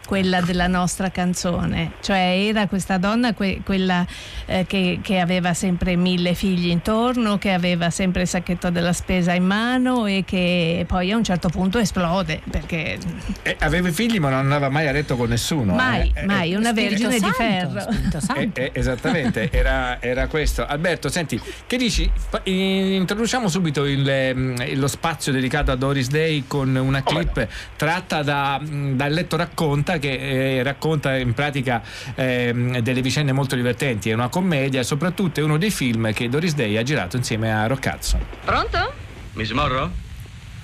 quella 0.07 0.41
della 0.43 0.67
nostra 0.67 1.11
canzone, 1.11 1.93
cioè 2.01 2.45
era 2.49 2.67
questa 2.67 2.99
donna 2.99 3.33
que- 3.33 3.61
quella 3.65 4.07
eh, 4.47 4.65
che, 4.67 4.99
che 5.03 5.19
aveva 5.19 5.55
sempre 5.55 5.97
mille 5.97 6.35
figli 6.35 6.69
intorno, 6.69 7.39
che 7.39 7.53
aveva 7.53 7.91
sempre 7.91 8.23
il 8.23 8.29
sacchetto 8.29 8.71
della 8.71 8.93
spesa 8.93 9.33
in 9.33 9.45
mano 9.45 10.07
e 10.07 10.23
che 10.27 10.85
poi 10.87 11.11
a 11.11 11.17
un 11.17 11.25
certo 11.25 11.49
punto 11.49 11.79
esplode 11.79 12.41
perché 12.51 12.99
Eh, 13.43 13.57
aveva 13.61 13.91
figli 13.91 14.19
ma 14.19 14.29
non 14.31 14.41
andava 14.41 14.69
mai 14.69 14.87
a 14.89 14.93
letto 14.93 15.17
con 15.17 15.29
nessuno. 15.29 15.75
mai, 15.75 16.13
eh. 16.15 16.21
Eh, 16.23 16.27
mai, 16.27 16.55
una 16.55 16.73
vergine 16.73 17.15
di 17.15 17.19
Santo, 17.21 17.35
ferro. 17.37 17.81
Spirito 17.81 18.19
Eh, 18.35 18.51
eh, 18.65 18.71
esattamente, 18.75 19.49
era, 19.53 20.01
era 20.03 20.27
questo. 20.27 20.67
Alberto, 20.67 21.09
senti, 21.09 21.41
che 21.67 21.77
dici? 21.77 22.11
Introduciamo 22.45 23.49
subito 23.49 23.85
il, 23.85 24.09
ehm, 24.09 24.77
lo 24.79 24.87
spazio 24.89 25.33
dedicato 25.33 25.71
a 25.71 25.77
Doris 25.77 26.09
Day 26.09 26.45
con 26.47 26.75
una 26.75 27.03
clip 27.03 27.47
tratta 27.77 28.23
da, 28.23 28.59
mh, 28.61 28.97
dal 28.97 29.13
letto 29.13 29.37
racconta 29.37 29.94
che 29.99 30.59
eh, 30.59 30.63
racconta 30.63 31.17
in 31.17 31.33
pratica 31.35 31.83
ehm, 32.15 32.79
delle 32.79 33.03
vicende 33.03 33.33
molto 33.33 33.55
divertenti. 33.57 34.11
È 34.11 34.15
una 34.15 34.29
commedia 34.29 34.81
e 34.81 34.85
soprattutto 34.85 35.41
è 35.41 35.43
uno 35.43 35.59
dei 35.59 35.71
film 35.71 36.13
che 36.13 36.29
Doris 36.29 36.55
Day 36.55 36.77
ha 36.77 36.83
girato 36.83 37.17
insieme 37.17 37.53
a 37.53 37.67
Roccazzo. 37.67 38.19
Pronto? 38.45 38.93
Miss 39.35 39.51
Morrow? 39.53 39.91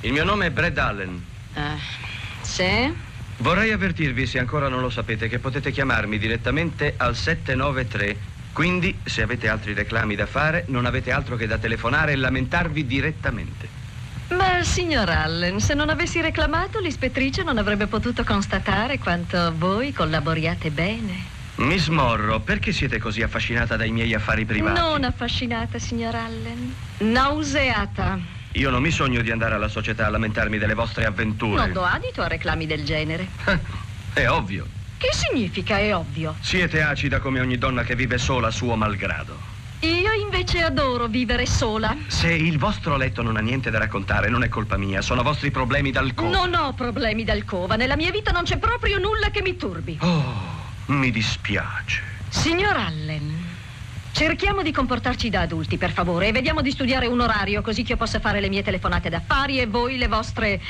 Il 0.03 0.13
mio 0.13 0.25
nome 0.25 0.47
è 0.47 0.51
Brad 0.51 0.79
Allen. 0.79 1.25
Ah, 1.55 1.77
sì? 2.43 3.09
Vorrei 3.39 3.73
avvertirvi, 3.73 4.27
se 4.27 4.39
ancora 4.39 4.69
non 4.69 4.81
lo 4.81 4.91
sapete, 4.91 5.29
che 5.29 5.39
potete 5.39 5.71
chiamarmi 5.71 6.19
direttamente 6.19 6.95
al 6.97 7.17
793. 7.17 8.17
Quindi, 8.53 8.99
se 9.03 9.23
avete 9.23 9.49
altri 9.49 9.73
reclami 9.73 10.15
da 10.15 10.27
fare, 10.27 10.65
non 10.69 10.85
avete 10.85 11.11
altro 11.11 11.37
che 11.37 11.47
da 11.47 11.57
telefonare 11.57 12.13
e 12.13 12.17
lamentarvi 12.17 12.87
direttamente. 12.87 13.80
Ma 14.31 14.63
signor 14.63 15.09
Allen, 15.09 15.61
se 15.61 15.75
non 15.75 15.89
avessi 15.89 16.21
reclamato, 16.21 16.79
l'ispettrice 16.79 17.43
non 17.43 17.59
avrebbe 17.59 17.87
potuto 17.87 18.23
constatare 18.25 18.99
quanto 18.99 19.53
voi 19.57 19.93
collaboriate 19.93 20.71
bene. 20.71 21.39
Miss 21.57 21.89
Morrow, 21.89 22.43
perché 22.43 22.73
siete 22.73 22.99
così 22.99 23.23
affascinata 23.23 23.77
dai 23.77 23.91
miei 23.91 24.15
affari 24.15 24.45
privati? 24.45 24.81
Non 24.81 25.05
affascinata, 25.05 25.79
signor 25.79 26.15
Allen. 26.15 26.75
Nauseata. 26.99 28.19
Io 28.53 28.71
non 28.71 28.81
mi 28.83 28.91
sogno 28.91 29.21
di 29.21 29.31
andare 29.31 29.55
alla 29.55 29.69
società 29.69 30.07
a 30.07 30.11
lamentarmi 30.11 30.59
delle 30.59 30.75
vostre 30.75 31.05
avventure. 31.05 31.61
Non 31.61 31.73
do 31.73 31.83
adito 31.83 32.23
a 32.23 32.29
reclami 32.29 32.67
del 32.67 32.85
genere. 32.85 33.29
È 34.13 34.29
ovvio. 34.29 34.67
Che 34.97 35.09
significa 35.13 35.79
è 35.79 35.95
ovvio? 35.95 36.37
Siete 36.41 36.83
acida 36.83 37.21
come 37.21 37.41
ogni 37.41 37.57
donna 37.57 37.85
che 37.85 37.95
vive 37.95 38.19
sola 38.19 38.49
a 38.49 38.51
suo 38.51 38.75
malgrado. 38.77 39.50
Io 39.81 40.13
invece 40.13 40.61
adoro 40.61 41.07
vivere 41.07 41.47
sola. 41.47 41.97
Se 42.07 42.31
il 42.31 42.59
vostro 42.59 42.97
letto 42.99 43.23
non 43.23 43.37
ha 43.37 43.41
niente 43.41 43.71
da 43.71 43.79
raccontare, 43.79 44.29
non 44.29 44.43
è 44.43 44.49
colpa 44.49 44.77
mia, 44.77 45.01
sono 45.01 45.23
vostri 45.23 45.51
problemi 45.51 45.91
d'alcova. 45.91 46.29
Non 46.29 46.55
ho 46.55 46.75
problemi 46.75 47.25
d'alcova. 47.25 47.77
Nella 47.77 47.97
mia 47.97 48.11
vita 48.11 48.31
non 48.31 48.43
c'è 48.43 48.59
proprio 48.59 48.99
nulla 48.99 49.31
che 49.31 49.41
mi 49.41 49.57
turbi. 49.57 49.97
Oh, 50.01 50.35
mi 50.87 51.11
dispiace. 51.11 52.03
Signor 52.29 52.77
Allen, 52.77 53.43
cerchiamo 54.13 54.63
di 54.63 54.71
comportarci 54.71 55.31
da 55.31 55.41
adulti, 55.41 55.79
per 55.79 55.93
favore, 55.93 56.29
e 56.29 56.33
vediamo 56.33 56.61
di 56.61 56.71
studiare 56.71 57.07
un 57.07 57.21
orario 57.21 57.63
così 57.63 57.83
che 57.83 57.93
io 57.93 57.99
possa 57.99 58.21
fare 58.21 58.41
le 58.41 58.51
mie 58.51 58.63
telefonate 58.63 59.09
d'affari 59.09 59.61
e 59.61 59.67
voi 59.67 59.97
le 59.97 60.09
vostre... 60.09 60.61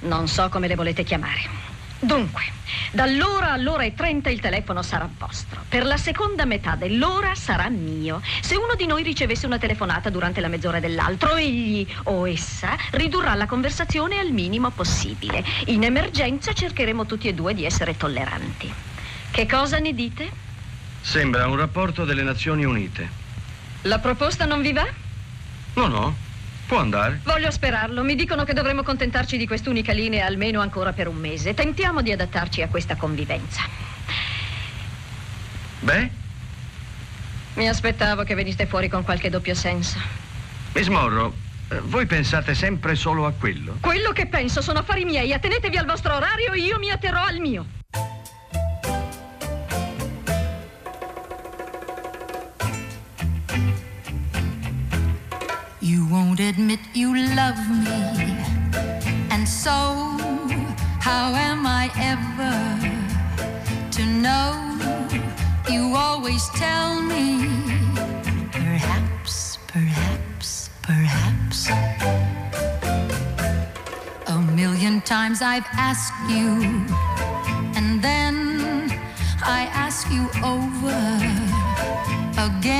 non 0.00 0.28
so 0.28 0.48
come 0.48 0.66
le 0.66 0.76
volete 0.76 1.04
chiamare. 1.04 1.69
Dunque, 2.02 2.44
dall'ora 2.92 3.52
all'ora 3.52 3.84
e 3.84 3.92
30 3.92 4.30
il 4.30 4.40
telefono 4.40 4.80
sarà 4.80 5.06
vostro. 5.18 5.62
Per 5.68 5.84
la 5.84 5.98
seconda 5.98 6.46
metà 6.46 6.74
dell'ora 6.74 7.34
sarà 7.34 7.68
mio. 7.68 8.22
Se 8.40 8.56
uno 8.56 8.74
di 8.74 8.86
noi 8.86 9.02
ricevesse 9.02 9.44
una 9.44 9.58
telefonata 9.58 10.08
durante 10.08 10.40
la 10.40 10.48
mezz'ora 10.48 10.80
dell'altro, 10.80 11.36
egli 11.36 11.86
o 12.04 12.26
essa 12.26 12.74
ridurrà 12.92 13.34
la 13.34 13.44
conversazione 13.44 14.18
al 14.18 14.30
minimo 14.30 14.70
possibile. 14.70 15.44
In 15.66 15.84
emergenza 15.84 16.54
cercheremo 16.54 17.04
tutti 17.04 17.28
e 17.28 17.34
due 17.34 17.52
di 17.52 17.66
essere 17.66 17.94
tolleranti. 17.94 18.72
Che 19.30 19.46
cosa 19.46 19.78
ne 19.78 19.92
dite? 19.92 20.30
Sembra 21.02 21.48
un 21.48 21.56
rapporto 21.56 22.06
delle 22.06 22.22
Nazioni 22.22 22.64
Unite. 22.64 23.08
La 23.82 23.98
proposta 23.98 24.46
non 24.46 24.62
vi 24.62 24.72
va? 24.72 24.86
No, 25.74 25.86
no, 25.86 26.16
può 26.70 26.78
andare. 26.78 27.20
Voglio 27.24 27.50
sperarlo. 27.50 28.04
Mi 28.04 28.14
dicono 28.14 28.44
che 28.44 28.52
dovremmo 28.52 28.84
contentarci 28.84 29.36
di 29.36 29.44
quest'unica 29.44 29.92
linea 29.92 30.24
almeno 30.26 30.60
ancora 30.60 30.92
per 30.92 31.08
un 31.08 31.16
mese. 31.16 31.52
Tentiamo 31.52 32.00
di 32.00 32.12
adattarci 32.12 32.62
a 32.62 32.68
questa 32.68 32.94
convivenza. 32.94 33.62
Beh, 35.80 36.10
Mi 37.54 37.68
aspettavo 37.68 38.22
che 38.22 38.36
veniste 38.36 38.66
fuori 38.66 38.88
con 38.88 39.02
qualche 39.02 39.28
doppio 39.28 39.56
senso. 39.56 39.98
Miss 40.72 40.86
Morrow, 40.86 41.34
eh, 41.70 41.80
voi 41.80 42.06
pensate 42.06 42.54
sempre 42.54 42.94
solo 42.94 43.26
a 43.26 43.32
quello? 43.32 43.78
Quello 43.80 44.12
che 44.12 44.26
penso 44.26 44.62
sono 44.62 44.78
affari 44.78 45.04
miei. 45.04 45.32
Attenetevi 45.32 45.76
al 45.76 45.86
vostro 45.86 46.14
orario, 46.14 46.54
io 46.54 46.78
mi 46.78 46.90
atterrò 46.90 47.24
al 47.24 47.38
mio. 47.40 47.79
Always 66.30 66.48
tell 66.50 67.02
me, 67.02 67.48
perhaps, 68.52 69.58
perhaps, 69.66 70.70
perhaps. 70.80 71.68
A 74.28 74.38
million 74.54 75.00
times 75.00 75.42
I've 75.42 75.66
asked 75.72 76.14
you, 76.30 76.86
and 77.74 78.00
then 78.00 78.92
I 79.42 79.62
ask 79.74 80.08
you 80.12 80.28
over 80.44 81.00
again. 82.46 82.79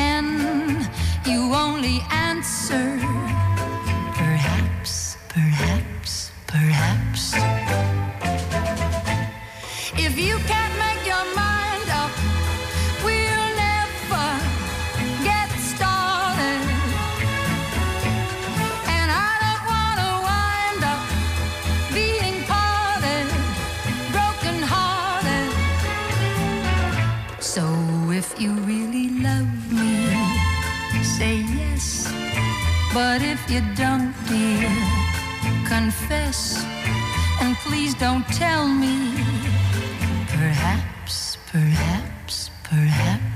And 36.30 37.56
please 37.56 37.94
don't 37.94 38.24
tell 38.28 38.68
me. 38.68 39.14
Perhaps, 40.28 41.38
perhaps. 41.50 42.50
Perhaps, 42.62 43.29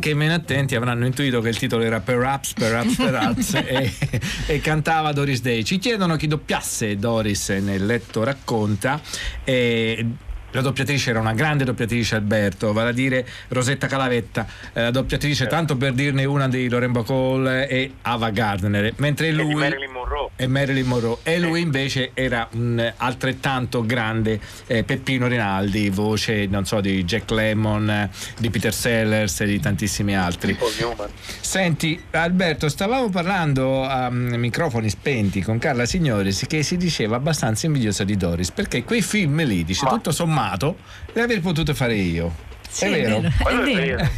Anche 0.00 0.14
i 0.14 0.18
meno 0.18 0.32
attenti 0.32 0.74
avranno 0.74 1.04
intuito 1.04 1.42
che 1.42 1.50
il 1.50 1.58
titolo 1.58 1.82
era 1.82 2.00
Perhaps, 2.00 2.54
Perhaps, 2.54 2.96
Perhaps 2.96 3.52
e, 3.66 3.92
e 4.46 4.60
cantava 4.62 5.12
Doris 5.12 5.42
Day. 5.42 5.62
Ci 5.62 5.76
chiedono 5.76 6.16
chi 6.16 6.26
doppiasse 6.26 6.96
Doris 6.96 7.50
nel 7.50 7.84
letto 7.84 8.24
racconta. 8.24 8.98
E 9.44 10.06
la 10.52 10.62
doppiatrice 10.62 11.10
era 11.10 11.20
una 11.20 11.34
grande 11.34 11.64
doppiatrice 11.64 12.14
Alberto, 12.14 12.72
vale 12.72 12.88
a 12.88 12.92
dire 12.92 13.26
Rosetta 13.48 13.88
Calavetta, 13.88 14.46
eh, 14.72 14.80
la 14.84 14.90
doppiatrice 14.90 15.46
tanto 15.46 15.76
per 15.76 15.92
dirne 15.92 16.24
una 16.24 16.48
di 16.48 16.66
Loren 16.70 16.92
Bacall 16.92 17.46
e 17.68 17.92
Ava 18.00 18.30
Gardner, 18.30 18.94
mentre 18.96 19.26
E 19.26 19.32
di 19.32 19.36
lui 19.36 19.54
Marilyn 19.54 19.90
Monroe. 19.90 20.29
E 20.40 20.46
Marilyn 20.46 20.86
Monroe 20.86 21.18
e 21.22 21.38
lui 21.38 21.60
invece 21.60 22.12
era 22.14 22.48
un 22.52 22.92
altrettanto 22.96 23.84
grande 23.84 24.40
eh, 24.66 24.84
Peppino 24.84 25.26
Rinaldi, 25.26 25.90
voce 25.90 26.46
non 26.46 26.64
so 26.64 26.80
di 26.80 27.04
Jack 27.04 27.30
Lemmon, 27.30 27.90
eh, 27.90 28.10
di 28.38 28.48
Peter 28.48 28.72
Sellers 28.72 29.42
e 29.42 29.46
di 29.46 29.60
tantissimi 29.60 30.16
altri. 30.16 30.56
Senti 31.40 32.02
Alberto, 32.12 32.70
stavamo 32.70 33.10
parlando 33.10 33.84
a 33.84 34.10
mm, 34.10 34.34
microfoni 34.36 34.88
spenti 34.88 35.42
con 35.42 35.58
Carla 35.58 35.84
Signoris 35.84 36.46
che 36.48 36.62
si 36.62 36.78
diceva 36.78 37.16
abbastanza 37.16 37.66
invidiosa 37.66 38.04
di 38.04 38.16
Doris 38.16 38.50
perché 38.50 38.82
quei 38.82 39.02
film 39.02 39.44
lì, 39.44 39.62
dice 39.62 39.84
tutto 39.86 40.10
sommato, 40.10 40.76
li 41.12 41.20
avrei 41.20 41.40
potuto 41.40 41.74
fare 41.74 41.96
io. 41.96 42.49
Sì, 42.70 42.84
è 42.84 42.90
vero? 42.90 43.28
È 43.28 43.54
vero. 43.56 44.08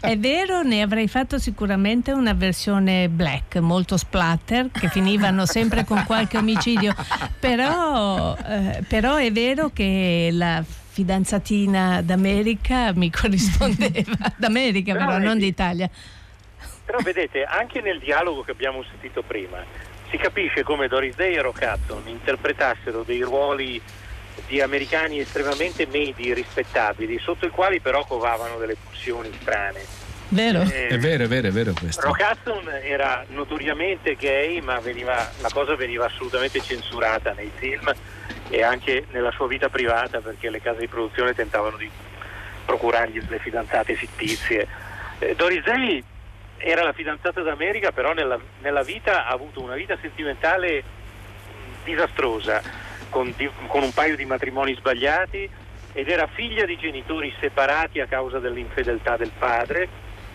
È 0.00 0.16
vero, 0.16 0.62
ne 0.62 0.80
avrei 0.80 1.08
fatto 1.08 1.38
sicuramente 1.38 2.12
una 2.12 2.32
versione 2.32 3.08
black, 3.08 3.56
molto 3.56 3.96
splatter, 3.96 4.70
che 4.70 4.88
finivano 4.88 5.44
sempre 5.44 5.84
con 5.84 6.04
qualche 6.06 6.38
omicidio, 6.38 6.94
però, 7.40 8.36
eh, 8.36 8.84
però 8.86 9.16
è 9.16 9.30
vero 9.32 9.70
che 9.70 10.28
la 10.30 10.62
fidanzatina 10.94 12.00
d'America 12.02 12.92
mi 12.94 13.10
corrispondeva, 13.10 14.32
d'America 14.38 14.92
Però 14.92 15.06
però, 15.06 15.18
non 15.18 15.38
d'Italia. 15.38 15.90
Però 16.84 16.98
vedete, 17.00 17.42
anche 17.42 17.80
nel 17.80 17.98
dialogo 17.98 18.42
che 18.42 18.52
abbiamo 18.52 18.84
sentito 18.84 19.22
prima, 19.22 19.58
si 20.10 20.16
capisce 20.16 20.62
come 20.62 20.86
Doris 20.86 21.16
Day 21.16 21.34
e 21.34 21.42
Rock 21.42 21.68
Hudson 21.68 22.02
interpretassero 22.06 23.02
dei 23.02 23.22
ruoli 23.22 23.82
di 24.46 24.60
americani 24.60 25.20
estremamente 25.20 25.86
medi 25.86 26.32
rispettabili, 26.34 27.18
sotto 27.18 27.46
i 27.46 27.50
quali 27.50 27.80
però 27.80 28.04
covavano 28.04 28.58
delle 28.58 28.76
pulsioni 28.82 29.30
strane. 29.40 30.02
Vero? 30.28 30.62
Eh, 30.62 30.88
È 30.88 30.98
vero, 30.98 31.24
è 31.24 31.28
vero, 31.28 31.48
è 31.48 31.50
vero 31.50 31.72
questo. 31.78 32.00
Rock 32.00 32.20
Hudson 32.30 32.68
era 32.82 33.24
notoriamente 33.28 34.14
gay, 34.16 34.60
ma 34.60 34.80
veniva- 34.80 35.30
la 35.40 35.50
cosa 35.52 35.76
veniva 35.76 36.06
assolutamente 36.06 36.60
censurata 36.60 37.32
nei 37.34 37.50
film 37.54 37.92
e 38.48 38.62
anche 38.62 39.06
nella 39.12 39.30
sua 39.30 39.46
vita 39.46 39.68
privata 39.68 40.20
perché 40.20 40.50
le 40.50 40.60
case 40.60 40.80
di 40.80 40.88
produzione 40.88 41.34
tentavano 41.34 41.76
di 41.76 41.88
procurargli 42.64 43.20
delle 43.20 43.38
fidanzate 43.38 43.94
fittizie. 43.94 44.66
Eh, 45.20 45.34
Doris 45.36 45.62
Day 45.62 46.02
era 46.56 46.82
la 46.82 46.92
fidanzata 46.92 47.42
d'America, 47.42 47.92
però 47.92 48.12
nella, 48.12 48.38
nella 48.62 48.82
vita 48.82 49.26
ha 49.26 49.30
avuto 49.30 49.60
una 49.60 49.74
vita 49.74 49.96
sentimentale 50.00 50.82
disastrosa, 51.84 52.62
con, 53.14 53.32
di- 53.36 53.48
con 53.68 53.84
un 53.84 53.92
paio 53.92 54.16
di 54.16 54.24
matrimoni 54.24 54.74
sbagliati 54.74 55.48
ed 55.92 56.08
era 56.08 56.26
figlia 56.26 56.64
di 56.66 56.76
genitori 56.76 57.32
separati 57.38 58.00
a 58.00 58.06
causa 58.06 58.40
dell'infedeltà 58.40 59.16
del 59.16 59.30
padre. 59.38 59.88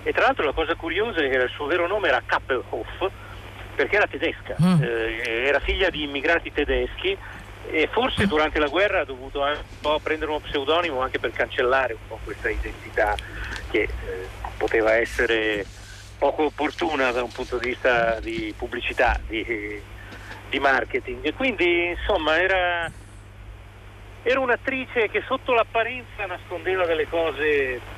E 0.03 0.13
tra 0.13 0.23
l'altro 0.23 0.45
la 0.45 0.53
cosa 0.53 0.75
curiosa 0.75 1.19
è 1.19 1.29
che 1.29 1.35
il 1.35 1.49
suo 1.49 1.65
vero 1.65 1.87
nome 1.87 2.07
era 2.07 2.23
Kappelhoff, 2.25 3.11
perché 3.75 3.97
era 3.97 4.07
tedesca, 4.07 4.55
Mm. 4.61 4.81
Eh, 4.81 5.43
era 5.45 5.59
figlia 5.59 5.89
di 5.89 6.03
immigrati 6.03 6.53
tedeschi 6.53 7.17
e 7.69 7.89
forse 7.91 8.25
durante 8.27 8.59
la 8.59 8.67
guerra 8.67 9.01
ha 9.01 9.05
dovuto 9.05 9.41
un 9.41 9.57
po' 9.81 9.99
prendere 10.01 10.31
uno 10.31 10.39
pseudonimo 10.39 11.01
anche 11.01 11.19
per 11.19 11.31
cancellare 11.31 11.93
un 11.93 12.07
po' 12.07 12.19
questa 12.23 12.49
identità 12.49 13.15
che 13.69 13.81
eh, 13.81 13.89
poteva 14.57 14.93
essere 14.93 15.65
poco 16.17 16.45
opportuna 16.45 17.11
da 17.11 17.23
un 17.23 17.31
punto 17.31 17.57
di 17.57 17.67
vista 17.69 18.19
di 18.21 18.53
pubblicità, 18.57 19.19
di, 19.27 19.81
di 20.49 20.59
marketing. 20.59 21.19
E 21.23 21.33
quindi 21.33 21.89
insomma 21.97 22.39
era, 22.39 22.91
era 24.23 24.39
un'attrice 24.39 25.09
che 25.09 25.23
sotto 25.27 25.53
l'apparenza 25.53 26.25
nascondeva 26.27 26.85
delle 26.85 27.07
cose 27.07 27.97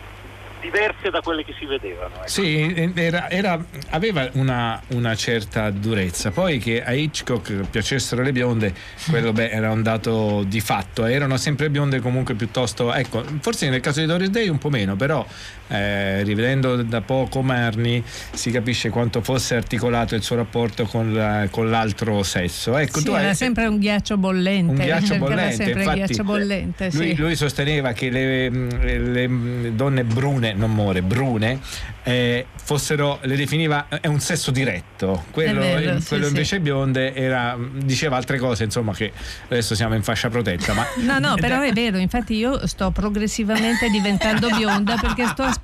diverse 0.62 1.10
da 1.10 1.22
quelle 1.22 1.44
che 1.44 1.56
si 1.58 1.66
vedevano. 1.66 2.14
ecco. 2.18 2.28
Sì, 2.28 2.92
era- 2.96 3.28
era- 3.32 3.60
aveva 3.90 4.30
una, 4.34 4.80
una 4.90 5.16
certa 5.16 5.72
durezza. 5.72 6.30
Poi 6.30 6.60
che 6.60 6.84
a 6.84 6.92
Hitchcock 6.94 7.68
piacessero 7.68 8.22
le 8.22 8.32
bionde, 8.32 8.72
quello 9.10 9.32
beh, 9.34 9.50
era 9.50 9.72
un 9.72 9.82
dato 9.82 10.44
di 10.46 10.60
fatto. 10.62 11.06
Erano 11.06 11.38
sempre 11.38 11.72
bionde 11.72 12.00
comunque 12.00 12.36
piuttosto. 12.36 12.94
Ecco, 12.94 13.24
forse 13.42 13.70
nel 13.70 13.80
caso 13.80 14.02
di 14.02 14.06
Doris 14.06 14.30
Day 14.30 14.50
un 14.50 14.60
po' 14.60 14.70
meno, 14.70 14.96
però 14.96 15.26
eh, 15.72 16.24
rivedendo 16.24 16.84
da 16.84 17.02
poco 17.02 17.42
Marni 17.42 18.04
si 18.34 18.52
capisce 18.52 18.90
quanto 18.90 19.22
fosse 19.22 19.56
articolato 19.56 20.16
il 20.16 20.22
suo 20.22 20.36
rapporto 20.36 20.86
con, 20.86 21.14
la- 21.14 21.48
con 21.50 21.70
l'altro 21.70 22.22
sesso. 22.24 22.78
Ecco, 22.78 23.00
Sì, 23.00 23.06
tu 23.06 23.12
hai- 23.14 23.24
era 23.24 23.34
sempre 23.34 23.66
un 23.68 23.80
ghiaccio 23.80 24.18
bollente. 24.18 24.72
un 24.72 24.78
ghiaccio 24.78 25.14
era 25.14 25.26
bollente, 25.26 25.64
infatti, 25.72 25.96
ghiaccio 25.98 26.24
bollente, 26.24 26.90
lui, 26.94 27.08
sì. 27.10 27.16
lui 27.16 27.36
sosteneva 27.36 27.94
che 27.94 28.10
le, 28.10 28.50
le 28.50 29.72
donne 29.74 30.04
brune, 30.04 30.54
non 30.54 30.74
more, 30.74 31.02
brune, 31.02 31.60
eh, 32.04 32.46
fossero, 32.64 33.20
le 33.24 33.36
definiva, 33.38 33.88
è 34.02 34.08
un 34.08 34.20
sesso 34.20 34.52
diretto, 34.52 35.26
quello, 35.32 35.60
vero, 35.62 36.00
sì, 36.00 36.08
quello 36.08 36.24
sì. 36.26 36.30
invece 36.30 36.60
bionde 36.60 37.14
era, 37.16 37.58
diceva 37.76 38.18
altre 38.18 38.38
cose, 38.40 38.64
insomma 38.66 38.94
che 38.94 39.12
adesso 39.46 39.74
siamo 39.76 39.96
in 39.96 40.04
fascia 40.04 40.30
protetta. 40.30 40.74
Ma 40.74 40.86
No, 40.98 41.20
no, 41.20 41.36
però 41.40 41.62
è 41.62 41.72
vero, 41.72 41.98
infatti 41.98 42.36
io 42.36 42.68
sto 42.68 42.92
progressivamente 42.92 43.90
diventando 43.90 44.50
bionda 44.50 44.96
perché 45.00 45.26
sto 45.28 45.44
aspettando 45.44 45.60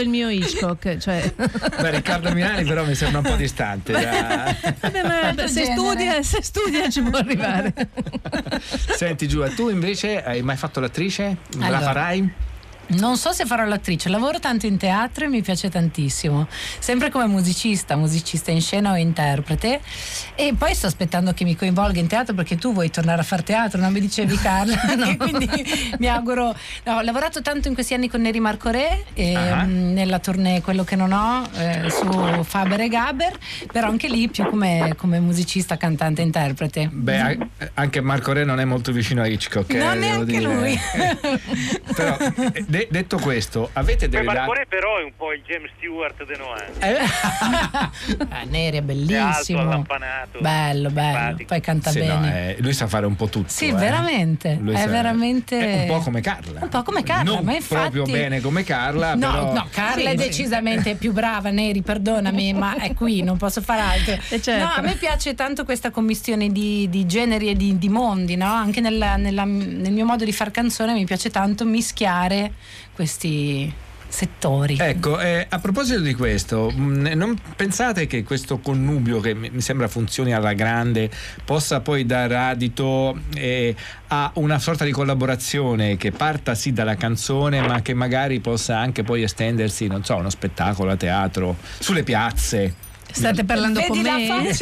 il 0.00 0.08
mio 0.08 0.28
Hitchcock. 0.28 0.98
Cioè... 0.98 1.32
Beh, 1.36 1.90
Riccardo 1.90 2.32
Milani 2.32 2.64
però 2.64 2.84
mi 2.84 2.94
sembra 2.94 3.18
un 3.20 3.24
po' 3.24 3.36
distante. 3.36 3.92
da- 3.92 4.54
Vabbè, 4.80 5.02
ma 5.34 5.46
se, 5.46 5.64
studia, 5.64 6.22
se 6.22 6.42
studia 6.42 6.88
ci 6.90 7.02
può 7.02 7.18
arrivare. 7.18 7.72
Senti 8.68 9.26
Giulia, 9.28 9.48
tu 9.54 9.68
invece 9.68 10.22
hai 10.22 10.42
mai 10.42 10.56
fatto 10.56 10.80
l'attrice? 10.80 11.36
La 11.58 11.66
Allora. 11.66 11.80
farai? 11.82 12.32
Non 12.90 13.16
so 13.18 13.32
se 13.32 13.44
farò 13.44 13.64
l'attrice, 13.66 14.08
lavoro 14.08 14.40
tanto 14.40 14.64
in 14.66 14.78
teatro 14.78 15.26
e 15.26 15.28
mi 15.28 15.42
piace 15.42 15.68
tantissimo, 15.68 16.46
sempre 16.78 17.10
come 17.10 17.26
musicista, 17.26 17.96
musicista 17.96 18.50
in 18.50 18.62
scena 18.62 18.92
o 18.92 18.96
interprete 18.96 19.80
e 20.34 20.54
poi 20.56 20.74
sto 20.74 20.86
aspettando 20.86 21.34
che 21.34 21.44
mi 21.44 21.54
coinvolga 21.54 22.00
in 22.00 22.06
teatro 22.06 22.34
perché 22.34 22.56
tu 22.56 22.72
vuoi 22.72 22.90
tornare 22.90 23.20
a 23.20 23.24
fare 23.24 23.42
teatro, 23.42 23.78
non 23.78 23.92
mi 23.92 24.00
dicevi 24.00 24.36
Carla? 24.40 25.06
E 25.10 25.16
quindi 25.20 25.48
mi 25.98 26.08
auguro, 26.08 26.54
no, 26.84 26.96
ho 26.96 27.00
lavorato 27.02 27.42
tanto 27.42 27.68
in 27.68 27.74
questi 27.74 27.92
anni 27.92 28.08
con 28.08 28.22
Neri 28.22 28.40
Marco 28.40 28.70
Re, 28.70 29.04
e, 29.12 29.34
Ah. 29.34 29.64
mh, 29.64 29.92
nella 29.92 30.18
tournée 30.18 30.62
Quello 30.62 30.82
che 30.84 30.96
non 30.96 31.12
ho, 31.12 31.46
eh, 31.56 31.90
su 31.90 32.42
Faber 32.42 32.80
e 32.80 32.88
Gaber, 32.88 33.36
però 33.70 33.88
anche 33.88 34.08
lì 34.08 34.28
più 34.28 34.46
come, 34.48 34.94
come 34.96 35.20
musicista, 35.20 35.76
cantante, 35.76 36.22
interprete. 36.22 36.88
Beh, 36.90 37.38
anche 37.74 38.00
Marco 38.00 38.32
Re 38.32 38.44
non 38.44 38.60
è 38.60 38.64
molto 38.64 38.92
vicino 38.92 39.22
a 39.22 39.26
Hitchcock. 39.26 39.72
eh, 39.72 39.78
Non 39.78 40.00
devo 40.00 40.24
neanche 40.24 40.40
lui. 40.40 40.78
Però, 41.94 42.16
eh, 42.52 42.64
de- 42.78 42.88
detto 42.90 43.18
questo, 43.18 43.70
avete 43.74 44.08
Beh, 44.08 44.18
delle 44.18 44.24
Marco 44.24 44.52
date? 44.52 44.58
Re 44.58 44.66
però 44.68 44.98
è 44.98 45.02
un 45.04 45.12
po' 45.16 45.32
il 45.32 45.42
James 45.46 45.70
Stewart 45.76 46.24
de 46.24 46.36
Noan. 46.36 46.66
Ah, 48.30 48.44
Neri 48.44 48.76
è 48.78 48.80
È 48.80 48.82
alto, 48.82 48.82
bellissimo. 48.82 49.60
allampanato. 49.60 50.38
Bello, 50.40 50.90
bello. 50.90 51.16
simpatico. 51.16 51.48
Poi 51.48 51.60
canta 51.60 51.90
Sì, 51.90 52.04
no, 52.04 52.16
bene. 52.18 52.56
eh, 52.56 52.60
lui 52.62 52.72
sa 52.72 52.86
fare 52.86 53.06
un 53.06 53.16
po' 53.16 53.28
tutto. 53.28 53.48
Sì, 53.48 53.68
eh. 53.68 53.72
veramente. 53.72 54.58
Lui 54.60 54.74
È 54.74 54.78
sa- 54.78 54.86
veramente. 54.86 55.58
è 55.58 55.80
un 55.82 55.86
po' 55.96 56.02
come 56.04 56.20
Carla. 56.20 56.60
Un 56.62 56.68
po' 56.68 56.82
come 56.82 57.02
Carla, 57.02 57.34
non 57.34 57.44
ma 57.44 57.54
infatti. 57.54 57.90
proprio 57.90 58.04
bene 58.04 58.40
come 58.40 58.64
Carla, 58.64 59.14
No, 59.14 59.30
però 59.30 59.52
no, 59.52 59.66
Carla 59.70 59.94
Sì, 60.00 60.06
è 60.06 60.10
sì. 60.10 60.16
decisamente 60.16 60.94
più 60.94 61.12
brava, 61.12 61.50
Neri, 61.50 61.82
perdonami, 61.82 62.52
ma 62.54 62.76
è 62.76 62.94
qui, 62.94 63.22
non 63.22 63.36
posso 63.36 63.60
fare 63.60 63.80
altro. 63.80 64.18
Eh, 64.28 64.40
certo. 64.40 64.64
No, 64.64 64.72
a 64.74 64.80
me 64.80 64.94
piace 64.94 65.34
tanto 65.34 65.64
questa 65.64 65.90
commistione 65.90 66.50
di, 66.50 66.88
di 66.88 67.06
generi 67.06 67.48
e 67.50 67.54
di, 67.56 67.78
di 67.78 67.88
mondi, 67.88 68.36
no? 68.36 68.46
Anche 68.52 68.80
nella- 68.80 69.16
nella- 69.16 69.44
nel 69.44 69.92
mio 69.92 70.04
modo 70.04 70.24
di 70.24 70.32
far 70.32 70.50
canzone 70.50 70.92
mi 70.92 71.04
piace 71.04 71.30
tanto 71.30 71.64
mischiare 71.64 72.52
questi 72.94 73.72
settori. 74.08 74.76
Ecco, 74.80 75.20
eh, 75.20 75.46
a 75.48 75.58
proposito 75.58 76.00
di 76.00 76.14
questo, 76.14 76.70
mh, 76.70 77.12
non 77.14 77.38
pensate 77.54 78.06
che 78.06 78.24
questo 78.24 78.58
connubio 78.58 79.20
che 79.20 79.34
mi 79.34 79.60
sembra 79.60 79.86
funzioni 79.86 80.32
alla 80.32 80.54
grande 80.54 81.10
possa 81.44 81.80
poi 81.80 82.06
dare 82.06 82.36
adito 82.36 83.18
eh, 83.34 83.74
a 84.08 84.30
una 84.34 84.58
sorta 84.58 84.84
di 84.84 84.90
collaborazione 84.90 85.96
che 85.96 86.10
parta 86.10 86.54
sì 86.54 86.72
dalla 86.72 86.96
canzone 86.96 87.60
ma 87.60 87.82
che 87.82 87.94
magari 87.94 88.40
possa 88.40 88.78
anche 88.78 89.02
poi 89.02 89.22
estendersi, 89.22 89.86
non 89.86 90.04
so, 90.04 90.14
a 90.14 90.16
uno 90.16 90.30
spettacolo 90.30 90.90
a 90.90 90.96
teatro, 90.96 91.56
sulle 91.78 92.02
piazze? 92.02 92.86
State 93.10 93.44
parlando 93.44 93.80
Vedi 93.80 93.88
con 93.88 94.00
me? 94.00 94.50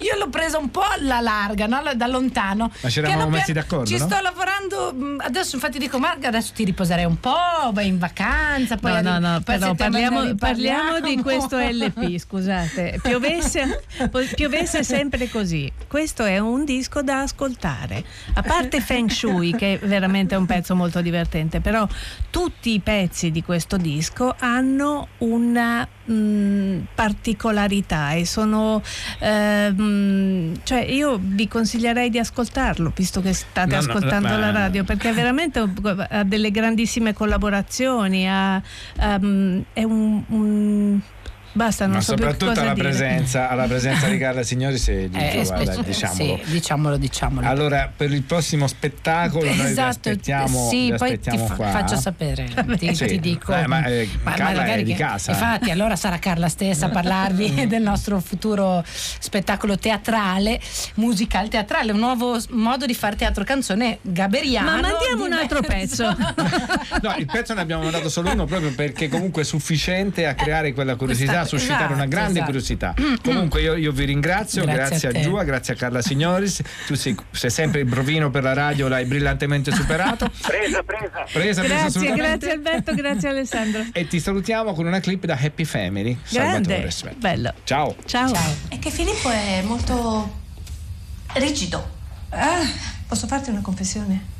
Io 0.00 0.16
l'ho 0.18 0.28
presa 0.28 0.58
un 0.58 0.70
po' 0.70 0.82
alla 0.82 1.20
larga, 1.20 1.66
no? 1.66 1.80
da 1.94 2.06
lontano. 2.06 2.70
Ma 2.80 2.88
ci 2.88 2.98
eravamo 3.00 3.28
messi 3.28 3.52
d'accordo, 3.52 3.86
Ci 3.86 3.98
no? 3.98 4.06
sto 4.06 4.18
lavorando. 4.20 4.92
mh, 4.94 5.22
Adesso, 5.26 5.56
infatti, 5.56 5.78
dico, 5.78 5.98
Marga, 5.98 6.28
adesso 6.28 6.52
ti 6.54 6.64
riposerei 6.64 7.04
un 7.04 7.20
po', 7.20 7.70
vai 7.72 7.86
in 7.88 7.98
vacanza. 7.98 8.76
Poi 8.76 9.02
No, 9.02 9.18
no, 9.18 9.18
no, 9.18 9.40
poi 9.42 9.58
però 9.58 9.74
parliamo, 9.74 10.34
parliamo 10.34 11.00
di 11.00 11.20
questo 11.20 11.58
LP, 11.60 12.18
scusate. 12.18 13.00
Piovesse, 13.02 13.84
piovesse 14.34 14.82
sempre 14.82 15.28
così. 15.28 15.70
Questo 15.86 16.24
è 16.24 16.38
un 16.38 16.64
disco 16.64 17.02
da 17.02 17.20
ascoltare. 17.20 18.02
A 18.34 18.42
parte 18.42 18.80
Feng 18.80 19.10
Shui, 19.10 19.54
che 19.54 19.78
è 19.80 19.86
veramente 19.86 20.34
un 20.36 20.46
pezzo 20.46 20.74
molto 20.74 21.00
divertente, 21.02 21.60
però 21.60 21.86
tutti 22.30 22.72
i 22.72 22.80
pezzi 22.80 23.30
di 23.30 23.42
questo 23.42 23.76
disco 23.76 24.34
hanno 24.38 25.08
una 25.18 25.86
mh, 26.06 26.86
particolarità 26.94 28.12
e 28.12 28.24
sono 28.24 28.82
ehm, 29.18 30.60
cioè 30.64 30.78
io 30.80 31.18
vi 31.20 31.48
consiglierei 31.48 32.10
di 32.10 32.18
ascoltarlo 32.18 32.92
visto 32.94 33.20
che 33.20 33.32
state 33.32 33.74
No, 33.74 33.82
no, 33.82 33.88
ascoltando 33.90 34.28
ma- 34.28 34.38
la 34.38 34.50
radio 34.50 34.84
perché 34.84 35.12
veramente 35.12 35.58
ha 36.08 36.22
delle 36.24 36.50
grandissime 36.50 37.12
collaborazioni 37.12 38.28
ha, 38.28 38.60
ehm, 39.00 39.64
è 39.72 39.82
un, 39.82 40.22
un- 40.28 41.00
basta 41.56 41.86
non 41.86 41.94
ma 41.96 42.00
so 42.00 42.14
più 42.14 42.22
soprattutto 42.22 42.50
cosa 42.52 42.60
alla 42.62 42.74
dire. 42.74 42.88
presenza, 42.88 43.48
alla 43.48 43.64
presenza 43.66 44.08
di 44.08 44.18
Carla 44.18 44.42
Signori 44.42 44.78
se 44.78 45.08
di 45.10 45.16
Eh, 45.18 45.44
spe- 45.44 45.64
guarda, 45.64 45.82
diciamolo. 45.82 46.40
Sì, 46.44 46.50
diciamolo, 46.50 46.96
diciamolo. 46.96 47.46
Allora, 47.48 47.90
per 47.94 48.12
il 48.12 48.22
prossimo 48.22 48.66
spettacolo 48.66 49.44
noi 49.46 49.54
vi 49.54 49.60
Esatto, 49.62 49.88
aspettiamo, 49.88 50.68
sì, 50.68 50.90
vi 50.90 50.96
poi 50.96 51.12
aspettiamo 51.12 51.40
ti 51.42 51.46
fa- 51.48 51.54
qua. 51.54 51.70
faccio 51.70 51.96
sapere, 51.96 52.48
ti, 52.78 52.94
Sì. 52.94 53.06
ti 53.06 53.20
dico. 53.20 53.54
Eh, 53.54 53.66
ma, 53.66 53.84
eh, 53.86 54.08
Carla 54.22 54.50
è 54.50 54.54
magari 54.56 54.84
di 54.84 54.92
che- 54.92 54.98
casa. 55.02 55.32
Infatti, 55.32 55.70
allora 55.70 55.96
sarà 55.96 56.18
Carla 56.18 56.48
stessa 56.48 56.86
a 56.86 56.88
parlarvi 56.90 57.66
del 57.68 57.82
nostro 57.82 58.20
futuro 58.20 58.84
spettacolo 58.86 59.78
teatrale, 59.78 60.60
musical 60.96 61.48
teatrale, 61.48 61.92
un 61.92 61.98
nuovo 61.98 62.38
modo 62.50 62.84
di 62.86 62.94
fare 62.94 63.16
teatro 63.16 63.44
canzone 63.44 63.98
gaberiano. 64.02 64.70
ma 64.70 64.80
mandiamo 64.80 65.24
un 65.24 65.32
altro 65.32 65.60
pezzo 65.62 66.04
No, 67.02 67.14
il 67.18 67.26
pezzo 67.26 67.54
ne 67.54 67.60
abbiamo 67.60 67.82
mandato 67.82 68.08
solo 68.08 68.32
uno 68.32 68.44
proprio 68.44 68.72
perché 68.74 69.08
comunque 69.08 69.42
è 69.42 69.44
sufficiente 69.44 70.26
a 70.26 70.34
creare 70.34 70.72
quella 70.72 70.96
curiosità, 70.96 71.44
Questa- 71.48 71.56
suscitare 71.56 71.92
una 71.94 72.04
esatto, 72.04 72.08
grande 72.08 72.30
esatto. 72.32 72.44
curiosità. 72.44 72.94
Comunque 73.22 73.60
io, 73.62 73.74
io 73.76 73.92
vi 73.92 74.04
ringrazio, 74.04 74.62
Grazie 74.64 74.86
grazie, 74.88 75.08
a 75.08 75.10
a. 75.12 75.22
Giua, 75.22 75.44
grazie 75.44 75.74
a 75.74 75.76
Carla 75.76 76.02
Signoris. 76.02 76.62
Tu 76.86 76.94
sei, 76.94 77.16
sei 77.30 77.50
sempre 77.50 77.80
il 77.80 77.86
brovino 77.86 78.30
per 78.30 78.42
la 78.42 78.52
radio, 78.52 78.88
l'hai 78.88 79.04
brillantemente 79.04 79.72
superato. 79.72 80.30
Presa, 80.46 80.82
presa. 80.82 81.24
Presa, 81.32 81.62
presa 81.62 81.62
grazie 81.62 82.12
grazie 82.12 82.50
Alberto 82.52 82.94
grazie 82.94 83.28
Alessandro 83.28 83.84
E 83.92 84.06
ti 84.06 84.20
salutiamo 84.20 84.72
con 84.74 84.86
una 84.86 85.00
clip 85.00 85.24
da 85.24 85.38
Happy 85.40 85.64
Family. 85.64 86.16
grande 86.30 86.90
Salvatore. 86.90 87.20
bello 87.20 87.52
Ciao. 87.64 87.96
ciao. 88.04 88.32
È 88.68 88.78
che 88.78 88.90
Filippo 88.90 89.28
è 89.30 89.62
molto 89.64 90.44
rigido. 91.34 91.94
Ah, 92.30 92.60
posso 93.06 93.26
farti 93.26 93.50
una 93.50 93.60
confessione? 93.60 94.34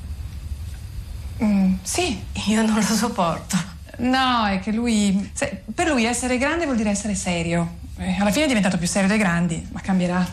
Mm, 1.43 1.75
sì. 1.83 2.19
Io 2.47 2.63
non 2.63 2.75
lo 2.75 2.81
sopporto. 2.83 3.75
No, 3.99 4.47
è 4.47 4.61
che 4.61 4.73
lui. 4.73 5.31
se- 5.33 5.63
per 5.75 5.89
lui 5.89 6.05
essere 6.05 6.37
grande 6.39 6.65
vuol 6.65 6.77
dire 6.77 6.91
essere 6.91 7.15
serio. 7.15 7.79
Eh, 7.99 8.17
alla 8.19 8.31
fine 8.31 8.45
è 8.45 8.49
diventato 8.49 8.77
più 8.77 8.87
serio 8.87 9.09
dei 9.09 9.19
grandi, 9.19 9.67
ma 9.73 9.81
cambierà. 9.81 10.27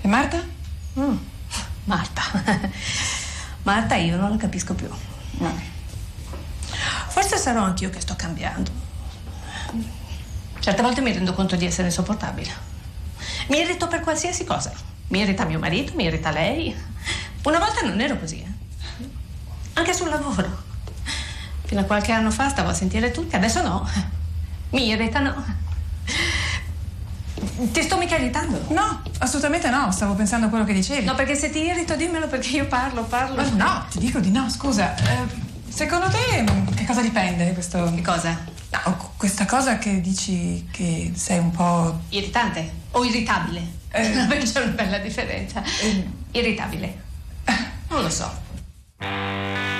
E 0.00 0.08
Marta? 0.08 0.42
Mm, 0.98 1.16
Marta. 1.84 2.22
Marta 3.64 3.94
io 3.96 4.16
non 4.16 4.30
la 4.30 4.36
capisco 4.36 4.74
più. 4.74 4.88
Forse 7.08 7.36
sarò 7.36 7.62
anch'io 7.64 7.90
che 7.90 8.00
sto 8.00 8.14
cambiando. 8.16 8.70
Certe 10.60 10.82
volte 10.82 11.00
mi 11.02 11.12
rendo 11.12 11.34
conto 11.34 11.56
di 11.56 11.66
essere 11.66 11.88
insopportabile. 11.88 12.50
Mi 13.48 13.58
irrito 13.58 13.86
per 13.88 14.00
qualsiasi 14.00 14.44
cosa. 14.44 14.72
Mi 15.08 15.20
irrita 15.20 15.44
mio 15.44 15.58
marito, 15.58 15.92
mi 15.94 16.04
irrita 16.04 16.30
lei. 16.30 16.74
Una 17.44 17.58
volta 17.58 17.82
non 17.82 18.00
ero 18.00 18.16
così. 18.18 18.40
eh. 18.40 19.06
Anche 19.74 19.92
sul 19.92 20.08
lavoro. 20.08 20.70
Fino 21.72 21.84
a 21.84 21.86
qualche 21.86 22.12
anno 22.12 22.30
fa 22.30 22.50
stavo 22.50 22.68
a 22.68 22.74
sentire 22.74 23.10
tutti, 23.12 23.34
adesso 23.34 23.62
no. 23.62 23.88
Mi 24.72 24.88
irritano. 24.88 25.42
Ti 27.72 27.82
sto 27.82 27.96
mica 27.96 28.16
irritando? 28.16 28.62
No, 28.68 29.02
assolutamente 29.20 29.70
no, 29.70 29.90
stavo 29.90 30.12
pensando 30.12 30.48
a 30.48 30.48
quello 30.50 30.66
che 30.66 30.74
dicevi. 30.74 31.02
No, 31.06 31.14
perché 31.14 31.34
se 31.34 31.48
ti 31.48 31.60
irrito 31.60 31.96
dimmelo 31.96 32.26
perché 32.26 32.48
io 32.56 32.66
parlo, 32.66 33.04
parlo. 33.04 33.36
Ma 33.36 33.48
no, 33.54 33.86
ti 33.88 34.00
dico 34.00 34.18
di 34.18 34.30
no, 34.30 34.50
scusa. 34.50 34.94
Eh, 34.96 35.26
secondo 35.66 36.10
te 36.10 36.44
che 36.74 36.84
cosa 36.84 37.00
dipende 37.00 37.54
questo. 37.54 37.90
Che 37.94 38.02
cosa? 38.02 38.38
No, 38.68 39.14
questa 39.16 39.46
cosa 39.46 39.78
che 39.78 40.02
dici 40.02 40.68
che 40.70 41.12
sei 41.14 41.38
un 41.38 41.52
po'. 41.52 42.00
Irritante 42.10 42.70
o 42.90 43.02
irritabile? 43.02 43.66
Eh. 43.92 44.10
C'è 44.44 44.60
una 44.60 44.72
bella 44.72 44.98
differenza. 44.98 45.62
Irritabile. 46.32 47.02
Non 47.88 48.02
lo 48.02 48.10
so. 48.10 49.70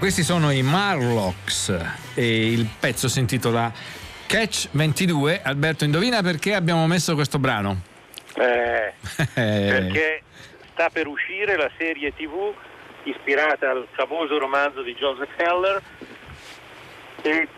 Questi 0.00 0.22
sono 0.22 0.50
i 0.50 0.62
Marlocks 0.62 1.74
e 2.14 2.50
il 2.52 2.66
pezzo 2.80 3.06
si 3.06 3.18
intitola 3.18 3.70
Catch 4.26 4.68
22. 4.72 5.42
Alberto, 5.42 5.84
indovina 5.84 6.22
perché 6.22 6.54
abbiamo 6.54 6.86
messo 6.86 7.14
questo 7.14 7.38
brano? 7.38 7.82
Eh, 8.34 8.94
perché 9.34 10.22
sta 10.72 10.88
per 10.90 11.06
uscire 11.06 11.56
la 11.56 11.70
serie 11.76 12.14
tv 12.14 12.52
ispirata 13.04 13.70
al 13.70 13.86
famoso 13.92 14.38
romanzo 14.38 14.82
di 14.82 14.94
Joseph 14.94 15.38
Heller 15.38 15.82
e 17.22 17.48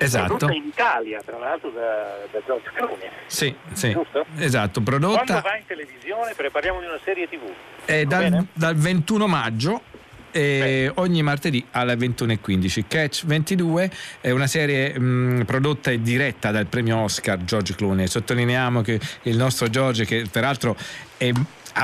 Esatto. 0.00 0.36
prodotta 0.36 0.52
in 0.52 0.66
Italia, 0.66 1.20
tra 1.24 1.38
l'altro 1.38 1.70
da, 1.70 2.18
da 2.30 2.38
George 2.46 2.70
Clooney. 2.72 3.08
Sì, 3.26 3.52
sì. 3.72 3.90
Giusto? 3.90 4.26
Esatto, 4.36 4.80
Quando 4.80 5.08
prodotta 5.08 5.40
va 5.40 5.56
in 5.56 5.66
televisione 5.66 6.34
prepariamo 6.36 6.78
di 6.78 6.86
una 6.86 7.00
serie 7.04 7.28
tv. 7.28 7.42
è 7.84 8.04
Va 8.04 8.28
dal, 8.28 8.46
dal 8.52 8.76
21 8.76 9.26
maggio 9.26 9.82
e 10.30 10.90
ogni 10.94 11.22
martedì 11.22 11.64
alle 11.72 11.94
21.15. 11.94 12.84
Catch 12.86 13.24
22 13.26 13.90
è 14.20 14.30
una 14.30 14.46
serie 14.46 14.98
mh, 14.98 15.44
prodotta 15.44 15.90
e 15.90 16.00
diretta 16.02 16.50
dal 16.50 16.66
premio 16.66 16.98
Oscar 16.98 17.44
George 17.44 17.74
Clooney. 17.74 18.06
Sottolineiamo 18.06 18.82
che 18.82 19.00
il 19.22 19.36
nostro 19.36 19.68
George, 19.68 20.04
che 20.04 20.26
peraltro 20.30 20.76
è 21.16 21.32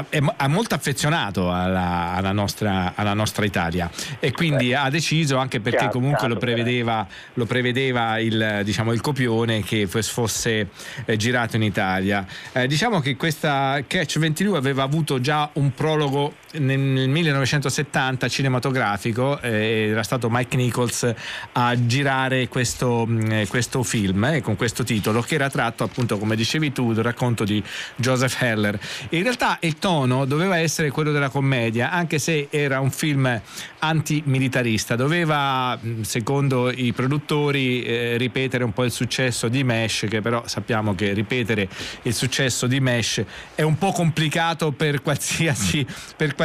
è 0.08 0.46
molto 0.48 0.74
affezionato 0.74 1.52
alla, 1.52 2.14
alla 2.14 2.32
nostra, 2.32 2.94
alla 2.96 3.14
nostra 3.14 3.44
Italia 3.44 3.88
e 4.18 4.32
quindi 4.32 4.74
ha 4.74 4.88
deciso 4.90 5.36
anche 5.36 5.60
perché 5.60 5.88
comunque 5.88 6.26
lo 6.26 6.36
prevedeva, 6.36 7.06
lo 7.34 7.46
prevedeva 7.46 8.18
il, 8.18 8.62
diciamo, 8.64 8.92
il 8.92 9.00
copione 9.00 9.62
che 9.62 9.86
fos- 9.86 10.08
fosse 10.08 10.68
eh, 11.04 11.16
girato 11.16 11.56
in 11.56 11.62
Italia. 11.62 12.26
Eh, 12.52 12.66
diciamo 12.66 13.00
che 13.00 13.14
questa 13.16 13.80
Catch 13.86 14.18
22 14.18 14.58
aveva 14.58 14.82
avuto 14.82 15.20
già 15.20 15.48
un 15.54 15.72
prologo 15.72 16.34
nel, 16.58 16.78
nel 16.78 17.08
1970 17.08 18.28
cinematografico, 18.28 19.40
eh, 19.40 19.88
era 19.90 20.02
stato 20.02 20.28
Mike 20.30 20.56
Nichols 20.56 21.12
a 21.52 21.86
girare 21.86 22.48
questo, 22.48 23.06
mh, 23.06 23.32
eh, 23.32 23.46
questo 23.48 23.82
film 23.82 24.24
eh, 24.24 24.40
con 24.40 24.56
questo 24.56 24.84
titolo 24.84 25.20
che 25.22 25.34
era 25.34 25.50
tratto 25.50 25.84
appunto 25.84 26.18
come 26.18 26.36
dicevi 26.36 26.72
tu 26.72 26.92
dal 26.92 27.04
racconto 27.04 27.44
di 27.44 27.62
Joseph 27.96 28.40
Heller. 28.40 28.78
In 29.10 29.22
realtà 29.22 29.58
il 29.60 29.78
tono 29.78 30.24
doveva 30.24 30.58
essere 30.58 30.90
quello 30.90 31.12
della 31.12 31.28
commedia, 31.28 31.90
anche 31.90 32.18
se 32.18 32.48
era 32.50 32.80
un 32.80 32.90
film 32.90 33.40
antimilitarista, 33.80 34.96
doveva 34.96 35.76
mh, 35.76 36.02
secondo 36.02 36.70
i 36.70 36.92
produttori 36.92 37.82
eh, 37.82 38.16
ripetere 38.16 38.64
un 38.64 38.72
po' 38.72 38.84
il 38.84 38.92
successo 38.92 39.48
di 39.48 39.64
Mesh, 39.64 40.06
che 40.08 40.20
però 40.20 40.44
sappiamo 40.46 40.94
che 40.94 41.12
ripetere 41.12 41.68
il 42.02 42.14
successo 42.14 42.66
di 42.66 42.80
Mesh 42.80 43.22
è 43.54 43.62
un 43.62 43.76
po' 43.76 43.92
complicato 43.92 44.72
per 44.72 45.02
qualsiasi, 45.02 45.84
per 46.16 46.28
qualsiasi 46.28 46.42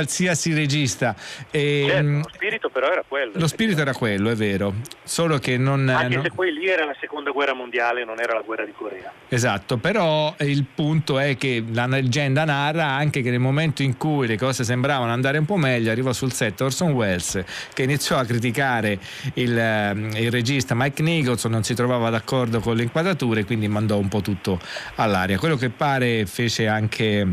regista. 0.53 1.15
E, 1.51 1.85
Certo, 1.87 2.03
mh, 2.07 2.17
lo 2.21 2.29
spirito 2.33 2.69
però 2.69 2.91
era 2.91 3.03
quello. 3.07 3.31
lo 3.35 3.47
spirito 3.47 3.81
era 3.81 3.93
quello, 3.93 4.29
è 4.29 4.35
vero, 4.35 4.73
solo 5.03 5.37
che 5.39 5.57
non... 5.57 5.87
Anche 5.89 6.15
non- 6.15 6.23
se 6.23 6.31
poi 6.31 6.53
lì 6.53 6.67
era 6.67 6.85
la 6.85 6.95
seconda 6.99 7.31
guerra 7.31 7.53
mondiale, 7.53 8.03
non 8.05 8.19
era 8.19 8.33
la 8.33 8.41
guerra 8.41 8.65
di 8.65 8.73
Corea. 8.75 9.11
Esatto, 9.27 9.77
però 9.77 10.33
il 10.39 10.65
punto 10.73 11.19
è 11.19 11.37
che 11.37 11.63
la 11.71 11.87
leggenda 11.87 12.45
narra 12.45 12.85
anche 12.85 13.21
che 13.21 13.29
nel 13.29 13.39
momento 13.39 13.81
in 13.83 13.97
cui 13.97 14.27
le 14.27 14.37
cose 14.37 14.63
sembravano 14.63 15.11
andare 15.11 15.37
un 15.37 15.45
po' 15.45 15.57
meglio, 15.57 15.91
arrivò 15.91 16.13
sul 16.13 16.31
set 16.33 16.59
Orson 16.61 16.91
Welles 16.91 17.43
che 17.73 17.83
iniziò 17.83 18.17
a 18.17 18.25
criticare 18.25 18.99
il, 19.35 19.57
ehm, 19.57 20.11
il 20.15 20.31
regista 20.31 20.73
Mike 20.75 21.01
Nicholson, 21.01 21.51
non 21.51 21.63
si 21.63 21.73
trovava 21.73 22.09
d'accordo 22.09 22.59
con 22.59 22.75
le 22.75 22.83
inquadrature, 22.83 23.45
quindi 23.45 23.67
mandò 23.67 23.97
un 23.97 24.07
po' 24.07 24.21
tutto 24.21 24.59
all'aria. 24.95 25.37
Quello 25.37 25.55
che 25.55 25.69
pare 25.69 26.25
fece 26.25 26.67
anche 26.67 27.27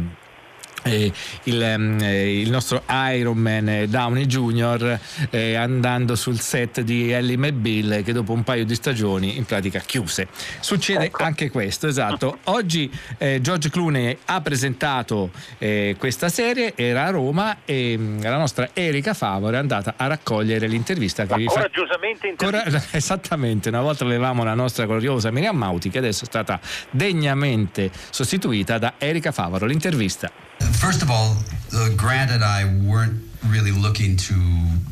eh, 0.86 1.12
il, 1.44 1.62
ehm, 1.62 1.98
eh, 2.00 2.40
il 2.40 2.50
nostro 2.50 2.82
Iron 3.12 3.36
Man 3.36 3.68
eh, 3.68 3.88
Downey 3.88 4.26
Jr. 4.26 4.98
eh, 5.30 5.54
andando 5.54 6.14
sul 6.16 6.40
set 6.40 6.80
di 6.80 7.10
Ellie 7.10 7.36
McBeal 7.36 8.02
che 8.02 8.12
dopo 8.12 8.32
un 8.32 8.42
paio 8.44 8.64
di 8.64 8.74
stagioni 8.74 9.36
in 9.36 9.44
pratica 9.44 9.80
chiuse. 9.80 10.28
Succede 10.60 11.10
anche 11.12 11.50
questo, 11.50 11.86
esatto. 11.86 12.38
Oggi 12.56 12.90
eh, 13.18 13.40
George 13.40 13.70
Clooney 13.70 14.16
ha 14.26 14.40
presentato 14.40 15.30
eh, 15.58 15.96
questa 15.98 16.28
serie, 16.28 16.72
era 16.76 17.04
a 17.04 17.10
Roma 17.10 17.58
e 17.64 17.96
mh, 17.96 18.22
la 18.22 18.36
nostra 18.36 18.70
Erika 18.72 19.14
Favore 19.14 19.56
è 19.56 19.60
andata 19.60 19.94
a 19.96 20.06
raccogliere 20.06 20.66
l'intervista 20.66 21.26
che 21.26 21.34
vi 21.34 21.44
fa. 21.44 21.52
Coraggiosamente 21.52 22.34
Cora- 22.36 22.64
esattamente, 22.92 23.68
una 23.68 23.80
volta 23.80 24.04
avevamo 24.04 24.44
la 24.44 24.54
nostra 24.54 24.86
gloriosa 24.86 25.30
Miriam 25.30 25.56
Mauti 25.56 25.90
che 25.90 25.98
adesso 25.98 26.24
è 26.24 26.26
stata 26.26 26.60
degnamente 26.90 27.90
sostituita 28.10 28.78
da 28.78 28.94
Erika 28.98 29.32
Favaro. 29.32 29.66
L'intervista. 29.66 30.30
First 30.80 31.02
of 31.02 31.10
all, 31.10 31.36
uh, 31.74 31.88
Grant 31.96 32.30
and 32.30 32.44
I 32.44 32.64
weren't 32.64 33.22
really 33.50 33.70
looking 33.70 34.16
to 34.16 34.34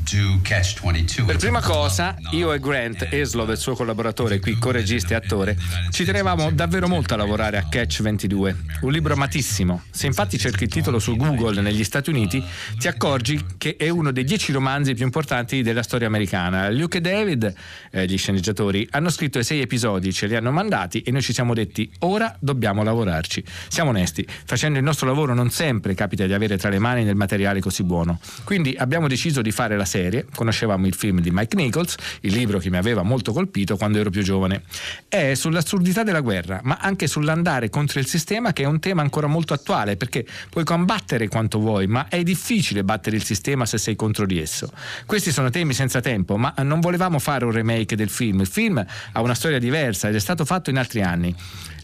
do 0.05 0.41
Catch 0.43 0.81
22. 0.81 1.25
Per 1.25 1.37
prima 1.37 1.61
cosa, 1.61 2.17
io 2.33 2.53
e 2.53 2.59
Grant 2.59 3.09
Eslov, 3.11 3.51
il 3.51 3.57
suo 3.57 3.75
collaboratore 3.75 4.39
qui, 4.39 4.59
co-regista 4.59 5.15
e 5.15 5.17
attore, 5.17 5.57
ci 5.91 6.05
tenevamo 6.05 6.51
davvero 6.51 6.87
molto 6.89 7.15
a 7.15 7.17
lavorare 7.17 7.57
a 7.57 7.67
Catch 7.69 8.03
22, 8.03 8.57
un 8.83 8.93
libro 8.93 9.15
amatissimo. 9.15 9.85
Se 9.91 10.07
infatti 10.07 10.39
cerchi 10.39 10.65
il 10.65 10.71
titolo 10.71 10.99
su 10.99 11.17
Google 11.17 11.61
negli 11.61 11.85
Stati 11.85 12.11
Uniti, 12.11 12.43
ti 12.79 12.89
accorgi 12.89 13.43
che 13.57 13.77
è 13.77 13.89
uno 13.89 14.13
dei 14.13 14.25
dieci 14.25 14.53
romanzi 14.53 14.95
più 14.95 15.05
importanti 15.05 15.63
della 15.63 15.83
storia 15.83 16.07
americana. 16.07 16.71
Luke 16.71 16.99
e 16.99 17.01
David, 17.01 17.55
eh, 17.91 18.07
gli 18.07 18.19
sceneggiatori, 18.19 18.87
hanno 18.91 19.11
scritto 19.11 19.39
i 19.39 19.45
sei 19.45 19.61
episodi, 19.61 20.13
ce 20.13 20.27
li 20.27 20.37
hanno 20.37 20.51
mandati 20.51 21.01
e 21.03 21.11
noi 21.11 21.23
ci 21.23 21.33
siamo 21.33 21.55
detti 21.55 21.91
ora 22.01 22.37
dobbiamo 22.39 22.83
lavorarci. 22.83 23.43
Siamo 23.69 23.91
onesti, 23.91 24.27
facendo 24.45 24.79
il 24.79 24.85
nostro 24.85 25.07
lavoro 25.07 25.35
non 25.35 25.51
sempre 25.51 25.95
capita 25.95 26.27
di 26.27 26.33
avere 26.33 26.59
tra 26.59 26.69
le 26.69 26.79
mani 26.79 27.05
del 27.05 27.17
materiale 27.17 27.61
così 27.61 27.83
buono. 27.83 28.19
Quindi 28.45 28.75
abbiamo 28.79 29.09
deciso 29.09 29.43
di 29.43 29.51
fare 29.51 29.77
la 29.77 29.85
serie, 29.85 30.27
conoscevamo 30.35 30.87
il 30.87 30.95
film 30.95 31.21
di 31.21 31.31
Mike 31.31 31.57
Nichols, 31.57 31.97
il 32.21 32.33
libro 32.33 32.59
che 32.59 32.71
mi 32.71 32.77
aveva 32.77 33.03
molto 33.03 33.33
colpito 33.33 33.77
quando 33.77 33.99
ero 33.99 34.11
più 34.11 34.23
giovane. 34.23 34.63
È 35.09 35.35
sull'assurdità 35.35 36.03
della 36.03 36.21
guerra, 36.21 36.61
ma 36.63 36.79
anche 36.81 37.07
sull'andare 37.07 37.71
contro 37.71 38.01
il 38.01 38.07
sistema 38.07 38.53
che 38.53 38.65
è 38.65 38.67
un 38.67 38.81
tema 38.81 39.03
ancora 39.03 39.27
molto 39.27 39.55
attuale 39.55 39.97
perché 39.97 40.27
puoi 40.51 40.65
combattere 40.65 41.29
quanto 41.29 41.59
vuoi, 41.59 41.87
ma 41.87 42.09
è 42.09 42.23
difficile 42.23 42.85
battere 42.85 43.17
il 43.17 43.25
sistema 43.25 43.67
se 43.67 43.79
sei 43.79 43.97
contro 43.97 44.27
di 44.27 44.39
esso. 44.39 44.71
Questi 45.07 45.33
sono 45.33 45.51
temi 45.51 45.73
senza 45.73 46.01
tempo, 46.01 46.37
ma 46.37 46.53
non 46.59 46.81
volevamo 46.81 47.19
fare 47.19 47.45
un 47.45 47.53
remake 47.53 47.97
del 47.97 48.11
film. 48.11 48.41
Il 48.41 48.47
film 48.47 48.85
ha 49.13 49.21
una 49.21 49.35
storia 49.35 49.59
diversa 49.59 50.09
ed 50.09 50.15
è 50.15 50.21
stato 50.21 50.45
fatto 50.45 50.71
in 50.71 50.79
altri 50.79 51.03
anni. 51.03 51.35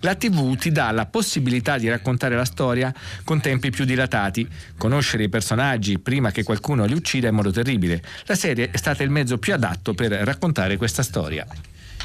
La 0.00 0.14
TV 0.14 0.56
ti 0.56 0.70
dà 0.72 0.90
la 0.92 1.04
possibilità 1.04 1.76
di 1.76 1.88
raccontare 1.88 2.34
la 2.34 2.46
storia 2.46 2.92
con 3.22 3.40
tempi 3.40 3.70
più 3.70 3.84
dilatati, 3.84 4.48
conoscere 4.78 5.24
i 5.24 5.28
personaggi 5.28 5.98
prima 5.98 6.30
che 6.30 6.42
qualcuno 6.42 6.86
li 6.86 6.94
uccida 6.94 7.28
in 7.28 7.34
modo 7.34 7.50
terribile. 7.50 8.02
La 8.24 8.34
serie 8.34 8.70
è 8.70 8.76
stata 8.78 9.02
il 9.02 9.10
mezzo 9.10 9.36
più 9.36 9.52
adatto 9.52 9.92
per 9.92 10.12
raccontare 10.12 10.78
questa 10.78 11.02
storia. 11.02 11.46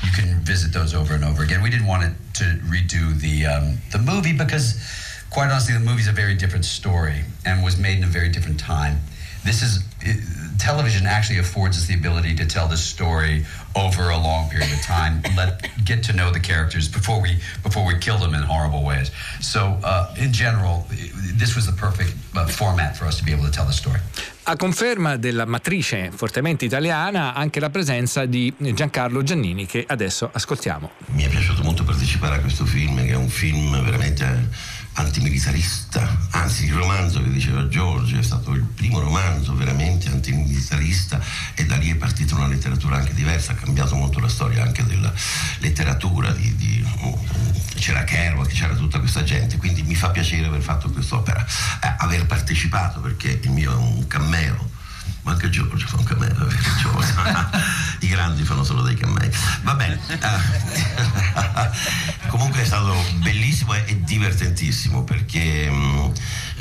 You 0.01 0.11
can 0.11 0.41
visit 0.43 0.71
those 0.71 0.93
over 0.93 1.13
and 1.13 1.23
over 1.23 1.41
again. 1.41 1.61
We 1.61 1.69
didn't 1.69 1.87
want 1.87 2.13
to 2.33 2.43
redo 2.69 3.17
the 3.17 3.45
um, 3.45 3.79
the 3.91 3.97
movie 3.97 4.33
because, 4.33 4.75
quite 5.29 5.49
honestly, 5.49 5.73
the 5.73 5.79
movie's 5.79 6.09
a 6.09 6.11
very 6.11 6.35
different 6.35 6.65
story 6.65 7.23
and 7.45 7.63
was 7.63 7.77
made 7.77 7.97
in 7.99 8.03
a 8.03 8.11
very 8.11 8.29
different 8.29 8.59
time. 8.59 8.99
This 9.45 9.61
is 9.61 9.83
it, 10.01 10.17
television 10.57 11.05
actually 11.05 11.39
affords 11.39 11.77
us 11.77 11.85
the 11.85 11.93
ability 11.93 12.33
to 12.35 12.45
tell 12.45 12.67
this 12.67 12.83
story 12.83 13.45
over 13.75 14.09
a 14.09 14.17
long 14.17 14.49
period 14.49 14.71
of 14.73 14.81
time. 14.81 15.21
Let 15.37 15.69
get 15.85 16.03
to 16.05 16.13
know 16.13 16.31
the 16.31 16.39
characters 16.39 16.87
before 16.89 17.21
we 17.21 17.37
before 17.61 17.85
we 17.85 17.97
kill 17.99 18.17
them 18.17 18.33
in 18.33 18.41
horrible 18.41 18.83
ways. 18.83 19.11
So, 19.41 19.77
uh, 19.83 20.13
in 20.17 20.31
general, 20.31 20.85
this 21.37 21.55
was 21.55 21.65
the 21.65 21.73
perfect 21.73 22.15
uh, 22.35 22.47
format 22.47 22.97
for 22.97 23.05
us 23.05 23.17
to 23.17 23.23
be 23.23 23.31
able 23.31 23.45
to 23.45 23.51
tell 23.51 23.65
the 23.65 23.73
story. 23.73 23.99
A 24.47 24.55
conferma 24.55 25.17
della 25.17 25.45
matrice 25.45 26.11
fortemente 26.11 26.65
italiana 26.65 27.33
anche 27.33 27.59
la 27.59 27.69
presenza 27.69 28.25
di 28.25 28.53
Giancarlo 28.57 29.23
Giannini 29.23 29.65
che 29.65 29.85
adesso 29.87 30.29
ascoltiamo. 30.31 30.91
Mi 31.07 31.23
è 31.23 31.29
piaciuto 31.29 31.63
molto 31.63 31.83
partecipare 31.83 32.35
a 32.35 32.39
questo 32.39 32.65
film, 32.65 33.03
che 33.03 33.11
è 33.11 33.15
un 33.15 33.29
film 33.29 33.83
veramente 33.83 34.49
antimilitarista, 34.95 36.27
anzi 36.31 36.65
il 36.65 36.73
romanzo 36.73 37.21
che 37.21 37.29
diceva 37.29 37.67
Giorgio 37.67 38.17
è 38.17 38.23
stato 38.23 38.51
il 38.51 38.63
primo 38.63 38.99
romanzo 38.99 39.55
veramente 39.55 40.09
antimilitarista 40.09 41.19
e 41.53 41.65
da 41.65 41.75
lì 41.75 41.89
è 41.91 41.95
partita 41.95 42.35
una 42.35 42.47
letteratura 42.47 42.97
anche 42.97 43.13
diversa, 43.13 43.51
ha 43.51 43.55
cambiato 43.55 43.95
molto 43.95 44.19
la 44.19 44.29
storia 44.29 44.63
anche 44.63 44.85
della 44.85 45.11
letteratura, 45.59 46.31
di, 46.31 46.55
di- 46.55 46.85
c'era 47.75 48.03
Kerouac, 48.03 48.51
c'era 48.51 48.73
tutta 48.73 48.99
questa 48.99 49.23
gente, 49.23 49.57
quindi 49.57 49.83
mi 49.83 49.95
fa 49.95 50.09
piacere 50.09 50.47
aver 50.47 50.61
fatto 50.61 50.89
quest'opera, 50.89 51.45
eh, 51.83 51.95
aver 51.97 52.25
partecipato 52.25 53.01
perché 53.01 53.39
il 53.43 53.51
mio 53.51 53.71
è 53.71 53.75
un 53.75 54.07
cameo. 54.07 54.74
Ma 55.25 55.31
anche 55.31 55.49
Giorgio 55.49 55.87
fa 55.87 55.97
un 55.97 56.03
Giorgio. 56.03 56.47
I 58.01 58.07
grandi 58.07 58.43
fanno 58.43 58.63
solo 58.63 58.83
dei 58.83 58.95
camei. 58.95 59.29
Va 59.63 59.73
bene. 59.73 59.99
eh, 60.07 60.19
comunque 62.29 62.61
è 62.61 62.65
stato 62.65 62.93
bellissimo 63.21 63.73
e, 63.73 64.01
divertentissimo 64.03 65.03
perché 65.03 65.67
mh, 65.69 66.11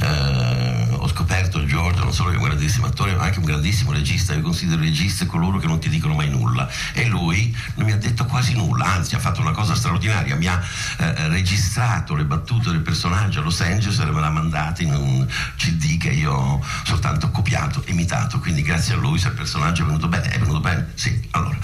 eh, 0.00 0.88
ho 0.90 1.08
scoperto 1.08 1.64
Giorgio 1.64 2.02
non 2.02 2.12
solo 2.12 2.30
che 2.30 2.36
è 2.36 2.38
un 2.38 2.44
grandissimo 2.44 2.86
attore, 2.86 3.14
ma 3.14 3.24
anche 3.24 3.38
un 3.38 3.44
grandissimo 3.44 3.92
regista. 3.92 4.34
Io 4.34 4.42
considero 4.42 4.80
registi 4.80 5.26
coloro 5.26 5.58
che 5.58 5.66
non 5.66 5.78
ti 5.78 5.88
dicono 5.88 6.14
mai 6.14 6.28
nulla. 6.28 6.68
E 6.92 7.06
lui 7.06 7.54
non 7.74 7.86
mi 7.86 7.92
ha 7.92 7.96
detto 7.96 8.24
quasi 8.24 8.54
nulla, 8.54 8.86
anzi 8.86 9.14
ha 9.14 9.18
fatto 9.18 9.40
una 9.40 9.52
cosa 9.52 9.74
straordinaria, 9.74 10.36
mi 10.36 10.46
ha 10.46 10.62
eh, 10.98 11.28
registrato 11.28 12.14
le 12.14 12.24
battute 12.24 12.70
del 12.70 12.80
personaggio 12.80 13.40
a 13.40 13.42
Los 13.42 13.60
Angeles 13.60 13.98
e 13.98 14.04
me 14.04 14.20
l'ha 14.20 14.30
mandata 14.30 14.82
in 14.82 14.94
un 14.94 15.26
CD 15.56 15.98
che 15.98 16.10
io 16.10 16.32
ho 16.32 16.64
soltanto 16.84 17.30
copiato, 17.30 17.82
imitato. 17.86 18.38
Quindi 18.38 18.62
grazie 18.62 18.94
a 18.94 18.96
lui 18.96 19.18
se 19.18 19.28
il 19.28 19.34
personaggio 19.34 19.82
è 19.82 19.86
venuto 19.86 20.08
bene, 20.08 20.28
è 20.28 20.38
venuto 20.38 20.60
bene? 20.60 20.92
Sì, 20.94 21.28
allora. 21.32 21.56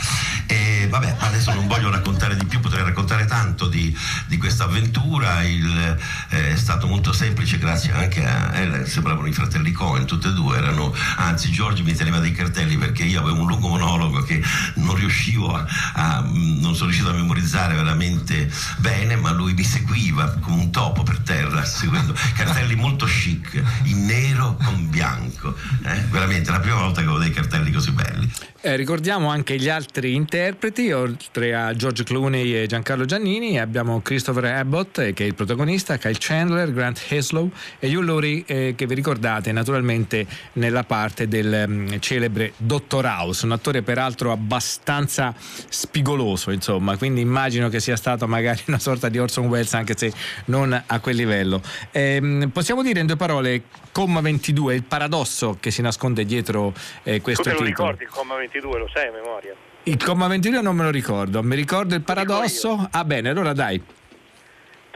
E 0.47 0.89
vabbè, 0.91 1.17
adesso 1.21 1.53
non 1.53 1.67
voglio 1.67 1.91
raccontare 1.91 2.37
di 2.37 2.45
più, 2.45 2.61
potrei 2.61 2.83
raccontare 2.83 3.25
tanto 3.25 3.69
di, 3.69 3.97
di 4.27 4.37
questa 4.37 4.65
avventura. 4.65 5.43
Il, 5.43 5.99
eh, 6.31 6.53
è 6.53 6.57
stato 6.57 6.87
molto 6.87 7.13
semplice, 7.13 7.59
grazie 7.59 7.93
anche 7.93 8.20
a 8.25 8.57
eh, 8.57 8.87
sembravano 8.87 9.27
i 9.27 9.33
fratelli 9.33 9.73
Cohen, 9.73 10.07
tutte 10.07 10.29
e 10.29 10.33
due 10.33 10.57
erano, 10.57 10.95
anzi 11.17 11.51
Giorgio 11.51 11.83
mi 11.83 11.95
teneva 11.95 12.19
dei 12.19 12.33
cartelli 12.33 12.77
perché 12.77 13.05
io 13.05 13.21
avevo 13.21 13.41
un 13.41 13.47
lungo 13.47 13.69
monologo 13.69 14.23
che 14.23 14.43
non 14.77 14.95
riuscivo 14.95 15.55
a, 15.55 15.67
a 15.95 16.21
non 16.21 16.75
sono 16.75 16.91
riuscito 16.91 17.11
a 17.11 17.15
memorizzare 17.15 17.75
veramente 17.75 18.51
bene, 18.79 19.17
ma 19.17 19.33
lui 19.33 19.55
mi 19.55 19.65
seguiva 19.65 20.37
come 20.41 20.63
un 20.63 20.71
topo 20.71 21.03
per 21.03 21.19
terra, 21.21 21.65
seguendo 21.65 22.15
cartelli 22.35 22.75
molto 22.75 23.07
chic, 23.07 23.63
in 23.85 24.07
nero 24.07 24.57
con 24.63 24.89
bianco. 24.89 25.55
Eh? 25.85 26.01
Veramente 26.11 26.51
la 26.51 26.61
prima 26.61 26.77
volta 26.77 27.01
che 27.01 27.07
avevo 27.07 27.19
dei 27.19 27.31
cartelli 27.31 27.71
così 27.71 27.91
belli. 27.93 28.31
Eh, 28.63 28.77
ricordiamo 28.77 29.31
anche 29.31 29.57
gli 29.57 29.71
altri 29.71 30.15
interpreti, 30.15 30.93
oltre 30.93 31.55
a 31.55 31.75
George 31.75 32.05
Clooney 32.05 32.55
e 32.57 32.67
Giancarlo 32.67 33.07
Giannini, 33.07 33.59
abbiamo 33.59 34.03
Christopher 34.03 34.45
Abbott 34.45 34.99
eh, 34.99 35.13
che 35.15 35.25
è 35.25 35.27
il 35.27 35.35
protagonista, 35.35 35.97
Kyle 35.97 36.17
Chandler, 36.19 36.71
Grant 36.71 37.03
Heslow 37.09 37.51
e 37.79 37.97
Hugh 37.97 38.05
Laurie 38.11 38.43
eh, 38.47 38.75
che 38.77 38.87
vi 38.87 38.95
ricordate 38.95 39.53
naturalmente 39.53 40.27
nella 40.55 40.83
parte 40.83 41.29
del 41.29 41.65
um, 41.67 42.01
celebre 42.01 42.53
Dottor 42.57 43.05
House, 43.05 43.45
un 43.45 43.53
attore 43.53 43.83
peraltro 43.83 44.33
abbastanza 44.33 45.33
spigoloso 45.37 46.51
insomma, 46.51 46.97
quindi 46.97 47.21
immagino 47.21 47.69
che 47.69 47.79
sia 47.79 47.97
stato 47.97 48.27
magari 48.27 48.63
una 48.67 48.79
sorta 48.79 49.09
di 49.09 49.19
Orson 49.19 49.47
Welles 49.47 49.73
anche 49.75 49.95
se 49.97 50.13
non 50.47 50.81
a 50.87 51.01
quel 51.01 51.17
livello. 51.17 51.63
Eh, 51.93 52.49
possiamo 52.53 52.83
dire 52.83 53.01
in 53.01 53.07
due 53.07 53.17
parole, 53.17 53.63
comma 53.93 54.21
22, 54.21 54.75
il 54.75 54.83
paradosso 54.83 55.57
che 55.61 55.71
si 55.71 55.83
nasconde 55.83 56.25
dietro 56.25 56.73
eh, 57.05 57.21
questo 57.21 57.43
tu 57.43 57.49
te 57.51 57.55
lo 57.55 57.65
titolo. 57.65 57.89
ricordi 57.91 58.05
il 58.05 58.11
comma 58.11 58.37
22, 58.37 58.79
lo 58.79 58.89
sai 58.93 59.09
a 59.09 59.13
memoria? 59.13 59.55
Il 59.85 60.03
comma 60.03 60.27
22 60.27 60.61
non 60.61 60.77
me 60.77 60.83
lo 60.83 60.91
ricordo, 60.91 61.43
mi 61.43 61.57
ricordo 61.57 61.95
il 61.95 62.03
paradosso? 62.03 62.89
Ah 62.91 63.05
bene, 63.05 63.31
allora 63.31 63.53
dai. 63.53 63.83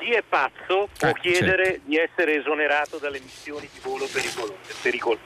Chi 0.05 0.11
è 0.13 0.23
pazzo 0.23 0.91
può 0.99 1.09
Ah, 1.09 1.13
chiedere 1.15 1.65
certo. 1.65 1.81
di 1.87 1.97
essere 1.97 2.35
esonerato 2.37 2.99
dalle 2.99 3.21
missioni 3.21 3.67
di 3.73 3.81
volo 3.83 4.05
pericolose, 4.13 4.75
pericolose. 4.83 5.23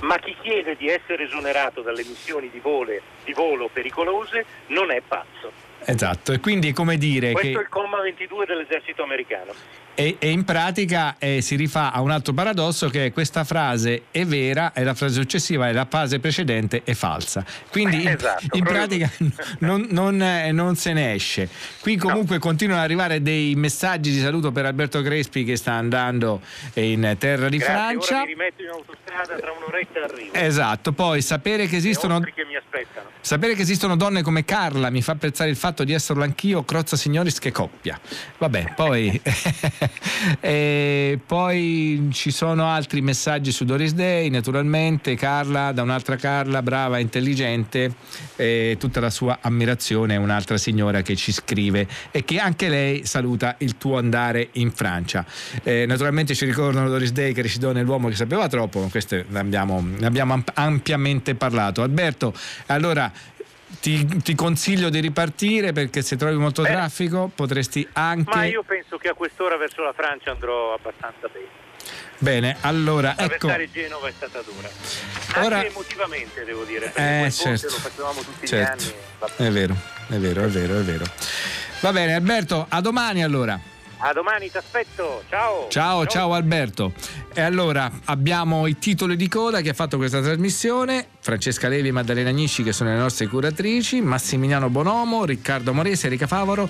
ma 0.00 0.18
chi 0.18 0.34
chiede 0.40 0.74
di 0.76 0.88
essere 0.88 1.24
esonerato 1.24 1.82
dalle 1.82 2.02
missioni 2.02 2.48
di, 2.48 2.60
vole- 2.60 3.02
di 3.24 3.34
volo 3.34 3.68
pericolose 3.70 4.46
non 4.68 4.90
è 4.90 5.02
pazzo. 5.06 5.52
Esatto, 5.84 6.32
e 6.32 6.40
quindi 6.40 6.70
è 6.70 6.72
come 6.72 6.96
dire 6.96 7.32
Questo 7.32 7.50
che 7.52 7.58
è 7.58 7.60
il 7.60 7.68
comma 7.68 8.00
22 8.00 8.46
dell'esercito 8.46 9.02
americano. 9.02 9.52
E, 9.94 10.16
e 10.18 10.30
in 10.30 10.44
pratica 10.44 11.16
eh, 11.18 11.40
si 11.40 11.56
rifà 11.56 11.92
a 11.92 12.00
un 12.00 12.10
altro 12.10 12.32
paradosso 12.32 12.88
che 12.88 13.06
è 13.06 13.12
questa 13.12 13.44
frase 13.44 14.04
è 14.10 14.24
vera 14.24 14.72
e 14.72 14.84
la 14.84 14.94
frase 14.94 15.20
successiva 15.20 15.68
e 15.68 15.72
la 15.72 15.86
frase 15.88 16.18
precedente 16.20 16.82
è 16.84 16.94
falsa. 16.94 17.44
Quindi 17.70 18.02
in, 18.02 18.08
Esatto, 18.08 18.56
in 18.56 18.64
pratica 18.64 19.10
non, 19.60 19.86
non, 19.90 20.20
eh, 20.20 20.52
non 20.52 20.76
se 20.76 20.92
ne 20.92 21.14
esce. 21.14 21.48
Qui 21.80 21.96
comunque 21.96 22.38
continuano 22.38 22.80
ad 22.80 22.86
arrivare 22.86 23.22
dei 23.22 23.54
messaggi 23.54 24.10
di 24.10 24.20
saluto 24.20 24.52
per 24.52 24.66
Alberto 24.66 25.02
Crespi 25.02 25.44
che 25.44 25.56
sta 25.56 25.72
andando 25.72 26.40
in 26.74 27.16
terra 27.18 27.48
di 27.48 27.58
Grazie, 27.58 27.74
Francia. 27.74 28.14
ora 28.14 28.20
mi 28.20 28.26
rimetto 28.26 28.62
in 28.62 28.68
autostrada, 28.68 29.34
tra 29.36 29.52
un'oretta 29.52 30.00
arrivo. 30.02 30.34
Esatto, 30.34 30.92
poi 30.92 31.22
sapere 31.22 31.66
che 31.66 31.76
esistono 31.76 32.20
che 32.20 32.44
mi 32.44 32.56
aspettano. 32.56 33.13
Sapere 33.24 33.54
che 33.54 33.62
esistono 33.62 33.96
donne 33.96 34.20
come 34.20 34.44
Carla 34.44 34.90
mi 34.90 35.00
fa 35.00 35.12
apprezzare 35.12 35.48
il 35.48 35.56
fatto 35.56 35.82
di 35.82 35.94
esserlo 35.94 36.24
anch'io, 36.24 36.62
Crozza 36.62 36.94
Signoris 36.94 37.38
che 37.38 37.52
coppia. 37.52 37.98
Vabbè, 38.36 38.74
poi, 38.76 39.18
poi 41.26 42.08
ci 42.12 42.30
sono 42.30 42.66
altri 42.66 43.00
messaggi 43.00 43.50
su 43.50 43.64
Doris 43.64 43.94
Day, 43.94 44.28
naturalmente 44.28 45.14
Carla, 45.14 45.72
da 45.72 45.80
un'altra 45.80 46.16
Carla, 46.16 46.60
brava, 46.60 46.98
intelligente, 46.98 47.94
e 48.36 48.76
tutta 48.78 49.00
la 49.00 49.08
sua 49.08 49.38
ammirazione, 49.40 50.16
un'altra 50.16 50.58
signora 50.58 51.00
che 51.00 51.16
ci 51.16 51.32
scrive 51.32 51.88
e 52.10 52.26
che 52.26 52.38
anche 52.38 52.68
lei 52.68 53.06
saluta 53.06 53.54
il 53.60 53.78
tuo 53.78 53.96
andare 53.96 54.50
in 54.52 54.70
Francia. 54.70 55.24
Eh, 55.62 55.86
naturalmente 55.86 56.34
ci 56.34 56.44
ricordano 56.44 56.90
Doris 56.90 57.12
Day 57.12 57.32
che 57.32 57.40
recitò 57.40 57.72
nell'uomo 57.72 58.08
che 58.08 58.16
sapeva 58.16 58.48
troppo, 58.48 58.80
ma 58.80 58.88
questo 58.88 59.24
ne 59.26 59.38
abbiamo, 59.38 59.80
ne 59.80 60.04
abbiamo 60.04 60.34
amp- 60.34 60.52
ampiamente 60.52 61.34
parlato. 61.34 61.80
Alberto, 61.80 62.34
allora 62.66 63.12
ti, 63.84 64.06
ti 64.22 64.34
consiglio 64.34 64.88
di 64.88 64.98
ripartire 64.98 65.72
perché 65.74 66.00
se 66.00 66.16
trovi 66.16 66.36
molto 66.36 66.62
Beh. 66.62 66.68
traffico 66.70 67.30
potresti 67.34 67.86
anche... 67.92 68.34
Ma 68.34 68.46
io 68.46 68.62
penso 68.62 68.96
che 68.96 69.08
a 69.08 69.12
quest'ora 69.12 69.58
verso 69.58 69.82
la 69.82 69.92
Francia 69.92 70.30
andrò 70.30 70.72
abbastanza 70.72 71.28
bene. 71.30 71.62
Bene, 72.16 72.56
allora 72.62 73.14
ecco... 73.18 73.52
Genova 73.70 74.08
è 74.08 74.12
stata 74.16 74.40
dura. 74.40 74.70
Ora- 75.44 75.56
Anche 75.56 75.68
emotivamente 75.68 76.44
devo 76.46 76.64
dire. 76.64 76.88
perché 76.94 77.26
Eh, 77.26 77.30
certo. 77.30 77.66
lo 77.66 77.72
facevamo 77.74 78.20
tutti 78.22 78.46
Certo. 78.46 78.84
gli 78.84 78.88
anni. 78.88 79.48
È 79.48 79.50
vero, 79.50 79.76
è 80.08 80.14
vero, 80.14 80.44
è 80.44 80.48
vero, 80.48 80.78
è 80.78 80.82
vero. 80.82 81.04
Va 81.80 81.92
bene 81.92 82.14
Alberto, 82.14 82.64
a 82.66 82.80
domani 82.80 83.22
allora. 83.22 83.60
A 84.06 84.12
domani 84.12 84.50
ti 84.50 84.58
aspetto. 84.58 85.22
Ciao. 85.30 85.68
Ciao, 85.70 86.04
ciao 86.04 86.34
Alberto. 86.34 86.92
E 87.32 87.40
allora 87.40 87.90
abbiamo 88.04 88.66
i 88.66 88.76
titoli 88.76 89.16
di 89.16 89.28
coda 89.28 89.62
che 89.62 89.70
ha 89.70 89.72
fatto 89.72 89.96
questa 89.96 90.20
trasmissione: 90.20 91.06
Francesca 91.20 91.68
Levi 91.68 91.88
e 91.88 91.92
Maddalena 91.92 92.28
Agnisci, 92.28 92.62
che 92.62 92.74
sono 92.74 92.90
le 92.90 92.98
nostre 92.98 93.28
curatrici, 93.28 94.02
Massimiliano 94.02 94.68
Bonomo, 94.68 95.24
Riccardo 95.24 95.72
Morese, 95.72 96.08
Erika 96.08 96.26
Favaro, 96.26 96.68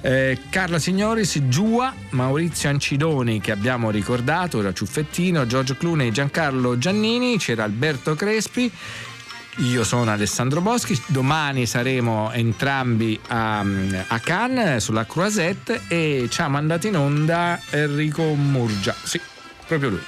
eh, 0.00 0.38
Carla 0.48 0.78
Signoris, 0.78 1.38
Giua, 1.48 1.92
Maurizio 2.12 2.70
Ancidoni, 2.70 3.42
che 3.42 3.52
abbiamo 3.52 3.90
ricordato, 3.90 4.60
era 4.60 4.72
Ciuffettino, 4.72 5.46
Giorgio 5.46 5.76
Clooney, 5.76 6.10
Giancarlo 6.10 6.78
Giannini, 6.78 7.36
c'era 7.36 7.62
Alberto 7.64 8.14
Crespi. 8.14 8.72
Io 9.56 9.84
sono 9.84 10.10
Alessandro 10.10 10.60
Boschi, 10.60 11.00
domani 11.06 11.66
saremo 11.66 12.30
entrambi 12.32 13.18
a, 13.28 13.58
a 13.58 14.18
Cannes 14.20 14.82
sulla 14.82 15.04
Croisette 15.04 15.82
e 15.88 16.28
ci 16.30 16.40
ha 16.40 16.48
mandato 16.48 16.86
in 16.86 16.96
onda 16.96 17.60
Enrico 17.70 18.22
Murgia. 18.34 18.94
Sì, 19.02 19.20
proprio 19.66 19.90
lui. 19.90 20.02